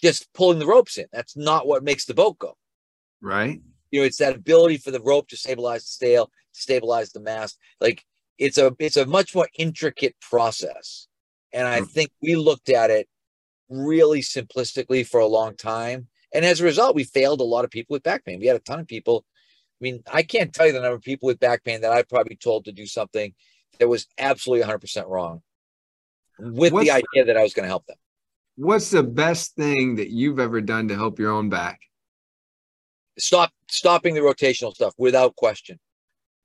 just 0.00 0.32
pulling 0.32 0.58
the 0.58 0.66
ropes 0.66 0.96
in. 0.96 1.06
That's 1.12 1.36
not 1.36 1.66
what 1.66 1.84
makes 1.84 2.06
the 2.06 2.14
boat 2.14 2.38
go. 2.38 2.56
Right. 3.20 3.60
You 3.90 4.00
know, 4.00 4.06
it's 4.06 4.18
that 4.18 4.36
ability 4.36 4.78
for 4.78 4.90
the 4.90 5.00
rope 5.00 5.28
to 5.28 5.36
stabilize 5.36 5.82
the 5.82 6.06
sail, 6.06 6.30
stabilize 6.56 7.12
the 7.12 7.20
mast. 7.20 7.58
Like 7.80 8.04
it's 8.38 8.58
a 8.58 8.74
it's 8.78 8.96
a 8.96 9.06
much 9.06 9.34
more 9.34 9.48
intricate 9.58 10.16
process. 10.20 11.08
And 11.52 11.66
I 11.66 11.80
hmm. 11.80 11.84
think 11.86 12.10
we 12.22 12.36
looked 12.36 12.68
at 12.68 12.90
it 12.90 13.08
really 13.68 14.20
simplistically 14.20 15.06
for 15.06 15.20
a 15.20 15.26
long 15.26 15.56
time. 15.56 16.08
And 16.34 16.44
as 16.44 16.60
a 16.60 16.64
result, 16.64 16.94
we 16.94 17.04
failed 17.04 17.40
a 17.40 17.44
lot 17.44 17.64
of 17.64 17.70
people 17.70 17.94
with 17.94 18.02
back 18.02 18.24
pain. 18.24 18.40
We 18.40 18.46
had 18.46 18.56
a 18.56 18.60
ton 18.60 18.80
of 18.80 18.86
people. 18.86 19.24
I 19.80 19.80
mean, 19.80 20.02
I 20.12 20.22
can't 20.22 20.52
tell 20.52 20.66
you 20.66 20.72
the 20.72 20.80
number 20.80 20.96
of 20.96 21.02
people 21.02 21.26
with 21.26 21.40
back 21.40 21.64
pain 21.64 21.80
that 21.82 21.92
I 21.92 22.02
probably 22.02 22.36
told 22.36 22.64
to 22.64 22.72
do 22.72 22.86
something 22.86 23.34
that 23.78 23.88
was 23.88 24.06
absolutely 24.18 24.66
100% 24.66 25.08
wrong 25.08 25.42
with 26.38 26.72
what's, 26.72 26.86
the 26.86 26.90
idea 26.90 27.24
that 27.26 27.36
I 27.36 27.42
was 27.42 27.54
going 27.54 27.64
to 27.64 27.68
help 27.68 27.86
them. 27.86 27.96
What's 28.56 28.90
the 28.90 29.02
best 29.02 29.54
thing 29.54 29.96
that 29.96 30.10
you've 30.10 30.40
ever 30.40 30.60
done 30.60 30.88
to 30.88 30.94
help 30.94 31.18
your 31.18 31.30
own 31.30 31.48
back? 31.48 31.80
Stop 33.18 33.50
stopping 33.68 34.14
the 34.14 34.20
rotational 34.20 34.74
stuff 34.74 34.94
without 34.98 35.36
question. 35.36 35.78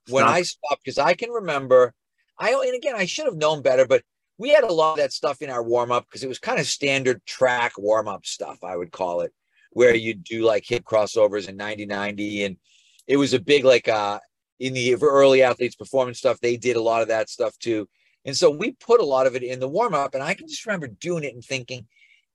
Stop. 0.08 0.14
When 0.16 0.26
I 0.26 0.42
stopped, 0.42 0.84
because 0.84 0.98
I 0.98 1.14
can 1.14 1.30
remember, 1.30 1.94
I 2.40 2.52
and 2.54 2.76
again 2.76 2.96
I 2.96 3.06
should 3.06 3.26
have 3.26 3.36
known 3.36 3.62
better, 3.62 3.86
but 3.86 4.04
we 4.42 4.50
had 4.50 4.64
a 4.64 4.74
lot 4.74 4.94
of 4.94 4.98
that 4.98 5.14
stuff 5.14 5.42
in 5.44 5.52
our 5.52 5.62
warm 5.62 5.92
up 5.92 6.06
because 6.08 6.24
it 6.24 6.28
was 6.28 6.40
kind 6.40 6.60
of 6.60 6.66
standard 6.66 7.24
track 7.28 7.74
warm 7.78 8.08
up 8.08 8.26
stuff, 8.26 8.64
I 8.64 8.76
would 8.76 8.92
call 8.92 9.22
it, 9.22 9.32
where 9.72 9.94
you 9.94 10.16
do 10.16 10.44
like 10.44 10.66
hip 10.66 10.84
crossovers 10.84 11.48
in 11.48 11.56
90 11.58 11.86
90. 11.86 12.44
And 12.46 12.58
it 13.06 13.18
was 13.18 13.34
a 13.34 13.40
big, 13.40 13.64
like, 13.64 13.88
uh, 13.88 14.20
in 14.60 14.74
the 14.74 14.96
early 14.96 15.44
athletes 15.44 15.76
performance 15.76 16.18
stuff, 16.18 16.40
they 16.40 16.58
did 16.58 16.76
a 16.76 16.82
lot 16.82 17.04
of 17.04 17.08
that 17.10 17.30
stuff 17.30 17.58
too. 17.60 17.88
And 18.26 18.36
so 18.36 18.50
we 18.50 18.72
put 18.72 19.00
a 19.00 19.06
lot 19.06 19.28
of 19.28 19.36
it 19.36 19.44
in 19.44 19.60
the 19.60 19.68
warm 19.68 19.94
up. 19.94 20.16
And 20.16 20.24
I 20.24 20.34
can 20.34 20.48
just 20.48 20.66
remember 20.66 20.88
doing 20.88 21.24
it 21.24 21.34
and 21.34 21.44
thinking, 21.44 21.88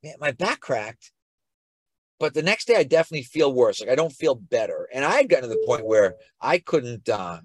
man, 0.02 0.14
my 0.20 0.31
back 0.31 0.61
cracked. 0.61 1.11
But 2.18 2.35
the 2.35 2.42
next 2.42 2.66
day 2.66 2.76
I 2.76 2.85
definitely 2.85 3.24
feel 3.24 3.52
worse. 3.52 3.81
Like 3.81 3.90
I 3.90 3.96
don't 3.96 4.12
feel 4.12 4.37
better. 4.37 4.88
And 4.92 5.05
I 5.05 5.16
had 5.16 5.29
gotten 5.29 5.48
to 5.48 5.55
the 5.55 5.64
point 5.66 5.85
where 5.85 6.14
I 6.40 6.59
couldn't 6.59 7.09
uh 7.09 7.40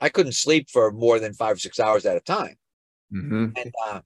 I 0.00 0.08
couldn't 0.08 0.32
sleep 0.32 0.70
for 0.70 0.90
more 0.90 1.18
than 1.18 1.34
five 1.34 1.56
or 1.56 1.60
six 1.60 1.78
hours 1.78 2.06
at 2.06 2.16
a 2.16 2.20
time. 2.20 2.56
Mm-hmm. 3.12 3.46
And 3.56 3.72
uh, 3.86 4.00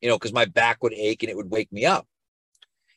you 0.00 0.08
know, 0.08 0.16
because 0.16 0.32
my 0.32 0.44
back 0.44 0.82
would 0.82 0.94
ache 0.94 1.22
and 1.22 1.30
it 1.30 1.36
would 1.36 1.50
wake 1.50 1.72
me 1.72 1.84
up. 1.84 2.06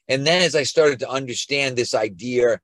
And 0.07 0.25
then 0.25 0.41
as 0.41 0.55
I 0.55 0.63
started 0.63 0.99
to 0.99 1.09
understand 1.09 1.75
this 1.75 1.93
idea 1.93 2.59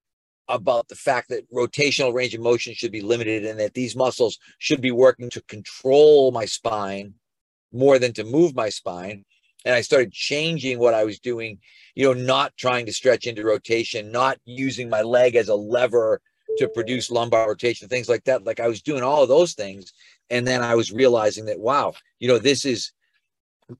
about 0.47 0.87
the 0.87 0.95
fact 0.95 1.29
that 1.29 1.49
rotational 1.51 2.13
range 2.13 2.33
of 2.35 2.41
motion 2.41 2.73
should 2.73 2.91
be 2.91 3.01
limited 3.01 3.45
and 3.45 3.59
that 3.59 3.73
these 3.73 3.95
muscles 3.95 4.37
should 4.59 4.81
be 4.81 4.91
working 4.91 5.29
to 5.29 5.41
control 5.43 6.31
my 6.31 6.45
spine 6.45 7.13
more 7.71 7.97
than 7.97 8.13
to 8.13 8.23
move 8.23 8.53
my 8.55 8.69
spine. 8.69 9.23
And 9.63 9.75
I 9.75 9.81
started 9.81 10.11
changing 10.11 10.79
what 10.79 10.93
I 10.93 11.03
was 11.03 11.19
doing, 11.19 11.59
you 11.95 12.03
know, 12.03 12.13
not 12.13 12.57
trying 12.57 12.85
to 12.87 12.93
stretch 12.93 13.27
into 13.27 13.43
rotation, 13.43 14.11
not 14.11 14.39
using 14.45 14.89
my 14.89 15.01
leg 15.01 15.35
as 15.35 15.49
a 15.49 15.55
lever 15.55 16.21
to 16.57 16.67
produce 16.69 17.11
lumbar 17.11 17.47
rotation, 17.47 17.87
things 17.87 18.09
like 18.09 18.23
that. 18.25 18.45
Like 18.45 18.59
I 18.59 18.67
was 18.67 18.81
doing 18.81 19.03
all 19.03 19.23
of 19.23 19.29
those 19.29 19.53
things. 19.53 19.93
And 20.29 20.47
then 20.47 20.61
I 20.61 20.75
was 20.75 20.91
realizing 20.91 21.45
that, 21.45 21.59
wow, 21.59 21.93
you 22.19 22.27
know, 22.27 22.37
this 22.37 22.65
is 22.65 22.91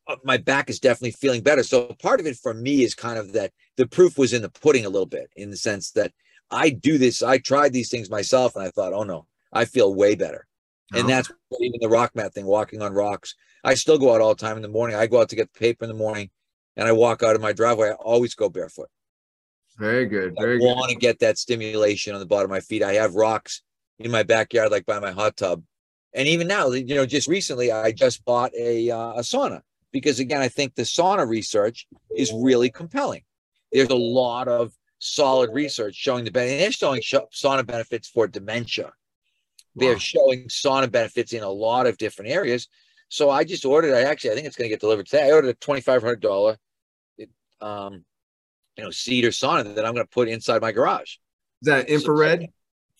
uh, 0.08 0.16
my 0.24 0.38
back 0.38 0.70
is 0.70 0.80
definitely 0.80 1.12
feeling 1.12 1.42
better. 1.42 1.64
So 1.64 1.96
part 2.02 2.20
of 2.20 2.26
it 2.26 2.38
for 2.38 2.54
me 2.54 2.84
is 2.84 2.96
kind 2.96 3.18
of 3.18 3.34
that 3.34 3.52
the 3.78 3.88
proof 3.88 4.18
was 4.18 4.34
in 4.34 4.42
the 4.42 4.50
pudding 4.50 4.86
a 4.86 4.90
little 4.90 5.06
bit 5.06 5.30
in 5.36 5.50
the 5.50 5.58
sense 5.58 5.92
that 5.92 6.12
I 6.50 6.70
do 6.70 6.98
this. 6.98 7.24
I 7.24 7.38
tried 7.38 7.74
these 7.74 7.90
things 7.90 8.10
myself, 8.10 8.56
and 8.56 8.64
I 8.64 8.70
thought, 8.70 8.94
oh 8.94 9.04
no, 9.04 9.26
I 9.54 9.66
feel 9.66 9.94
way 9.94 10.16
better. 10.16 10.48
And 10.94 11.06
oh. 11.06 11.08
that's 11.08 11.32
even 11.60 11.80
the 11.82 11.90
rock 11.90 12.16
mat 12.16 12.34
thing, 12.34 12.46
walking 12.46 12.82
on 12.82 12.94
rocks. 12.94 13.36
I 13.64 13.76
still 13.76 13.98
go 13.98 14.14
out 14.14 14.22
all 14.22 14.36
the 14.36 14.42
time 14.42 14.58
in 14.58 14.62
the 14.62 14.68
morning. 14.68 14.96
I 14.96 15.08
go 15.08 15.22
out 15.22 15.30
to 15.30 15.36
get 15.36 15.54
the 15.54 15.60
paper 15.60 15.86
in 15.86 15.90
the 15.90 15.96
morning, 15.96 16.30
and 16.76 16.88
I 16.88 16.92
walk 16.92 17.24
out 17.24 17.36
of 17.36 17.42
my 17.42 17.54
driveway. 17.54 17.90
I 17.90 17.94
always 17.94 18.36
go 18.36 18.50
barefoot. 18.50 18.90
Very 19.82 20.06
good. 20.06 20.36
Very 20.38 20.58
I 20.58 20.60
good. 20.60 20.66
want 20.66 20.92
to 20.92 20.96
get 20.96 21.18
that 21.20 21.40
stimulation 21.40 22.14
on 22.14 22.20
the 22.20 22.26
bottom 22.28 22.46
of 22.46 22.52
my 22.52 22.60
feet. 22.60 22.84
I 22.84 22.94
have 22.94 23.16
rocks 23.16 23.64
in 23.98 24.12
my 24.12 24.22
backyard, 24.22 24.70
like 24.72 24.86
by 24.86 25.00
my 25.00 25.10
hot 25.12 25.36
tub. 25.36 25.64
And 26.14 26.28
even 26.28 26.48
now, 26.48 26.70
you 26.70 26.94
know, 26.94 27.08
just 27.08 27.28
recently, 27.28 27.72
I 27.72 27.92
just 27.92 28.24
bought 28.24 28.52
a, 28.56 28.92
uh, 28.92 29.14
a 29.14 29.22
sauna 29.22 29.62
because, 29.92 30.20
again, 30.20 30.40
I 30.40 30.50
think 30.50 30.76
the 30.76 30.84
sauna 30.84 31.28
research 31.28 31.88
is 32.16 32.32
really 32.32 32.70
compelling. 32.70 33.24
There's 33.72 33.90
a 33.90 33.96
lot 33.96 34.48
of 34.48 34.72
solid 35.00 35.50
research 35.52 35.96
showing 35.96 36.26
the 36.26 36.32
benefit. 36.32 36.60
They're 36.60 36.72
showing 36.72 37.02
sauna 37.02 37.66
benefits 37.66 38.08
for 38.08 38.28
dementia. 38.28 38.94
They're 39.76 39.98
showing 39.98 40.48
sauna 40.48 40.92
benefits 40.92 41.34
in 41.34 41.42
a 41.42 41.50
lot 41.50 41.88
of 41.88 41.98
different 41.98 42.30
areas. 42.30 42.68
So 43.10 43.32
I 43.32 43.46
just 43.46 43.66
ordered. 43.66 43.96
I 43.96 44.02
actually, 44.02 44.32
I 44.32 44.36
think 44.36 44.46
it's 44.46 44.56
going 44.56 44.70
to 44.70 44.74
get 44.74 44.82
delivered 44.82 45.08
today. 45.08 45.28
I 45.28 45.32
ordered 45.32 45.50
a 45.50 45.54
twenty 45.56 45.82
five 45.82 46.02
hundred 46.04 46.22
dollar, 46.22 46.58
um, 47.62 48.06
you 48.82 48.88
know, 48.88 48.92
cedar 48.92 49.30
sauna 49.30 49.76
that 49.76 49.86
I'm 49.86 49.94
going 49.94 50.06
to 50.08 50.12
put 50.12 50.28
inside 50.28 50.60
my 50.60 50.72
garage. 50.72 51.18
Is 51.62 51.68
that 51.68 51.88
infrared? 51.88 52.48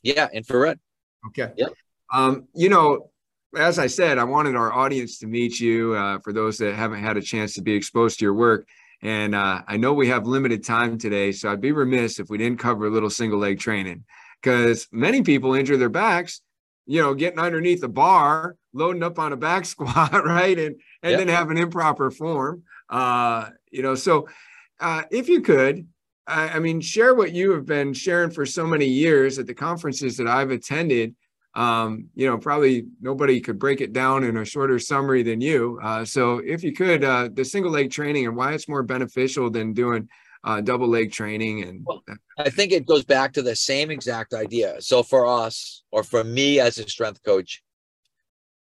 yeah, 0.04 0.28
infrared. 0.32 0.80
Okay. 1.28 1.52
Yep. 1.58 1.74
Um, 2.14 2.48
you 2.54 2.70
know, 2.70 3.10
as 3.58 3.80
I 3.80 3.88
said, 3.88 4.20
I 4.20 4.24
wanted 4.26 4.56
our 4.56 4.72
audience 4.72 5.18
to 5.20 5.28
meet 5.28 5.60
you. 5.60 5.96
Uh, 5.96 6.20
for 6.20 6.34
those 6.34 6.60
that 6.60 6.76
haven't 6.76 7.02
had 7.02 7.18
a 7.18 7.22
chance 7.22 7.56
to 7.56 7.64
be 7.64 7.74
exposed 7.74 8.20
to 8.20 8.26
your 8.26 8.36
work, 8.36 8.68
and 9.02 9.34
uh, 9.34 9.64
I 9.68 9.78
know 9.78 9.94
we 9.94 10.10
have 10.10 10.28
limited 10.28 10.64
time 10.64 11.00
today, 11.00 11.32
so 11.32 11.52
I'd 11.52 11.62
be 11.62 11.72
remiss 11.72 12.20
if 12.20 12.30
we 12.30 12.38
didn't 12.38 12.60
cover 12.60 12.86
a 12.86 12.92
little 12.92 13.10
single 13.10 13.40
leg 13.40 13.60
training 13.60 14.04
because 14.40 14.88
many 14.92 15.24
people 15.24 15.56
injure 15.56 15.78
their 15.78 15.90
backs, 15.90 16.42
you 16.86 17.02
know, 17.02 17.16
getting 17.16 17.40
underneath 17.40 17.84
a 17.84 17.88
bar, 17.88 18.56
loading 18.72 19.02
up 19.02 19.18
on 19.18 19.34
a 19.34 19.38
back 19.38 19.66
squat, 19.74 20.24
right, 20.26 20.60
and 20.60 20.76
and 21.02 21.12
yep. 21.12 21.18
then 21.18 21.28
have 21.28 21.50
an 21.50 21.58
improper 21.58 22.12
form. 22.12 22.62
Uh, 22.88 23.50
you 23.72 23.82
know, 23.82 23.96
so 23.96 24.28
uh, 24.82 25.04
if 25.12 25.30
you 25.30 25.42
could, 25.42 25.88
I, 26.28 26.50
I 26.50 26.60
mean, 26.60 26.82
share 26.82 27.16
what 27.16 27.32
you 27.32 27.52
have 27.52 27.66
been 27.66 27.94
sharing 27.94 28.32
for 28.32 28.46
so 28.46 28.68
many 28.68 28.86
years 28.86 29.40
at 29.40 29.48
the 29.48 29.54
conferences 29.54 30.18
that 30.18 30.28
I've 30.28 30.52
attended 30.52 31.16
um, 31.54 32.08
you 32.16 32.28
know, 32.28 32.38
probably 32.38 32.86
nobody 33.02 33.42
could 33.42 33.60
break 33.60 33.82
it 33.82 33.92
down 33.92 34.24
in 34.24 34.38
a 34.38 34.46
shorter 34.46 34.80
summary 34.80 35.22
than 35.22 35.42
you. 35.42 35.80
Uh, 35.84 36.06
so 36.06 36.38
if 36.40 36.64
you 36.64 36.72
could, 36.72 37.04
uh, 37.04 37.30
the 37.34 37.44
single 37.44 37.72
leg 37.72 37.92
training 37.92 38.26
and 38.26 38.36
why 38.36 38.54
it's 38.54 38.70
more 38.70 38.84
beneficial 38.84 39.50
than 39.50 39.74
doing 39.74 40.08
uh, 40.44 40.62
double 40.62 40.88
leg 40.88 41.12
training. 41.12 41.64
And 41.64 41.82
well, 41.86 42.04
I 42.38 42.50
think 42.50 42.72
it 42.72 42.86
goes 42.86 43.04
back 43.04 43.34
to 43.34 43.42
the 43.42 43.56
same 43.56 43.92
exact 43.92 44.34
idea. 44.34 44.82
So 44.82 45.04
for 45.04 45.28
us, 45.28 45.84
or 45.92 46.04
for 46.04 46.24
me 46.24 46.60
as 46.60 46.78
a 46.78 46.88
strength 46.88 47.22
coach, 47.24 47.62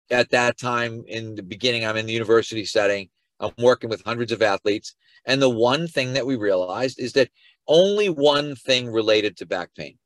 at 0.09 0.31
that 0.31 0.57
time 0.57 1.03
in 1.07 1.35
the 1.35 1.43
beginning, 1.43 1.85
I'm 1.85 1.95
in 1.95 2.07
the 2.07 2.13
university 2.13 2.65
setting. 2.65 3.09
I'm 3.39 3.53
working 3.59 3.89
with 3.89 4.03
hundreds 4.03 4.31
of 4.31 4.41
athletes. 4.41 4.95
And 5.25 5.41
the 5.41 5.49
one 5.49 5.87
thing 5.87 6.13
that 6.13 6.25
we 6.25 6.35
realized 6.35 6.99
is 6.99 7.13
that 7.13 7.29
only 7.67 8.09
one 8.09 8.55
thing 8.55 8.91
related 8.91 9.37
to 9.37 9.45
back 9.45 9.69
pain 9.75 9.97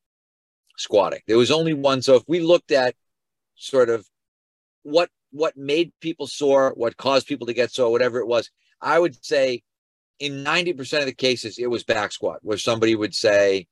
squatting. 0.78 1.22
There 1.28 1.38
was 1.38 1.52
only 1.52 1.74
one. 1.74 2.02
So 2.02 2.16
if 2.16 2.24
we 2.28 2.40
looked 2.40 2.72
at 2.72 2.96
sort 3.56 3.90
of 3.90 4.08
what 4.84 5.10
what 5.32 5.58
made 5.58 5.92
people 6.00 6.28
sore, 6.28 6.74
what 6.76 6.98
caused 6.98 7.28
people 7.28 7.48
to 7.48 7.54
get 7.54 7.72
sore, 7.72 7.92
whatever 7.92 8.20
it 8.20 8.28
was, 8.28 8.50
I 8.82 8.98
would 8.98 9.24
say 9.26 9.64
in 10.20 10.44
90% 10.44 11.00
of 11.00 11.06
the 11.06 11.14
cases 11.14 11.58
it 11.58 11.70
was 11.70 11.84
back 11.84 12.12
squat, 12.12 12.40
where 12.42 12.58
somebody 12.58 12.96
would 12.96 13.14
say, 13.14 13.68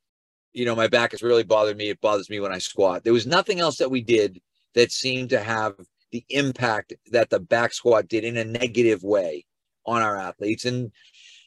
you 0.53 0.65
know, 0.65 0.75
my 0.75 0.87
back 0.87 1.11
has 1.11 1.23
really 1.23 1.43
bothered 1.43 1.77
me. 1.77 1.89
It 1.89 2.01
bothers 2.01 2.29
me 2.29 2.39
when 2.39 2.51
I 2.51 2.57
squat. 2.57 3.03
There 3.03 3.13
was 3.13 3.25
nothing 3.25 3.59
else 3.59 3.77
that 3.77 3.91
we 3.91 4.01
did 4.01 4.41
that 4.73 4.91
seemed 4.91 5.29
to 5.29 5.39
have 5.39 5.75
the 6.11 6.25
impact 6.29 6.93
that 7.11 7.29
the 7.29 7.39
back 7.39 7.73
squat 7.73 8.07
did 8.07 8.23
in 8.23 8.37
a 8.37 8.45
negative 8.45 9.03
way 9.03 9.45
on 9.85 10.01
our 10.01 10.17
athletes. 10.17 10.65
And 10.65 10.91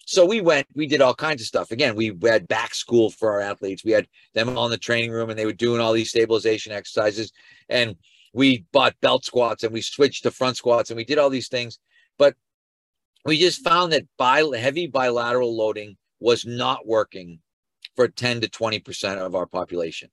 so 0.09 0.25
we 0.25 0.41
went, 0.41 0.67
we 0.75 0.87
did 0.87 1.03
all 1.03 1.15
kinds 1.15 1.43
of 1.43 1.47
stuff. 1.47 1.71
Again, 1.71 1.95
we 1.95 2.17
had 2.23 2.49
back 2.49 2.75
school 2.75 3.11
for 3.11 3.31
our 3.31 3.41
athletes. 3.41 3.85
We 3.85 3.93
had 3.93 4.09
them 4.33 4.57
all 4.57 4.65
in 4.65 4.71
the 4.71 4.79
training 4.79 5.11
room 5.11 5.29
and 5.29 5.39
they 5.39 5.45
were 5.45 5.53
doing 5.53 5.83
all 5.83 5.93
these 5.93 6.09
stabilization 6.09 6.73
exercises. 6.73 7.31
And 7.69 7.95
we 8.33 8.65
bought 8.73 8.99
belt 9.03 9.27
squats 9.27 9.65
and 9.65 9.73
we 9.73 9.83
switched 9.83 10.23
to 10.23 10.31
front 10.31 10.57
squats 10.57 10.89
and 10.89 10.97
we 10.97 11.05
did 11.05 11.19
all 11.19 11.29
these 11.29 11.49
things. 11.49 11.79
But 12.17 12.37
we 13.27 13.39
just 13.39 13.63
found 13.63 13.93
that 13.93 14.07
bi- 14.17 14.57
heavy 14.57 14.87
bilateral 14.87 15.55
loading 15.55 15.99
was 16.21 16.47
not 16.47 16.87
working 16.87 17.41
for 17.95 18.09
10 18.09 18.41
to 18.41 18.49
20% 18.49 19.19
of 19.19 19.35
our 19.35 19.45
population. 19.45 20.09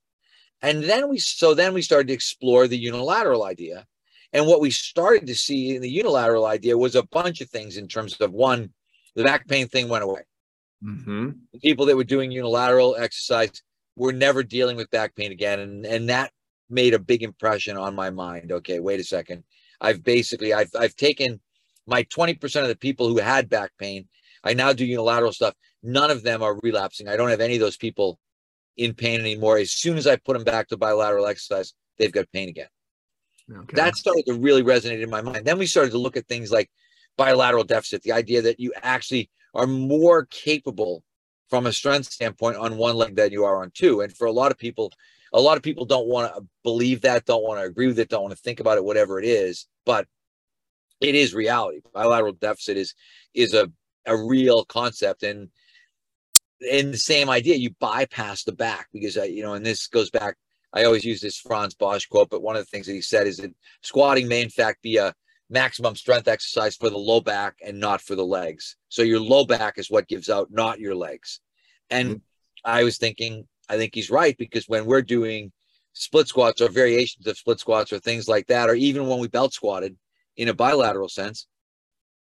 And 0.60 0.84
then 0.84 1.08
we, 1.08 1.18
so 1.20 1.54
then 1.54 1.72
we 1.72 1.80
started 1.80 2.08
to 2.08 2.14
explore 2.14 2.68
the 2.68 2.76
unilateral 2.76 3.44
idea. 3.44 3.86
And 4.34 4.46
what 4.46 4.60
we 4.60 4.68
started 4.68 5.26
to 5.28 5.34
see 5.34 5.74
in 5.74 5.80
the 5.80 5.88
unilateral 5.88 6.44
idea 6.44 6.76
was 6.76 6.96
a 6.96 7.02
bunch 7.02 7.40
of 7.40 7.48
things 7.48 7.78
in 7.78 7.88
terms 7.88 8.20
of 8.20 8.34
one, 8.34 8.74
the 9.16 9.24
back 9.24 9.48
pain 9.48 9.66
thing 9.66 9.88
went 9.88 10.04
away. 10.04 10.20
Mm-hmm. 10.84 11.30
The 11.52 11.58
people 11.58 11.86
that 11.86 11.96
were 11.96 12.04
doing 12.04 12.30
unilateral 12.30 12.96
exercise 12.96 13.62
were 13.96 14.12
never 14.12 14.42
dealing 14.42 14.76
with 14.76 14.90
back 14.90 15.16
pain 15.16 15.32
again. 15.32 15.58
And, 15.58 15.86
and 15.86 16.08
that 16.10 16.30
made 16.68 16.94
a 16.94 16.98
big 16.98 17.22
impression 17.22 17.76
on 17.76 17.94
my 17.94 18.10
mind. 18.10 18.52
Okay, 18.52 18.78
wait 18.78 19.00
a 19.00 19.04
second. 19.04 19.42
I've 19.80 20.04
basically, 20.04 20.52
I've, 20.52 20.70
I've 20.78 20.94
taken 20.94 21.40
my 21.86 22.04
20% 22.04 22.62
of 22.62 22.68
the 22.68 22.76
people 22.76 23.08
who 23.08 23.18
had 23.18 23.48
back 23.48 23.72
pain. 23.78 24.06
I 24.44 24.52
now 24.52 24.72
do 24.72 24.84
unilateral 24.84 25.32
stuff. 25.32 25.54
None 25.82 26.10
of 26.10 26.22
them 26.22 26.42
are 26.42 26.58
relapsing. 26.62 27.08
I 27.08 27.16
don't 27.16 27.30
have 27.30 27.40
any 27.40 27.54
of 27.54 27.60
those 27.60 27.76
people 27.76 28.18
in 28.76 28.92
pain 28.92 29.20
anymore. 29.20 29.58
As 29.58 29.72
soon 29.72 29.96
as 29.96 30.06
I 30.06 30.16
put 30.16 30.34
them 30.34 30.44
back 30.44 30.68
to 30.68 30.76
bilateral 30.76 31.26
exercise, 31.26 31.72
they've 31.98 32.12
got 32.12 32.30
pain 32.32 32.50
again. 32.50 32.68
Okay. 33.50 33.76
That 33.76 33.96
started 33.96 34.26
to 34.26 34.34
really 34.34 34.62
resonate 34.62 35.02
in 35.02 35.08
my 35.08 35.22
mind. 35.22 35.46
Then 35.46 35.58
we 35.58 35.66
started 35.66 35.92
to 35.92 35.98
look 35.98 36.16
at 36.16 36.26
things 36.26 36.50
like 36.50 36.70
bilateral 37.16 37.64
deficit, 37.64 38.02
the 38.02 38.12
idea 38.12 38.42
that 38.42 38.60
you 38.60 38.72
actually 38.82 39.30
are 39.54 39.66
more 39.66 40.26
capable 40.26 41.02
from 41.48 41.66
a 41.66 41.72
strength 41.72 42.10
standpoint 42.10 42.56
on 42.56 42.76
one 42.76 42.96
leg 42.96 43.16
than 43.16 43.32
you 43.32 43.44
are 43.44 43.62
on 43.62 43.70
two. 43.70 44.00
And 44.00 44.14
for 44.14 44.26
a 44.26 44.32
lot 44.32 44.50
of 44.50 44.58
people, 44.58 44.92
a 45.32 45.40
lot 45.40 45.56
of 45.56 45.62
people 45.62 45.84
don't 45.84 46.08
want 46.08 46.34
to 46.34 46.46
believe 46.62 47.02
that, 47.02 47.24
don't 47.24 47.44
want 47.44 47.60
to 47.60 47.66
agree 47.66 47.86
with 47.86 47.98
it, 47.98 48.08
don't 48.08 48.22
want 48.22 48.34
to 48.34 48.42
think 48.42 48.60
about 48.60 48.78
it, 48.78 48.84
whatever 48.84 49.18
it 49.18 49.24
is. 49.24 49.66
But 49.84 50.06
it 51.00 51.14
is 51.14 51.34
reality. 51.34 51.80
Bilateral 51.92 52.32
deficit 52.32 52.76
is 52.76 52.94
is 53.34 53.54
a 53.54 53.70
a 54.06 54.16
real 54.16 54.64
concept, 54.64 55.22
and 55.22 55.48
in 56.60 56.90
the 56.92 56.98
same 56.98 57.28
idea, 57.28 57.56
you 57.56 57.70
bypass 57.80 58.44
the 58.44 58.52
back 58.52 58.88
because 58.92 59.18
I, 59.18 59.24
you 59.24 59.42
know, 59.42 59.54
and 59.54 59.66
this 59.66 59.88
goes 59.88 60.10
back. 60.10 60.36
I 60.72 60.84
always 60.84 61.04
use 61.04 61.20
this 61.20 61.38
Frans 61.38 61.74
Bosch 61.74 62.06
quote, 62.06 62.30
but 62.30 62.42
one 62.42 62.56
of 62.56 62.62
the 62.62 62.70
things 62.70 62.86
that 62.86 62.92
he 62.92 63.00
said 63.00 63.26
is 63.26 63.38
that 63.38 63.54
squatting 63.82 64.28
may 64.28 64.42
in 64.42 64.50
fact 64.50 64.82
be 64.82 64.96
a 64.96 65.14
maximum 65.48 65.94
strength 65.94 66.28
exercise 66.28 66.76
for 66.76 66.90
the 66.90 66.98
low 66.98 67.20
back 67.20 67.56
and 67.64 67.78
not 67.78 68.00
for 68.00 68.14
the 68.14 68.24
legs. 68.24 68.76
So 68.88 69.02
your 69.02 69.20
low 69.20 69.44
back 69.44 69.78
is 69.78 69.90
what 69.90 70.08
gives 70.08 70.28
out, 70.28 70.50
not 70.50 70.80
your 70.80 70.94
legs. 70.94 71.40
And 71.90 72.08
mm-hmm. 72.08 72.18
I 72.64 72.82
was 72.82 72.98
thinking, 72.98 73.46
I 73.68 73.76
think 73.76 73.94
he's 73.94 74.10
right 74.10 74.36
because 74.36 74.68
when 74.68 74.86
we're 74.86 75.02
doing 75.02 75.52
split 75.92 76.28
squats 76.28 76.60
or 76.60 76.68
variations 76.68 77.26
of 77.26 77.38
split 77.38 77.60
squats 77.60 77.92
or 77.92 77.98
things 77.98 78.28
like 78.28 78.48
that, 78.48 78.68
or 78.68 78.74
even 78.74 79.06
when 79.06 79.18
we 79.18 79.28
belt 79.28 79.52
squatted 79.52 79.96
in 80.36 80.48
a 80.48 80.54
bilateral 80.54 81.08
sense, 81.08 81.46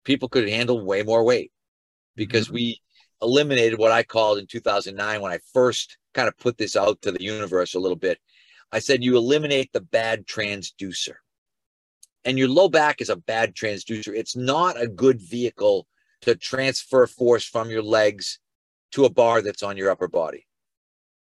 people 0.04 0.28
could 0.28 0.48
handle 0.50 0.86
way 0.86 1.04
more 1.04 1.24
weight 1.24 1.52
because 2.16 2.48
mm-hmm. 2.48 2.56
we 2.56 2.82
eliminated 3.22 3.80
what 3.80 3.92
I 3.92 4.04
called 4.04 4.38
in 4.38 4.48
2009 4.48 5.22
when 5.22 5.32
I 5.32 5.40
first 5.54 5.98
kind 6.14 6.28
of 6.28 6.38
put 6.38 6.58
this 6.58 6.76
out 6.76 7.02
to 7.02 7.12
the 7.12 7.24
universe 7.24 7.74
a 7.74 7.80
little 7.80 7.98
bit. 7.98 8.20
I 8.72 8.80
said, 8.80 9.04
you 9.04 9.16
eliminate 9.18 9.72
the 9.72 9.82
bad 9.82 10.26
transducer. 10.26 11.16
And 12.26 12.38
your 12.38 12.48
low 12.48 12.70
back 12.70 13.02
is 13.02 13.10
a 13.10 13.16
bad 13.16 13.54
transducer. 13.54 14.16
It's 14.16 14.36
not 14.36 14.82
a 14.82 14.88
good 14.88 15.22
vehicle 15.22 15.88
to 16.22 16.36
transfer 16.36 17.06
force 17.06 17.44
from 17.44 17.70
your 17.70 17.82
legs 17.82 18.40
to 18.94 19.06
a 19.06 19.10
bar 19.10 19.42
that's 19.42 19.64
on 19.64 19.76
your 19.76 19.90
upper 19.90 20.08
body. 20.08 20.48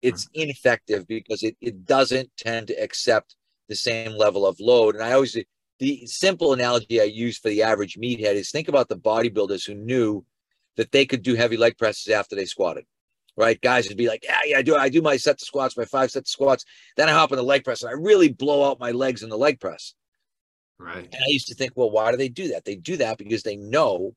It's 0.02 0.28
ineffective 0.34 1.08
because 1.08 1.44
it, 1.44 1.56
it 1.62 1.86
doesn't 1.86 2.30
tend 2.38 2.68
to 2.68 2.74
accept 2.74 3.36
the 3.70 3.76
same 3.76 4.12
level 4.12 4.46
of 4.46 4.60
load. 4.60 4.96
And 4.96 5.04
I 5.04 5.14
always, 5.14 5.38
the 5.80 6.06
simple 6.06 6.52
analogy 6.52 7.00
I 7.00 7.06
use 7.06 7.38
for 7.38 7.48
the 7.48 7.64
average 7.64 7.98
meathead 7.98 8.36
is 8.36 8.52
think 8.52 8.68
about 8.68 8.90
the 8.90 8.98
bodybuilders 8.98 9.66
who 9.66 9.76
knew 9.76 10.26
that 10.76 10.92
they 10.92 11.06
could 11.06 11.24
do 11.24 11.36
heavy 11.36 11.56
leg 11.56 11.78
presses 11.78 12.12
after 12.12 12.36
they 12.36 12.46
squatted. 12.46 12.86
Right, 13.36 13.60
guys 13.60 13.88
would 13.88 13.98
be 13.98 14.08
like, 14.08 14.24
yeah, 14.24 14.38
yeah, 14.46 14.58
I 14.60 14.62
do, 14.62 14.76
I 14.76 14.90
do 14.90 15.02
my 15.02 15.18
sets 15.18 15.42
of 15.42 15.48
squats, 15.48 15.76
my 15.76 15.86
five 15.86 16.12
sets 16.12 16.30
of 16.30 16.34
squats. 16.34 16.66
Then 16.98 17.10
I 17.10 17.14
hop 17.14 17.32
on 17.32 17.38
the 17.38 17.44
leg 17.44 17.64
press 17.64 17.82
and 17.82 17.90
I 17.90 17.94
really 17.94 18.32
blow 18.32 18.70
out 18.70 18.80
my 18.80 18.92
legs 18.92 19.24
in 19.24 19.30
the 19.30 19.38
leg 19.38 19.60
press. 19.60 19.96
Right. 20.84 21.06
And 21.06 21.24
I 21.24 21.30
used 21.30 21.48
to 21.48 21.56
think, 21.56 21.74
well, 21.76 21.90
why 21.90 22.12
do 22.12 22.18
they 22.18 22.30
do 22.30 22.50
that? 22.50 22.66
They 22.66 22.76
do 22.76 22.98
that 22.98 23.18
because 23.18 23.44
they 23.44 23.56
know 23.56 24.16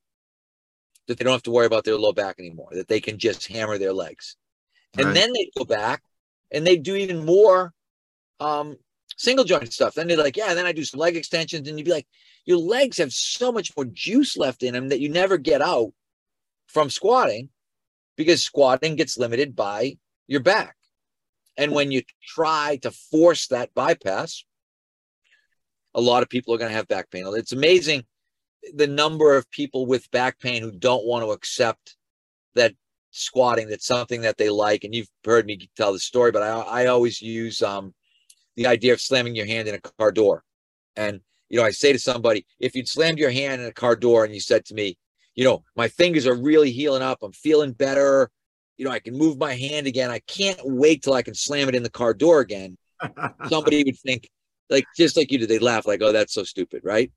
that 1.06 1.16
they 1.16 1.24
don't 1.24 1.32
have 1.32 1.42
to 1.44 1.52
worry 1.52 1.66
about 1.66 1.84
their 1.84 1.96
low 1.96 2.12
back 2.12 2.36
anymore, 2.40 2.70
that 2.72 2.88
they 2.88 3.00
can 3.00 3.18
just 3.18 3.46
hammer 3.46 3.78
their 3.78 3.92
legs. 3.92 4.36
And 4.96 5.06
right. 5.06 5.14
then 5.14 5.32
they 5.32 5.50
go 5.56 5.64
back 5.64 6.02
and 6.50 6.66
they 6.66 6.76
do 6.76 6.96
even 6.96 7.24
more 7.24 7.72
um, 8.40 8.76
single 9.16 9.44
joint 9.44 9.72
stuff. 9.72 9.94
Then 9.94 10.08
they're 10.08 10.16
like, 10.16 10.36
yeah, 10.36 10.54
then 10.54 10.66
I 10.66 10.72
do 10.72 10.84
some 10.84 10.98
leg 10.98 11.16
extensions. 11.16 11.68
And 11.68 11.78
you'd 11.78 11.84
be 11.84 11.92
like, 11.92 12.08
your 12.44 12.58
legs 12.58 12.98
have 12.98 13.12
so 13.12 13.52
much 13.52 13.76
more 13.76 13.84
juice 13.84 14.36
left 14.36 14.64
in 14.64 14.74
them 14.74 14.88
that 14.88 15.00
you 15.00 15.08
never 15.08 15.38
get 15.38 15.62
out 15.62 15.92
from 16.66 16.90
squatting 16.90 17.50
because 18.16 18.42
squatting 18.42 18.96
gets 18.96 19.16
limited 19.16 19.54
by 19.54 19.98
your 20.26 20.40
back. 20.40 20.74
And 21.56 21.72
when 21.72 21.92
you 21.92 22.02
try 22.26 22.78
to 22.82 22.90
force 22.90 23.46
that 23.48 23.72
bypass, 23.74 24.44
a 25.96 26.00
lot 26.00 26.22
of 26.22 26.28
people 26.28 26.54
are 26.54 26.58
going 26.58 26.70
to 26.70 26.76
have 26.76 26.86
back 26.86 27.10
pain. 27.10 27.24
It's 27.34 27.52
amazing 27.52 28.04
the 28.74 28.86
number 28.86 29.36
of 29.36 29.50
people 29.50 29.86
with 29.86 30.10
back 30.10 30.38
pain 30.38 30.62
who 30.62 30.70
don't 30.70 31.04
want 31.04 31.24
to 31.24 31.30
accept 31.30 31.96
that 32.54 32.74
squatting 33.10 33.68
that's 33.68 33.86
something 33.86 34.20
that 34.22 34.36
they 34.36 34.50
like. 34.50 34.84
And 34.84 34.94
you've 34.94 35.08
heard 35.24 35.46
me 35.46 35.68
tell 35.76 35.92
the 35.92 35.98
story, 35.98 36.32
but 36.32 36.42
I, 36.42 36.60
I 36.82 36.86
always 36.86 37.20
use 37.22 37.62
um, 37.62 37.94
the 38.56 38.66
idea 38.66 38.92
of 38.92 39.00
slamming 39.00 39.34
your 39.34 39.46
hand 39.46 39.68
in 39.68 39.74
a 39.74 39.80
car 39.80 40.12
door. 40.12 40.42
And, 40.96 41.20
you 41.48 41.58
know, 41.58 41.64
I 41.64 41.70
say 41.70 41.92
to 41.92 41.98
somebody, 41.98 42.46
if 42.60 42.74
you'd 42.74 42.88
slammed 42.88 43.18
your 43.18 43.30
hand 43.30 43.62
in 43.62 43.68
a 43.68 43.72
car 43.72 43.96
door 43.96 44.24
and 44.24 44.34
you 44.34 44.40
said 44.40 44.64
to 44.66 44.74
me, 44.74 44.98
you 45.34 45.44
know, 45.44 45.62
my 45.76 45.88
fingers 45.88 46.26
are 46.26 46.34
really 46.34 46.70
healing 46.70 47.02
up. 47.02 47.22
I'm 47.22 47.32
feeling 47.32 47.72
better. 47.72 48.30
You 48.78 48.86
know, 48.86 48.90
I 48.90 48.98
can 48.98 49.16
move 49.16 49.38
my 49.38 49.54
hand 49.54 49.86
again. 49.86 50.10
I 50.10 50.20
can't 50.20 50.60
wait 50.64 51.02
till 51.02 51.14
I 51.14 51.22
can 51.22 51.34
slam 51.34 51.68
it 51.68 51.74
in 51.74 51.82
the 51.82 51.90
car 51.90 52.14
door 52.14 52.40
again. 52.40 52.76
Somebody 53.48 53.84
would 53.84 53.98
think, 53.98 54.28
like, 54.70 54.84
just 54.96 55.16
like 55.16 55.30
you 55.30 55.38
did, 55.38 55.48
they'd 55.48 55.62
laugh, 55.62 55.86
like, 55.86 56.02
oh, 56.02 56.12
that's 56.12 56.34
so 56.34 56.44
stupid, 56.44 56.82
right? 56.84 57.10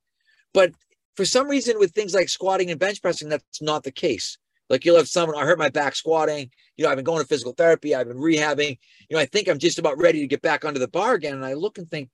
But 0.53 0.71
for 1.15 1.25
some 1.25 1.47
reason, 1.47 1.79
with 1.79 1.93
things 1.93 2.13
like 2.13 2.29
squatting 2.29 2.71
and 2.71 2.79
bench 2.79 3.01
pressing, 3.01 3.29
that's 3.29 3.61
not 3.61 3.83
the 3.83 3.91
case. 3.91 4.37
Like, 4.69 4.85
you'll 4.85 4.97
have 4.97 5.07
someone, 5.07 5.37
I 5.37 5.45
hurt 5.45 5.57
my 5.57 5.69
back 5.69 5.95
squatting. 5.95 6.51
You 6.77 6.85
know, 6.85 6.91
I've 6.91 6.97
been 6.97 7.05
going 7.05 7.21
to 7.21 7.27
physical 7.27 7.53
therapy, 7.53 7.95
I've 7.95 8.07
been 8.07 8.17
rehabbing. 8.17 8.77
You 9.09 9.17
know, 9.17 9.19
I 9.19 9.25
think 9.25 9.47
I'm 9.47 9.59
just 9.59 9.79
about 9.79 9.97
ready 9.97 10.19
to 10.19 10.27
get 10.27 10.41
back 10.41 10.63
under 10.63 10.79
the 10.79 10.87
bar 10.87 11.13
again. 11.13 11.33
And 11.33 11.45
I 11.45 11.53
look 11.53 11.77
and 11.77 11.89
think, 11.89 12.09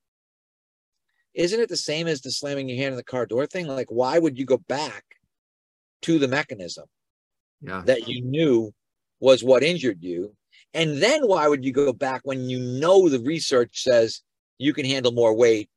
isn't 1.34 1.60
it 1.60 1.67
the 1.69 1.78
same 1.78 2.08
as 2.08 2.21
the 2.21 2.32
slamming 2.32 2.69
your 2.69 2.78
hand 2.78 2.93
in 2.93 2.98
the 2.98 3.04
car 3.04 3.26
door 3.26 3.45
thing? 3.45 3.67
Like, 3.67 3.91
why 3.91 4.17
would 4.17 4.39
you 4.39 4.45
go 4.45 4.58
back 4.58 5.04
to 6.04 6.19
the 6.19 6.28
mechanism 6.28 6.86
yeah. 7.62 7.82
that 7.86 8.08
you 8.08 8.21
knew 8.21 8.74
was 9.19 9.43
what 9.43 9.63
injured 9.63 9.98
you. 10.02 10.36
And 10.74 11.02
then 11.02 11.28
why 11.28 11.48
would 11.48 11.63
you 11.63 11.71
go 11.71 11.93
back 11.93 12.21
when 12.24 12.50
you 12.50 12.60
know 12.60 13.10
the 13.10 13.20
research 13.20 13.82
says 13.82 14.22
you 14.58 14.74
can 14.74 14.86
handle 14.86 15.12
more 15.12 15.36
weight 15.36 15.70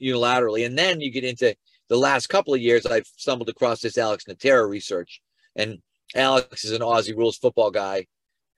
unilaterally? 0.00 0.66
And 0.66 0.78
then 0.78 1.00
you 1.00 1.10
get 1.10 1.24
into 1.24 1.54
the 1.88 1.96
last 1.96 2.28
couple 2.28 2.54
of 2.54 2.60
years, 2.60 2.86
I've 2.86 3.06
stumbled 3.16 3.48
across 3.48 3.80
this 3.80 3.98
Alex 3.98 4.24
Natera 4.24 4.68
research. 4.68 5.20
And 5.56 5.78
Alex 6.14 6.64
is 6.64 6.72
an 6.72 6.80
Aussie 6.80 7.16
rules 7.16 7.36
football 7.36 7.70
guy. 7.70 8.06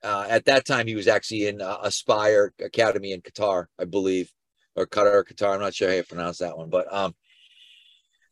Uh, 0.03 0.25
at 0.29 0.45
that 0.45 0.65
time, 0.65 0.87
he 0.87 0.95
was 0.95 1.07
actually 1.07 1.47
in 1.47 1.61
uh, 1.61 1.77
Aspire 1.83 2.53
Academy 2.63 3.11
in 3.11 3.21
Qatar, 3.21 3.65
I 3.79 3.85
believe, 3.85 4.31
or 4.75 4.85
Qatar, 4.85 5.23
Qatar. 5.23 5.55
I'm 5.55 5.61
not 5.61 5.73
sure 5.73 5.89
how 5.89 5.95
you 5.95 6.03
pronounce 6.03 6.37
that 6.39 6.57
one, 6.57 6.69
but 6.69 6.93
um, 6.93 7.15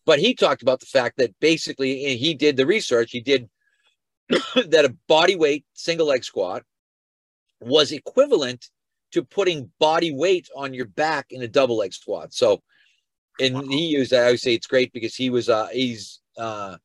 but 0.05 0.19
he 0.19 0.35
talked 0.35 0.61
about 0.61 0.81
the 0.81 0.85
fact 0.85 1.17
that 1.17 1.33
basically 1.39 2.05
eh, 2.05 2.15
he 2.15 2.33
did 2.33 2.57
the 2.57 2.65
research. 2.65 3.11
He 3.11 3.21
did 3.21 3.49
that 4.55 4.85
a 4.85 4.95
body 5.07 5.35
weight 5.35 5.65
single 5.73 6.07
leg 6.07 6.23
squat 6.23 6.63
was 7.59 7.91
equivalent 7.91 8.69
to 9.13 9.23
putting 9.23 9.71
body 9.79 10.11
weight 10.11 10.49
on 10.55 10.73
your 10.73 10.85
back 10.85 11.27
in 11.29 11.41
a 11.41 11.47
double 11.47 11.77
leg 11.77 11.93
squat. 11.93 12.33
So, 12.33 12.61
and 13.39 13.55
wow. 13.55 13.61
he 13.61 13.87
used, 13.87 14.13
I 14.13 14.31
would 14.31 14.39
say 14.39 14.53
it's 14.53 14.67
great 14.67 14.91
because 14.91 15.15
he 15.15 15.29
was, 15.29 15.49
uh, 15.49 15.67
he's, 15.67 16.19
uh, 16.37 16.77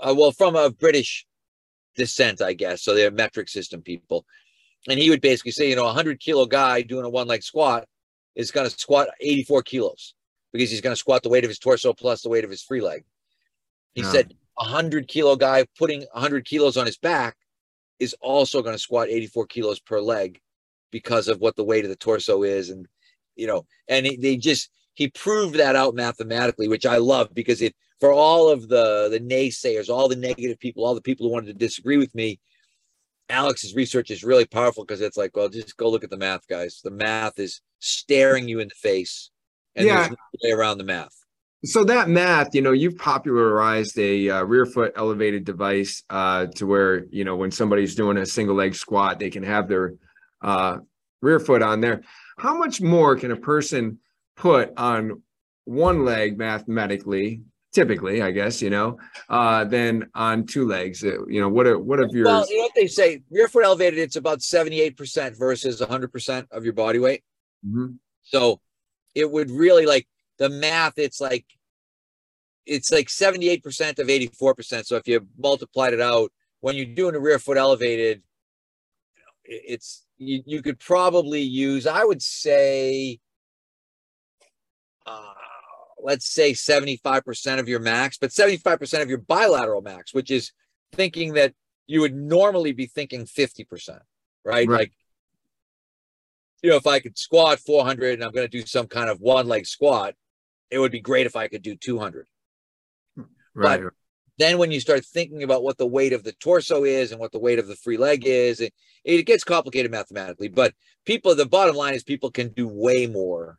uh, 0.00 0.14
well, 0.16 0.32
from 0.32 0.56
a 0.56 0.70
British 0.70 1.26
descent, 1.96 2.40
I 2.40 2.52
guess. 2.52 2.82
So 2.82 2.94
they're 2.94 3.10
metric 3.10 3.48
system 3.48 3.82
people. 3.82 4.24
And 4.88 4.98
he 4.98 5.10
would 5.10 5.20
basically 5.20 5.52
say, 5.52 5.68
you 5.68 5.76
know, 5.76 5.82
a 5.82 5.86
100 5.86 6.20
kilo 6.20 6.46
guy 6.46 6.82
doing 6.82 7.04
a 7.04 7.10
one 7.10 7.26
leg 7.26 7.42
squat 7.42 7.86
is 8.36 8.52
going 8.52 8.68
to 8.68 8.78
squat 8.78 9.08
84 9.20 9.62
kilos 9.62 10.14
because 10.52 10.70
he's 10.70 10.80
going 10.80 10.92
to 10.92 11.00
squat 11.00 11.24
the 11.24 11.28
weight 11.28 11.44
of 11.44 11.50
his 11.50 11.58
torso 11.58 11.92
plus 11.92 12.22
the 12.22 12.28
weight 12.28 12.44
of 12.44 12.50
his 12.50 12.62
free 12.62 12.80
leg. 12.80 13.04
He 13.94 14.04
said 14.04 14.32
a 14.56 14.64
hundred 14.64 15.08
kilo 15.08 15.34
guy 15.34 15.66
putting 15.76 16.04
a 16.14 16.20
hundred 16.20 16.44
kilos 16.44 16.76
on 16.76 16.86
his 16.86 16.96
back 16.96 17.36
is 17.98 18.14
also 18.20 18.62
going 18.62 18.74
to 18.74 18.78
squat 18.78 19.08
84 19.08 19.46
kilos 19.46 19.80
per 19.80 20.00
leg 20.00 20.40
because 20.90 21.28
of 21.28 21.40
what 21.40 21.56
the 21.56 21.64
weight 21.64 21.84
of 21.84 21.90
the 21.90 21.96
torso 21.96 22.42
is 22.42 22.70
and 22.70 22.86
you 23.36 23.46
know 23.46 23.66
and 23.88 24.06
he, 24.06 24.16
they 24.16 24.36
just 24.36 24.70
he 24.94 25.08
proved 25.08 25.56
that 25.56 25.76
out 25.76 25.94
mathematically 25.94 26.68
which 26.68 26.86
i 26.86 26.96
love 26.96 27.32
because 27.34 27.60
it 27.62 27.74
for 28.00 28.12
all 28.12 28.48
of 28.48 28.68
the 28.68 29.08
the 29.10 29.20
naysayers 29.20 29.88
all 29.88 30.08
the 30.08 30.16
negative 30.16 30.58
people 30.58 30.84
all 30.84 30.94
the 30.94 31.00
people 31.00 31.26
who 31.26 31.32
wanted 31.32 31.46
to 31.46 31.54
disagree 31.66 31.96
with 31.98 32.14
me 32.14 32.38
alex's 33.28 33.74
research 33.74 34.10
is 34.10 34.24
really 34.24 34.46
powerful 34.46 34.84
because 34.84 35.00
it's 35.00 35.16
like 35.16 35.36
well 35.36 35.48
just 35.48 35.76
go 35.76 35.90
look 35.90 36.04
at 36.04 36.10
the 36.10 36.16
math 36.16 36.46
guys 36.48 36.80
the 36.82 36.90
math 36.90 37.38
is 37.38 37.60
staring 37.78 38.48
you 38.48 38.60
in 38.60 38.68
the 38.68 38.74
face 38.74 39.30
and 39.76 39.86
Yeah. 39.86 39.96
there's 39.96 40.10
no 40.10 40.16
way 40.42 40.50
around 40.52 40.78
the 40.78 40.84
math 40.84 41.17
So 41.64 41.82
that 41.84 42.08
math, 42.08 42.54
you 42.54 42.62
know, 42.62 42.70
you've 42.70 42.98
popularized 42.98 43.98
a 43.98 44.30
uh, 44.30 44.42
rear 44.44 44.64
foot 44.64 44.92
elevated 44.96 45.44
device 45.44 46.04
uh, 46.08 46.46
to 46.54 46.66
where, 46.66 47.06
you 47.10 47.24
know, 47.24 47.34
when 47.34 47.50
somebody's 47.50 47.96
doing 47.96 48.16
a 48.18 48.26
single 48.26 48.54
leg 48.54 48.76
squat, 48.76 49.18
they 49.18 49.30
can 49.30 49.42
have 49.42 49.68
their 49.68 49.94
uh, 50.40 50.78
rear 51.20 51.40
foot 51.40 51.62
on 51.62 51.80
there. 51.80 52.02
How 52.38 52.56
much 52.56 52.80
more 52.80 53.16
can 53.16 53.32
a 53.32 53.36
person 53.36 53.98
put 54.36 54.72
on 54.76 55.22
one 55.64 56.04
leg 56.04 56.38
mathematically, 56.38 57.42
typically, 57.72 58.22
I 58.22 58.30
guess, 58.30 58.62
you 58.62 58.70
know, 58.70 58.98
uh, 59.28 59.64
than 59.64 60.08
on 60.14 60.46
two 60.46 60.64
legs? 60.64 61.02
Uh, 61.02 61.26
You 61.26 61.40
know, 61.40 61.48
what 61.48 61.66
are, 61.66 61.76
what 61.76 61.98
of 61.98 62.12
your, 62.12 62.26
well 62.26 62.46
you 62.48 62.58
know 62.58 62.62
what 62.62 62.72
they 62.76 62.86
say 62.86 63.22
rear 63.32 63.48
foot 63.48 63.64
elevated 63.64 63.98
it's 63.98 64.14
about 64.14 64.38
78% 64.38 65.36
versus 65.36 65.80
100% 65.80 66.46
of 66.52 66.62
your 66.62 66.72
body 66.72 67.00
weight 67.00 67.24
Mhm. 67.66 67.98
So 68.22 68.60
it 69.16 69.28
would 69.28 69.50
really 69.50 69.86
like 69.86 70.06
the 70.38 70.48
math, 70.48 70.98
it's 70.98 71.20
like 71.20 71.44
it's 72.66 72.92
like 72.92 73.08
78% 73.08 73.98
of 73.98 74.08
84%. 74.08 74.84
So 74.84 74.96
if 74.96 75.08
you 75.08 75.26
multiplied 75.38 75.94
it 75.94 76.00
out, 76.02 76.30
when 76.60 76.76
you're 76.76 76.84
doing 76.84 77.14
a 77.14 77.20
rear 77.20 77.38
foot 77.38 77.56
elevated, 77.56 78.22
it's 79.44 80.04
you, 80.18 80.42
you 80.44 80.60
could 80.60 80.78
probably 80.78 81.40
use, 81.40 81.86
I 81.86 82.04
would 82.04 82.20
say, 82.20 83.20
uh, 85.06 85.32
let's 86.02 86.28
say 86.28 86.52
75% 86.52 87.58
of 87.58 87.68
your 87.68 87.80
max, 87.80 88.18
but 88.18 88.30
75% 88.30 89.02
of 89.02 89.08
your 89.08 89.18
bilateral 89.18 89.80
max, 89.80 90.12
which 90.12 90.30
is 90.30 90.52
thinking 90.92 91.34
that 91.34 91.54
you 91.86 92.02
would 92.02 92.14
normally 92.14 92.72
be 92.72 92.86
thinking 92.86 93.24
50%, 93.24 93.88
right? 93.88 94.02
Right. 94.44 94.68
Like 94.68 94.92
you 96.62 96.70
know, 96.70 96.76
if 96.76 96.86
I 96.86 97.00
could 97.00 97.16
squat 97.16 97.60
400 97.60 98.14
and 98.14 98.24
I'm 98.24 98.32
going 98.32 98.48
to 98.48 98.60
do 98.60 98.66
some 98.66 98.86
kind 98.86 99.08
of 99.08 99.20
one 99.20 99.46
leg 99.46 99.66
squat, 99.66 100.14
it 100.70 100.78
would 100.78 100.92
be 100.92 101.00
great 101.00 101.26
if 101.26 101.36
I 101.36 101.48
could 101.48 101.62
do 101.62 101.76
200. 101.76 102.26
right? 103.54 103.80
Then 104.38 104.58
when 104.58 104.70
you 104.70 104.80
start 104.80 105.04
thinking 105.04 105.42
about 105.42 105.64
what 105.64 105.78
the 105.78 105.86
weight 105.86 106.12
of 106.12 106.22
the 106.22 106.32
torso 106.32 106.84
is 106.84 107.10
and 107.10 107.20
what 107.20 107.32
the 107.32 107.40
weight 107.40 107.58
of 107.58 107.66
the 107.66 107.74
free 107.74 107.96
leg 107.96 108.24
is, 108.24 108.60
it, 108.60 108.72
it 109.04 109.24
gets 109.24 109.42
complicated 109.42 109.90
mathematically. 109.90 110.48
But 110.48 110.74
people, 111.04 111.34
the 111.34 111.46
bottom 111.46 111.74
line 111.74 111.94
is 111.94 112.04
people 112.04 112.30
can 112.30 112.50
do 112.50 112.68
way 112.68 113.06
more 113.08 113.58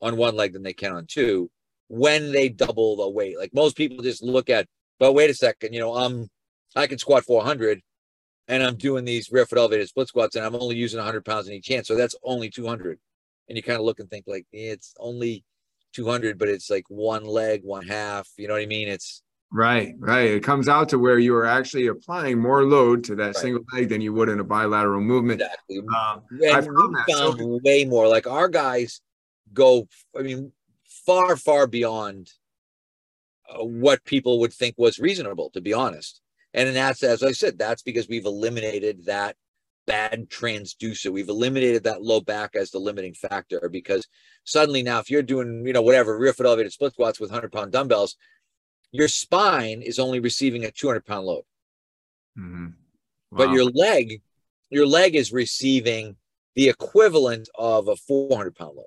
on 0.00 0.16
one 0.16 0.36
leg 0.36 0.52
than 0.52 0.62
they 0.62 0.72
can 0.72 0.92
on 0.92 1.06
two 1.06 1.50
when 1.88 2.30
they 2.30 2.48
double 2.48 2.96
the 2.96 3.08
weight. 3.08 3.36
Like 3.38 3.52
most 3.52 3.76
people 3.76 4.02
just 4.02 4.22
look 4.22 4.48
at, 4.48 4.68
but 5.00 5.12
wait 5.12 5.30
a 5.30 5.34
second, 5.34 5.72
you 5.72 5.80
know, 5.80 5.96
um, 5.96 6.28
I 6.76 6.86
can 6.86 6.98
squat 6.98 7.24
400 7.24 7.80
and 8.48 8.62
I'm 8.62 8.76
doing 8.76 9.04
these 9.04 9.32
rear 9.32 9.44
foot 9.44 9.58
elevated 9.58 9.88
split 9.88 10.08
squats 10.08 10.36
and 10.36 10.44
I'm 10.44 10.54
only 10.54 10.76
using 10.76 10.98
100 10.98 11.24
pounds 11.24 11.48
in 11.48 11.54
each 11.54 11.68
hand. 11.68 11.84
So 11.84 11.96
that's 11.96 12.14
only 12.22 12.48
200. 12.48 12.98
And 13.48 13.56
you 13.56 13.62
kind 13.62 13.78
of 13.78 13.84
look 13.84 13.98
and 13.98 14.08
think 14.08 14.26
like, 14.28 14.46
it's 14.52 14.94
only 14.98 15.44
200, 15.96 16.38
but 16.38 16.48
it's 16.48 16.68
like 16.70 16.84
one 16.88 17.24
leg, 17.24 17.62
one 17.64 17.86
half. 17.86 18.28
You 18.36 18.46
know 18.48 18.54
what 18.54 18.62
I 18.62 18.66
mean? 18.66 18.88
It's 18.88 19.22
Right, 19.52 19.94
right. 19.98 20.30
It 20.32 20.42
comes 20.42 20.68
out 20.68 20.88
to 20.90 20.98
where 20.98 21.18
you 21.20 21.34
are 21.36 21.46
actually 21.46 21.86
applying 21.86 22.38
more 22.38 22.64
load 22.64 23.04
to 23.04 23.14
that 23.16 23.26
Right. 23.26 23.36
single 23.36 23.64
leg 23.72 23.88
than 23.88 24.00
you 24.00 24.12
would 24.12 24.28
in 24.28 24.40
a 24.40 24.44
bilateral 24.44 25.00
movement. 25.00 25.40
exactly. 25.40 25.78
Um, 25.78 26.22
And 26.30 26.44
I 26.56 26.60
found 26.60 26.76
we 26.76 26.94
that 26.96 27.04
so- 27.08 27.32
found 27.36 27.62
way 27.62 27.84
more. 27.84 28.08
Like 28.08 28.26
our 28.26 28.48
guys 28.48 29.00
go, 29.54 29.88
I 30.18 30.22
mean, 30.22 30.52
far, 30.84 31.36
far 31.36 31.66
beyond 31.68 32.32
uh, 33.48 33.64
what 33.64 34.02
people 34.04 34.40
would 34.40 34.52
think 34.52 34.74
was 34.76 34.98
reasonable, 34.98 35.50
to 35.50 35.60
be 35.60 35.72
honest. 35.72 36.20
And 36.52 36.74
that's, 36.74 37.04
as 37.04 37.22
I 37.22 37.30
said, 37.32 37.56
that's 37.58 37.82
because 37.82 38.08
we've 38.08 38.24
eliminated 38.26 39.04
that 39.06 39.36
bad 39.86 40.28
transducer. 40.28 41.12
We've 41.12 41.28
eliminated 41.28 41.84
that 41.84 42.02
low 42.02 42.20
back 42.20 42.56
as 42.56 42.70
the 42.70 42.78
limiting 42.78 43.14
factor 43.14 43.68
because 43.70 44.06
suddenly 44.44 44.82
now, 44.82 44.98
if 44.98 45.10
you're 45.10 45.22
doing, 45.22 45.64
you 45.66 45.72
know, 45.72 45.82
whatever 45.82 46.18
rear 46.18 46.32
foot 46.32 46.46
elevated 46.46 46.72
split 46.72 46.92
squats 46.92 47.20
with 47.20 47.30
100 47.30 47.52
pound 47.52 47.72
dumbbells, 47.72 48.16
your 48.92 49.08
spine 49.08 49.82
is 49.82 49.98
only 49.98 50.20
receiving 50.20 50.64
a 50.64 50.70
200 50.70 51.04
pound 51.04 51.26
load 51.26 51.42
mhm. 52.38 52.72
but 53.30 53.50
your 53.50 53.64
leg 53.64 54.22
your 54.70 54.86
leg 54.86 55.14
is 55.14 55.32
receiving 55.32 56.16
the 56.54 56.68
equivalent 56.68 57.48
of 57.56 57.88
a 57.88 57.96
400 57.96 58.54
pound 58.54 58.76
load 58.76 58.86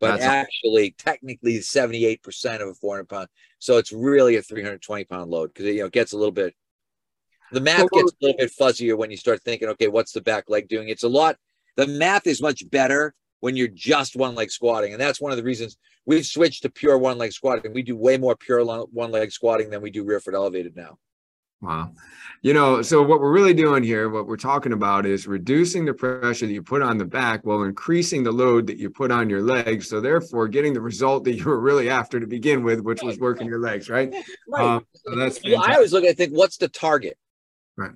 but 0.00 0.18
That's 0.18 0.24
a- 0.24 0.26
actually 0.26 0.94
technically 0.96 1.58
78% 1.58 2.62
of 2.62 2.68
a 2.68 2.74
400 2.74 3.08
pound 3.08 3.28
so 3.58 3.78
it's 3.78 3.92
really 3.92 4.36
a 4.36 4.42
320 4.42 5.04
pound 5.04 5.30
load 5.30 5.52
because 5.52 5.66
you 5.66 5.80
know 5.80 5.86
it 5.86 5.92
gets 5.92 6.12
a 6.12 6.18
little 6.18 6.32
bit 6.32 6.54
the 7.52 7.60
math 7.60 7.90
gets 7.90 8.12
a 8.12 8.16
little 8.20 8.38
bit 8.38 8.50
fuzzier 8.58 8.96
when 8.96 9.10
you 9.10 9.16
start 9.16 9.42
thinking 9.42 9.68
okay 9.68 9.88
what's 9.88 10.12
the 10.12 10.20
back 10.20 10.44
leg 10.48 10.68
doing 10.68 10.88
it's 10.88 11.02
a 11.02 11.08
lot 11.08 11.36
the 11.76 11.86
math 11.86 12.26
is 12.26 12.42
much 12.42 12.68
better 12.70 13.14
when 13.40 13.56
you're 13.56 13.68
just 13.68 14.16
one 14.16 14.34
leg 14.34 14.50
squatting 14.50 14.92
and 14.92 15.00
that's 15.00 15.20
one 15.20 15.30
of 15.30 15.38
the 15.38 15.44
reasons 15.44 15.76
we've 16.06 16.26
switched 16.26 16.62
to 16.62 16.70
pure 16.70 16.98
one 16.98 17.18
leg 17.18 17.32
squatting 17.32 17.72
we 17.72 17.82
do 17.82 17.96
way 17.96 18.16
more 18.16 18.36
pure 18.36 18.64
one 18.64 19.10
leg 19.10 19.30
squatting 19.32 19.70
than 19.70 19.80
we 19.80 19.90
do 19.90 20.04
rear 20.04 20.20
foot 20.20 20.34
elevated 20.34 20.76
now 20.76 20.98
Wow. 21.60 21.92
You 22.42 22.54
know, 22.54 22.82
so 22.82 23.02
what 23.02 23.20
we're 23.20 23.32
really 23.32 23.54
doing 23.54 23.82
here, 23.82 24.08
what 24.08 24.28
we're 24.28 24.36
talking 24.36 24.72
about 24.72 25.06
is 25.06 25.26
reducing 25.26 25.84
the 25.84 25.92
pressure 25.92 26.46
that 26.46 26.52
you 26.52 26.62
put 26.62 26.82
on 26.82 26.98
the 26.98 27.04
back 27.04 27.44
while 27.44 27.62
increasing 27.62 28.22
the 28.22 28.30
load 28.30 28.68
that 28.68 28.78
you 28.78 28.90
put 28.90 29.10
on 29.10 29.28
your 29.28 29.42
legs. 29.42 29.88
So 29.88 30.00
therefore 30.00 30.46
getting 30.46 30.72
the 30.72 30.80
result 30.80 31.24
that 31.24 31.34
you 31.34 31.44
were 31.44 31.58
really 31.58 31.90
after 31.90 32.20
to 32.20 32.28
begin 32.28 32.62
with, 32.62 32.80
which 32.80 33.02
was 33.02 33.18
working 33.18 33.48
your 33.48 33.58
legs, 33.58 33.88
right? 33.88 34.14
Um, 34.56 34.86
so 34.94 35.14
that's 35.14 35.40
I 35.44 35.74
always 35.74 35.92
look 35.92 36.04
at 36.04 36.16
think, 36.16 36.32
what's 36.32 36.56
the 36.56 36.68
target? 36.68 37.16
Right. 37.78 37.92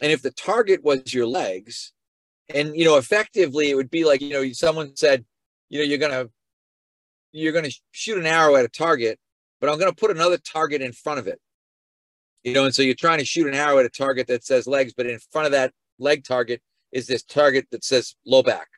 And 0.00 0.12
if 0.12 0.22
the 0.22 0.30
target 0.30 0.82
was 0.82 1.12
your 1.12 1.26
legs, 1.26 1.92
and 2.54 2.74
you 2.76 2.84
know, 2.84 2.96
effectively, 2.96 3.68
it 3.68 3.74
would 3.74 3.90
be 3.90 4.04
like 4.04 4.22
you 4.22 4.30
know, 4.30 4.52
someone 4.52 4.96
said, 4.96 5.24
you 5.68 5.78
know, 5.78 5.84
you're 5.84 5.98
gonna 5.98 6.28
you're 7.32 7.52
gonna 7.52 7.70
shoot 7.90 8.16
an 8.16 8.26
arrow 8.26 8.56
at 8.56 8.64
a 8.64 8.68
target, 8.68 9.18
but 9.60 9.68
I'm 9.68 9.78
gonna 9.78 9.92
put 9.92 10.12
another 10.12 10.38
target 10.38 10.80
in 10.80 10.92
front 10.92 11.18
of 11.18 11.26
it. 11.26 11.40
You 12.44 12.54
know, 12.54 12.64
and 12.64 12.74
so 12.74 12.82
you're 12.82 12.94
trying 12.94 13.18
to 13.18 13.24
shoot 13.24 13.46
an 13.46 13.54
arrow 13.54 13.78
at 13.78 13.86
a 13.86 13.90
target 13.90 14.28
that 14.28 14.44
says 14.44 14.66
legs, 14.66 14.94
but 14.96 15.06
in 15.06 15.18
front 15.30 15.46
of 15.46 15.52
that 15.52 15.72
leg 15.98 16.24
target 16.24 16.62
is 16.92 17.06
this 17.06 17.22
target 17.22 17.66
that 17.70 17.84
says 17.84 18.14
low 18.24 18.42
back. 18.42 18.68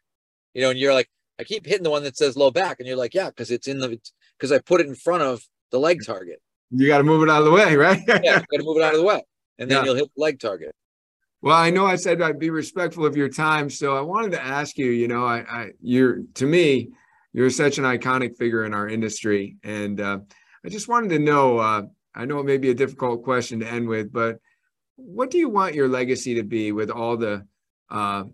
You 0.54 0.62
know, 0.62 0.70
and 0.70 0.78
you're 0.78 0.94
like, 0.94 1.10
I 1.38 1.44
keep 1.44 1.66
hitting 1.66 1.82
the 1.82 1.90
one 1.90 2.04
that 2.04 2.16
says 2.16 2.36
low 2.36 2.50
back, 2.50 2.80
and 2.80 2.88
you're 2.88 2.96
like, 2.96 3.12
yeah, 3.12 3.28
because 3.28 3.50
it's 3.50 3.68
in 3.68 3.78
the 3.78 4.00
because 4.38 4.52
I 4.52 4.58
put 4.58 4.80
it 4.80 4.86
in 4.86 4.94
front 4.94 5.22
of 5.22 5.44
the 5.70 5.78
leg 5.78 6.04
target. 6.04 6.40
You 6.70 6.86
got 6.86 6.98
to 6.98 7.04
move 7.04 7.22
it 7.22 7.30
out 7.30 7.40
of 7.40 7.44
the 7.44 7.50
way, 7.50 7.76
right? 7.76 8.02
Yeah, 8.06 8.16
you 8.16 8.46
got 8.50 8.58
to 8.58 8.64
move 8.64 8.78
it 8.78 8.82
out 8.82 8.94
of 8.94 9.00
the 9.00 9.06
way, 9.06 9.22
and 9.58 9.70
then 9.70 9.78
Yeah. 9.78 9.84
you'll 9.84 9.94
hit 9.96 10.10
the 10.14 10.20
leg 10.20 10.40
target. 10.40 10.74
Well, 11.42 11.56
I 11.56 11.70
know 11.70 11.84
I 11.84 11.96
said 11.96 12.22
I'd 12.22 12.38
be 12.38 12.50
respectful 12.50 13.04
of 13.04 13.16
your 13.16 13.28
time, 13.28 13.68
so 13.68 13.96
I 13.96 14.00
wanted 14.00 14.32
to 14.32 14.42
ask 14.42 14.78
you. 14.78 14.86
You 14.86 15.08
know, 15.08 15.26
I, 15.26 15.40
I 15.40 15.70
you're 15.82 16.22
to 16.34 16.46
me, 16.46 16.90
you're 17.34 17.50
such 17.50 17.76
an 17.76 17.84
iconic 17.84 18.36
figure 18.38 18.64
in 18.64 18.72
our 18.72 18.88
industry, 18.88 19.56
and 19.62 20.00
uh, 20.00 20.20
I 20.64 20.68
just 20.70 20.88
wanted 20.88 21.10
to 21.10 21.18
know. 21.18 21.58
Uh, 21.58 21.82
I 22.14 22.24
know 22.24 22.38
it 22.38 22.46
may 22.46 22.56
be 22.56 22.70
a 22.70 22.74
difficult 22.74 23.24
question 23.24 23.60
to 23.60 23.70
end 23.70 23.88
with, 23.88 24.10
but 24.12 24.38
what 24.96 25.30
do 25.30 25.38
you 25.38 25.48
want 25.50 25.74
your 25.74 25.88
legacy 25.88 26.34
to 26.36 26.44
be 26.44 26.72
with 26.72 26.90
all 26.90 27.16
the? 27.18 27.46
Uh, 27.90 28.24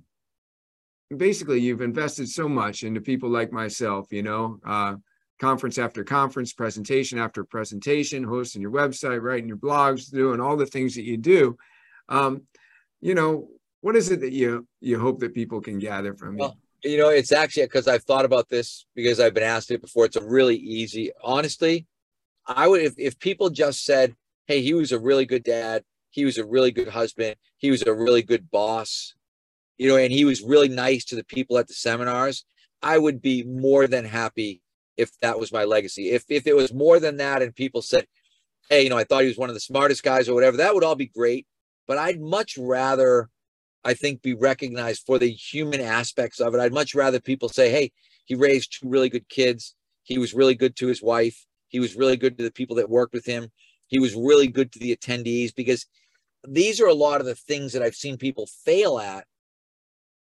basically, 1.16 1.60
you've 1.60 1.80
invested 1.80 2.28
so 2.28 2.48
much 2.48 2.84
into 2.84 3.00
people 3.00 3.28
like 3.28 3.50
myself. 3.50 4.12
You 4.12 4.22
know, 4.22 4.60
uh, 4.64 4.94
conference 5.40 5.78
after 5.78 6.04
conference, 6.04 6.52
presentation 6.52 7.18
after 7.18 7.42
presentation, 7.42 8.22
hosting 8.22 8.62
your 8.62 8.70
website, 8.70 9.22
writing 9.22 9.48
your 9.48 9.56
blogs, 9.56 10.10
doing 10.10 10.40
all 10.40 10.56
the 10.56 10.66
things 10.66 10.94
that 10.94 11.04
you 11.04 11.16
do. 11.16 11.56
Um, 12.08 12.42
you 13.00 13.14
know, 13.14 13.48
what 13.80 13.96
is 13.96 14.10
it 14.10 14.20
that 14.20 14.32
you 14.32 14.68
you 14.80 15.00
hope 15.00 15.20
that 15.20 15.34
people 15.34 15.60
can 15.60 15.78
gather 15.78 16.14
from 16.14 16.38
you? 16.38 16.52
You 16.84 16.98
know, 16.98 17.08
it's 17.08 17.32
actually 17.32 17.64
because 17.64 17.88
I've 17.88 18.04
thought 18.04 18.24
about 18.24 18.48
this 18.48 18.86
because 18.94 19.20
I've 19.20 19.34
been 19.34 19.42
asked 19.42 19.70
it 19.70 19.80
before. 19.80 20.04
It's 20.04 20.16
a 20.16 20.24
really 20.24 20.56
easy, 20.56 21.10
honestly. 21.22 21.86
I 22.46 22.68
would, 22.68 22.82
if, 22.82 22.94
if 22.98 23.18
people 23.18 23.50
just 23.50 23.84
said, 23.84 24.14
Hey, 24.46 24.62
he 24.62 24.74
was 24.74 24.92
a 24.92 24.98
really 24.98 25.26
good 25.26 25.44
dad. 25.44 25.84
He 26.10 26.24
was 26.24 26.38
a 26.38 26.44
really 26.44 26.72
good 26.72 26.88
husband. 26.88 27.36
He 27.58 27.70
was 27.70 27.82
a 27.82 27.94
really 27.94 28.22
good 28.22 28.50
boss, 28.50 29.14
you 29.78 29.88
know, 29.88 29.96
and 29.96 30.12
he 30.12 30.24
was 30.24 30.42
really 30.42 30.68
nice 30.68 31.04
to 31.06 31.16
the 31.16 31.24
people 31.24 31.56
at 31.58 31.68
the 31.68 31.74
seminars. 31.74 32.44
I 32.82 32.98
would 32.98 33.22
be 33.22 33.44
more 33.44 33.86
than 33.86 34.04
happy 34.04 34.62
if 35.00 35.10
that 35.20 35.38
was 35.38 35.52
my 35.52 35.64
legacy. 35.64 36.10
If, 36.10 36.24
if 36.28 36.46
it 36.46 36.56
was 36.56 36.72
more 36.72 37.00
than 37.00 37.16
that 37.18 37.42
and 37.42 37.54
people 37.54 37.82
said, 37.82 38.06
Hey, 38.68 38.84
you 38.84 38.90
know, 38.90 38.98
I 38.98 39.04
thought 39.04 39.22
he 39.22 39.28
was 39.28 39.38
one 39.38 39.50
of 39.50 39.54
the 39.54 39.60
smartest 39.60 40.02
guys 40.02 40.28
or 40.28 40.34
whatever, 40.34 40.58
that 40.58 40.74
would 40.74 40.84
all 40.84 40.94
be 40.94 41.06
great. 41.06 41.46
But 41.88 41.98
I'd 41.98 42.20
much 42.20 42.56
rather 42.56 43.28
I 43.84 43.94
think, 43.94 44.22
be 44.22 44.34
recognized 44.34 45.04
for 45.06 45.18
the 45.18 45.30
human 45.30 45.80
aspects 45.80 46.40
of 46.40 46.54
it. 46.54 46.60
I'd 46.60 46.72
much 46.72 46.94
rather 46.94 47.20
people 47.20 47.48
say, 47.48 47.70
hey, 47.70 47.92
he 48.24 48.34
raised 48.34 48.78
two 48.80 48.88
really 48.88 49.08
good 49.08 49.28
kids. 49.28 49.74
He 50.02 50.18
was 50.18 50.34
really 50.34 50.54
good 50.54 50.76
to 50.76 50.86
his 50.86 51.02
wife. 51.02 51.46
He 51.68 51.80
was 51.80 51.96
really 51.96 52.16
good 52.16 52.36
to 52.38 52.44
the 52.44 52.52
people 52.52 52.76
that 52.76 52.90
worked 52.90 53.14
with 53.14 53.24
him. 53.24 53.50
He 53.86 53.98
was 53.98 54.14
really 54.14 54.48
good 54.48 54.72
to 54.72 54.78
the 54.78 54.94
attendees 54.94 55.54
because 55.54 55.86
these 56.46 56.80
are 56.80 56.86
a 56.86 56.94
lot 56.94 57.20
of 57.20 57.26
the 57.26 57.34
things 57.34 57.72
that 57.72 57.82
I've 57.82 57.94
seen 57.94 58.16
people 58.16 58.46
fail 58.64 58.98
at 58.98 59.24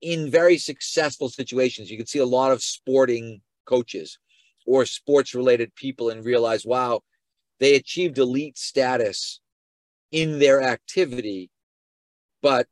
in 0.01 0.29
very 0.29 0.57
successful 0.57 1.29
situations. 1.29 1.89
You 1.89 1.97
can 1.97 2.07
see 2.07 2.19
a 2.19 2.25
lot 2.25 2.51
of 2.51 2.61
sporting 2.61 3.41
coaches 3.65 4.19
or 4.65 4.85
sports 4.85 5.33
related 5.33 5.75
people 5.75 6.09
and 6.09 6.25
realize, 6.25 6.65
wow, 6.65 7.01
they 7.59 7.75
achieved 7.75 8.17
elite 8.17 8.57
status 8.57 9.39
in 10.11 10.39
their 10.39 10.61
activity, 10.61 11.49
but 12.41 12.67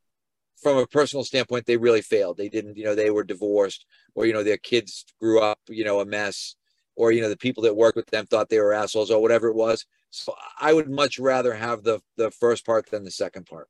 from 0.62 0.78
a 0.78 0.88
personal 0.88 1.24
standpoint, 1.24 1.66
they 1.66 1.78
really 1.78 2.02
failed. 2.02 2.38
They 2.38 2.50
didn't, 2.50 2.78
you 2.78 2.84
know, 2.84 2.96
they 2.96 3.12
were 3.12 3.24
divorced 3.24 3.86
or, 4.14 4.26
you 4.26 4.34
know, 4.34 4.44
their 4.44 4.58
kids 4.58 5.06
grew 5.20 5.40
up, 5.40 5.60
you 5.70 5.86
know, 5.86 6.02
a 6.02 6.06
mess 6.06 6.56
or, 6.96 7.12
you 7.12 7.22
know, 7.22 7.30
the 7.30 7.38
people 7.38 7.64
that 7.64 7.78
worked 7.78 7.96
with 7.96 8.08
them 8.08 8.26
thought 8.26 8.50
they 8.50 8.60
were 8.60 8.74
assholes 8.74 9.10
or 9.10 9.22
whatever 9.22 9.48
it 9.48 9.56
was. 9.56 9.86
So 10.10 10.34
I 10.60 10.74
would 10.74 10.90
much 10.90 11.20
rather 11.20 11.54
have 11.54 11.84
the 11.84 12.02
the 12.18 12.32
first 12.32 12.66
part 12.66 12.90
than 12.90 13.04
the 13.04 13.12
second 13.12 13.46
part. 13.46 13.70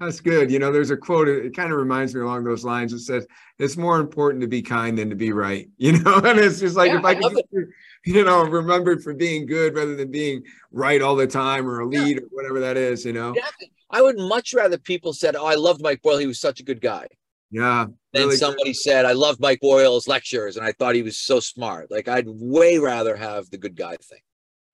That's 0.00 0.20
good. 0.20 0.50
You 0.50 0.60
know, 0.60 0.70
there's 0.70 0.90
a 0.90 0.96
quote, 0.96 1.26
it 1.26 1.56
kind 1.56 1.72
of 1.72 1.78
reminds 1.78 2.14
me 2.14 2.20
along 2.20 2.44
those 2.44 2.64
lines. 2.64 2.92
It 2.92 3.00
says, 3.00 3.26
it's 3.58 3.76
more 3.76 3.98
important 3.98 4.40
to 4.42 4.46
be 4.46 4.62
kind 4.62 4.96
than 4.96 5.10
to 5.10 5.16
be 5.16 5.32
right. 5.32 5.68
You 5.78 5.98
know, 5.98 6.16
and 6.16 6.38
it's 6.38 6.60
just 6.60 6.76
like 6.76 6.92
Yeah, 6.92 6.98
if 6.98 7.04
I 7.04 7.10
I 7.10 7.14
could, 7.14 7.32
just 7.32 7.68
you 8.04 8.24
know, 8.24 8.44
remembered 8.44 9.02
for 9.02 9.12
being 9.12 9.46
good 9.46 9.74
rather 9.74 9.96
than 9.96 10.10
being 10.10 10.44
right 10.70 11.02
all 11.02 11.16
the 11.16 11.26
time 11.26 11.68
or 11.68 11.80
a 11.80 11.86
lead 11.86 12.18
or 12.18 12.26
whatever 12.30 12.60
that 12.60 12.76
is, 12.76 13.04
you 13.04 13.12
know? 13.12 13.30
Exactly. 13.32 13.72
I 13.90 14.02
would 14.02 14.18
much 14.18 14.54
rather 14.54 14.78
people 14.78 15.12
said, 15.12 15.34
"Oh, 15.34 15.46
I 15.46 15.54
loved 15.54 15.82
Mike 15.82 16.02
Boyle. 16.02 16.18
He 16.18 16.26
was 16.26 16.40
such 16.40 16.60
a 16.60 16.62
good 16.62 16.82
guy." 16.82 17.06
Yeah. 17.50 17.86
Then 18.12 18.24
really 18.24 18.32
good. 18.34 18.38
somebody 18.38 18.74
said, 18.74 19.06
"I 19.06 19.12
loved 19.12 19.40
Mike 19.40 19.60
Boyle's 19.60 20.06
lectures, 20.06 20.58
and 20.58 20.66
I 20.66 20.72
thought 20.72 20.94
he 20.94 21.02
was 21.02 21.16
so 21.16 21.40
smart." 21.40 21.90
Like 21.90 22.06
I'd 22.06 22.26
way 22.28 22.78
rather 22.78 23.16
have 23.16 23.48
the 23.48 23.56
good 23.56 23.76
guy 23.76 23.96
thing. 23.96 24.20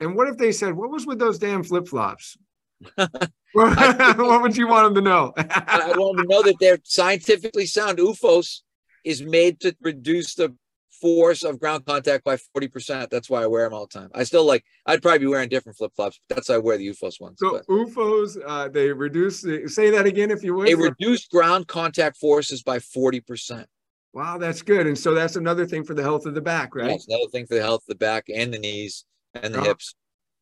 And 0.01 0.17
what 0.17 0.29
if 0.29 0.37
they 0.37 0.53
said, 0.53 0.75
what 0.75 0.91
was 0.91 1.07
with 1.07 1.19
those 1.19 1.39
damn 1.39 1.63
flip 1.63 1.87
flops? 1.87 2.37
what 3.53 4.43
would 4.43 4.57
you 4.57 4.67
want 4.69 4.87
them 4.87 4.95
to 5.05 5.09
know? 5.11 5.33
I 5.37 5.93
want 5.97 6.19
to 6.19 6.25
know 6.29 6.43
that 6.43 6.57
they're 6.61 6.79
scientifically 6.85 7.67
sound. 7.67 7.99
OOFOS 7.99 8.61
is 9.05 9.23
made 9.23 9.61
to 9.61 9.77
reduce 9.81 10.35
the 10.35 10.55
force 11.01 11.43
of 11.43 11.61
ground 11.61 11.85
contact 11.85 12.25
by 12.25 12.37
forty 12.37 12.69
percent. 12.69 13.11
That's 13.11 13.29
why 13.29 13.43
I 13.43 13.47
wear 13.47 13.65
them 13.65 13.75
all 13.75 13.87
the 13.87 13.99
time. 13.99 14.11
I 14.15 14.25
still 14.25 14.45
like. 14.45 14.65
I'd 14.87 15.03
probably 15.03 15.21
be 15.21 15.27
wearing 15.27 15.49
different 15.49 15.77
flip 15.79 15.93
flops. 15.95 16.21
But 16.29 16.37
that's 16.37 16.49
why 16.49 16.55
I 16.57 16.59
wear 16.59 16.79
the 16.79 16.89
OOFOS 16.89 17.21
ones. 17.21 17.39
so 17.39 17.53
but 17.53 17.67
OOFOS, 17.67 18.39
uh, 18.47 18.69
they 18.69 18.91
reduce, 18.93 19.43
the, 19.43 19.69
say 19.69 19.91
that 19.91 20.07
again 20.07 20.31
if 20.31 20.43
you 20.43 20.55
would. 20.55 20.67
they 20.69 20.75
reduce 20.75 21.27
ground 21.29 21.67
contact 21.69 22.17
forces 22.17 22.63
by 22.63 22.79
forty 22.79 23.21
percent. 23.21 23.67
wow, 24.13 24.39
that's 24.39 24.63
good. 24.63 24.87
And 24.87 24.97
so 24.99 25.15
that's 25.15 25.37
another 25.37 25.67
thing 25.67 25.85
for 25.85 25.95
the 25.95 26.03
health 26.03 26.27
of 26.27 26.35
the 26.35 26.41
back, 26.41 26.75
right? 26.75 26.89
That's 26.89 27.07
another 27.09 27.29
thing 27.31 27.47
for 27.47 27.55
the 27.55 27.63
health 27.63 27.83
of 27.83 27.89
the 27.89 27.95
back 27.97 28.27
and 28.35 28.53
the 28.55 28.59
knees 28.59 29.05
and 29.35 29.53
the 29.55 29.61
Oh, 29.61 29.65
hips. 29.65 29.95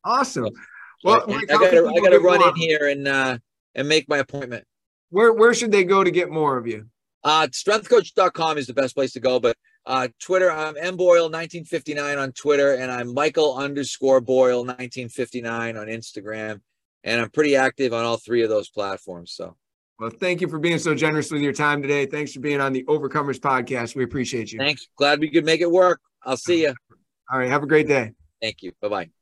Awesome. 0.05 0.49
Well, 1.05 1.25
Mike, 1.27 1.51
I 1.51 1.55
gotta, 1.55 1.87
I 1.87 2.01
gotta 2.01 2.21
run 2.21 2.49
in 2.49 2.57
here 2.57 2.89
and 2.89 3.09
uh, 3.09 3.39
and 3.75 3.89
make 3.89 4.09
my 4.09 4.19
appointment. 4.19 4.65
Where 5.11 5.33
where 5.33 5.55
should 5.55 5.73
they 5.73 5.85
go 5.85 6.05
to 6.05 6.11
get 6.11 6.31
more 6.31 6.57
of 6.57 6.67
you? 6.67 6.87
Uh, 7.25 7.47
strengthcoach.com 7.49 8.59
is 8.59 8.67
the 8.67 8.75
best 8.75 8.95
place 8.95 9.13
to 9.13 9.21
go, 9.21 9.39
but 9.39 9.57
uh, 9.87 10.09
Twitter, 10.21 10.51
I'm 10.51 10.75
mboyle1959 10.75 12.21
on 12.21 12.33
Twitter, 12.33 12.75
and 12.75 12.91
I'm 12.91 13.13
Michael 13.15 13.57
underscore 13.57 14.21
Boyle 14.21 14.61
1959 14.61 15.77
on 15.77 15.87
Instagram, 15.87 16.61
and 17.05 17.21
I'm 17.21 17.31
pretty 17.31 17.57
active 17.57 17.93
on 17.93 18.05
all 18.05 18.17
three 18.17 18.43
of 18.43 18.49
those 18.49 18.69
platforms. 18.71 19.33
So 19.33 19.57
Well, 19.99 20.11
thank 20.11 20.41
you 20.41 20.49
for 20.49 20.59
being 20.59 20.79
so 20.79 20.95
generous 20.95 21.31
with 21.31 21.43
your 21.43 21.53
time 21.53 21.83
today. 21.83 22.07
Thanks 22.07 22.33
for 22.33 22.41
being 22.41 22.61
on 22.61 22.73
the 22.73 22.85
Overcomers 22.85 23.39
podcast. 23.39 23.95
We 23.95 24.05
appreciate 24.05 24.53
you. 24.53 24.59
thanks. 24.59 24.87
Glad 24.97 25.21
we 25.21 25.31
could 25.31 25.45
make 25.45 25.61
it 25.61 25.71
work. 25.71 26.01
I'll 26.25 26.37
see 26.37 26.63
you. 26.63 26.75
All 27.31 27.39
right, 27.39 27.49
have 27.49 27.63
a 27.63 27.67
great 27.67 27.89
day. 27.89 28.13
Thank 28.41 28.63
you. 28.63 28.73
Bye 28.81 28.89
bye. 28.89 29.22